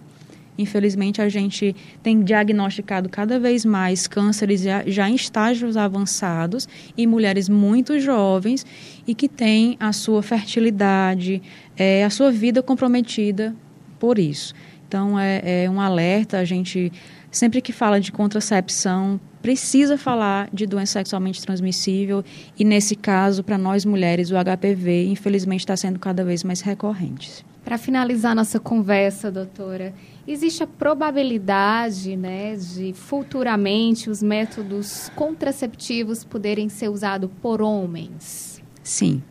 Infelizmente, 0.62 1.22
a 1.22 1.28
gente 1.28 1.76
tem 2.03 2.24
diagnosticado 2.24 3.09
cada 3.09 3.39
vez 3.39 3.66
mais 3.66 4.07
cânceres 4.07 4.62
já, 4.62 4.84
já 4.86 5.09
em 5.09 5.16
estágios 5.16 5.76
avançados 5.76 6.68
em 6.97 7.07
mulheres 7.07 7.49
muito 7.49 7.99
jovens 7.99 8.66
e 9.07 9.16
que 9.16 9.28
têm 9.28 9.76
a 9.80 9.91
sua 9.91 10.22
fertilidade, 10.22 11.41
é, 11.76 12.03
a 12.03 12.09
sua 12.09 12.32
vida 12.32 12.62
comprometida 12.62 13.55
por 13.99 14.20
isso. 14.20 14.53
Então, 14.88 15.18
é, 15.18 15.64
é 15.64 15.70
um 15.70 15.80
alerta, 15.80 16.38
a 16.38 16.45
gente 16.45 16.91
sempre 17.32 17.62
que 17.62 17.72
fala 17.72 17.99
de 17.99 18.12
contracepção, 18.12 19.20
precisa 19.41 19.97
falar 19.97 20.49
de 20.53 20.68
doença 20.68 20.99
sexualmente 20.99 21.41
transmissível 21.41 22.24
e, 22.59 22.66
nesse 22.66 22.95
caso, 22.95 23.43
para 23.43 23.57
nós 23.57 23.86
mulheres, 23.86 24.32
o 24.32 24.36
HPV, 24.36 25.07
infelizmente, 25.07 25.62
está 25.62 25.78
sendo 25.78 25.97
cada 25.97 26.24
vez 26.24 26.43
mais 26.43 26.62
recorrente. 26.62 27.45
Para 27.64 27.78
finalizar 27.78 28.36
nossa 28.36 28.59
conversa, 28.59 29.32
doutora, 29.32 29.93
existe 30.32 30.63
a 30.63 30.67
probabilidade 30.67 32.15
né, 32.15 32.55
de 32.55 32.93
futuramente 32.93 34.09
os 34.09 34.21
métodos 34.21 35.09
contraceptivos 35.15 36.23
poderem 36.23 36.69
ser 36.69 36.89
usados 36.89 37.29
por 37.41 37.61
homens? 37.61 38.61
Sim. 38.84 39.21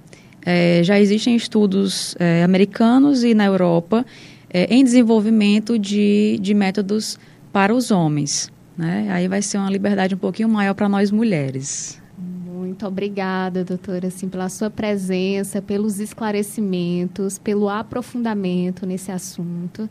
É, 0.45 0.83
já 0.83 0.99
existem 0.99 1.37
estudos 1.37 2.15
é, 2.19 2.43
americanos 2.43 3.23
e 3.23 3.35
na 3.35 3.45
Europa 3.45 4.07
é, 4.49 4.75
em 4.75 4.83
desenvolvimento 4.83 5.79
de, 5.79 6.39
de 6.41 6.55
métodos 6.55 7.19
para 7.53 7.75
os 7.75 7.91
homens. 7.91 8.51
Né? 8.77 9.09
Aí 9.11 9.29
vai 9.29 9.43
ser 9.43 9.59
uma 9.59 9.71
liberdade 9.71 10.15
um 10.15 10.19
pouquinho 10.19 10.49
maior 10.49 10.75
para 10.75 10.89
nós 10.89 11.11
mulheres. 11.11 12.01
Muito 12.71 12.87
obrigada, 12.87 13.65
doutora, 13.65 14.09
assim, 14.09 14.29
pela 14.29 14.49
sua 14.49 14.71
presença, 14.71 15.61
pelos 15.61 15.99
esclarecimentos, 15.99 17.39
pelo 17.39 17.69
aprofundamento 17.69 18.87
nesse 18.87 19.11
assunto. 19.11 19.89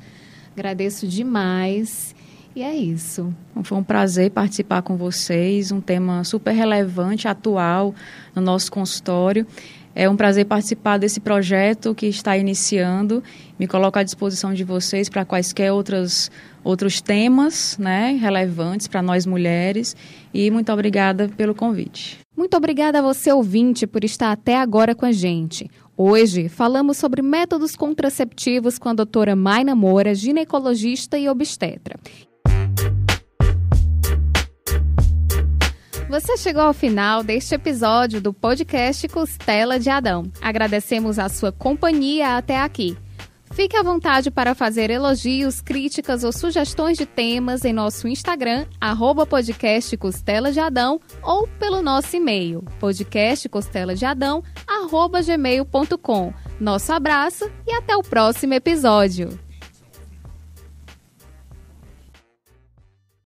Agradeço 0.59 1.07
demais. 1.07 2.13
E 2.53 2.61
é 2.61 2.75
isso. 2.75 3.33
Foi 3.63 3.77
um 3.77 3.83
prazer 3.83 4.29
participar 4.29 4.81
com 4.81 4.97
vocês, 4.97 5.71
um 5.71 5.79
tema 5.79 6.25
super 6.25 6.51
relevante, 6.51 7.29
atual 7.29 7.95
no 8.35 8.41
nosso 8.41 8.69
consultório. 8.69 9.47
É 9.95 10.09
um 10.09 10.17
prazer 10.17 10.45
participar 10.45 10.97
desse 10.97 11.21
projeto 11.21 11.95
que 11.95 12.07
está 12.07 12.37
iniciando. 12.37 13.23
Me 13.57 13.67
coloco 13.67 13.99
à 13.99 14.03
disposição 14.03 14.53
de 14.53 14.65
vocês 14.65 15.07
para 15.07 15.23
quaisquer 15.23 15.71
outras, 15.71 16.29
outros 16.61 16.99
temas 16.99 17.77
né, 17.77 18.19
relevantes 18.21 18.85
para 18.85 19.01
nós 19.01 19.25
mulheres. 19.25 19.95
E 20.33 20.51
muito 20.51 20.73
obrigada 20.73 21.29
pelo 21.37 21.55
convite. 21.55 22.19
Muito 22.35 22.57
obrigada 22.57 22.99
a 22.99 23.01
você, 23.01 23.31
ouvinte, 23.31 23.87
por 23.87 24.03
estar 24.03 24.33
até 24.33 24.57
agora 24.57 24.93
com 24.93 25.05
a 25.05 25.11
gente. 25.13 25.71
Hoje 26.01 26.47
falamos 26.47 26.95
sobre 26.95 27.21
métodos 27.21 27.75
contraceptivos 27.75 28.79
com 28.79 28.87
a 28.87 28.93
doutora 28.93 29.35
Maina 29.35 29.75
Moura, 29.75 30.15
ginecologista 30.15 31.17
e 31.17 31.27
obstetra. 31.27 31.99
Você 36.09 36.37
chegou 36.37 36.61
ao 36.61 36.73
final 36.73 37.21
deste 37.21 37.53
episódio 37.53 38.21
do 38.21 38.33
podcast 38.33 39.05
Costela 39.09 39.77
de 39.77 39.89
Adão. 39.89 40.31
Agradecemos 40.41 41.19
a 41.19 41.27
sua 41.27 41.51
companhia 41.51 42.37
até 42.37 42.57
aqui. 42.57 42.97
Fique 43.59 43.75
à 43.75 43.83
vontade 43.83 44.31
para 44.31 44.55
fazer 44.55 44.89
elogios, 44.89 45.59
críticas 45.59 46.23
ou 46.23 46.31
sugestões 46.31 46.97
de 46.97 47.05
temas 47.05 47.65
em 47.65 47.73
nosso 47.73 48.07
Instagram, 48.07 48.65
arroba 48.79 49.25
podcast 49.25 49.97
Costela 49.97 50.49
de 50.49 50.61
Adão, 50.61 50.97
ou 51.21 51.45
pelo 51.45 51.81
nosso 51.81 52.15
e-mail, 52.15 52.63
podcastcosteladeadão. 52.79 54.41
Nosso 56.57 56.93
abraço 56.93 57.51
e 57.67 57.73
até 57.73 57.97
o 57.97 58.01
próximo 58.01 58.53
episódio. 58.53 59.37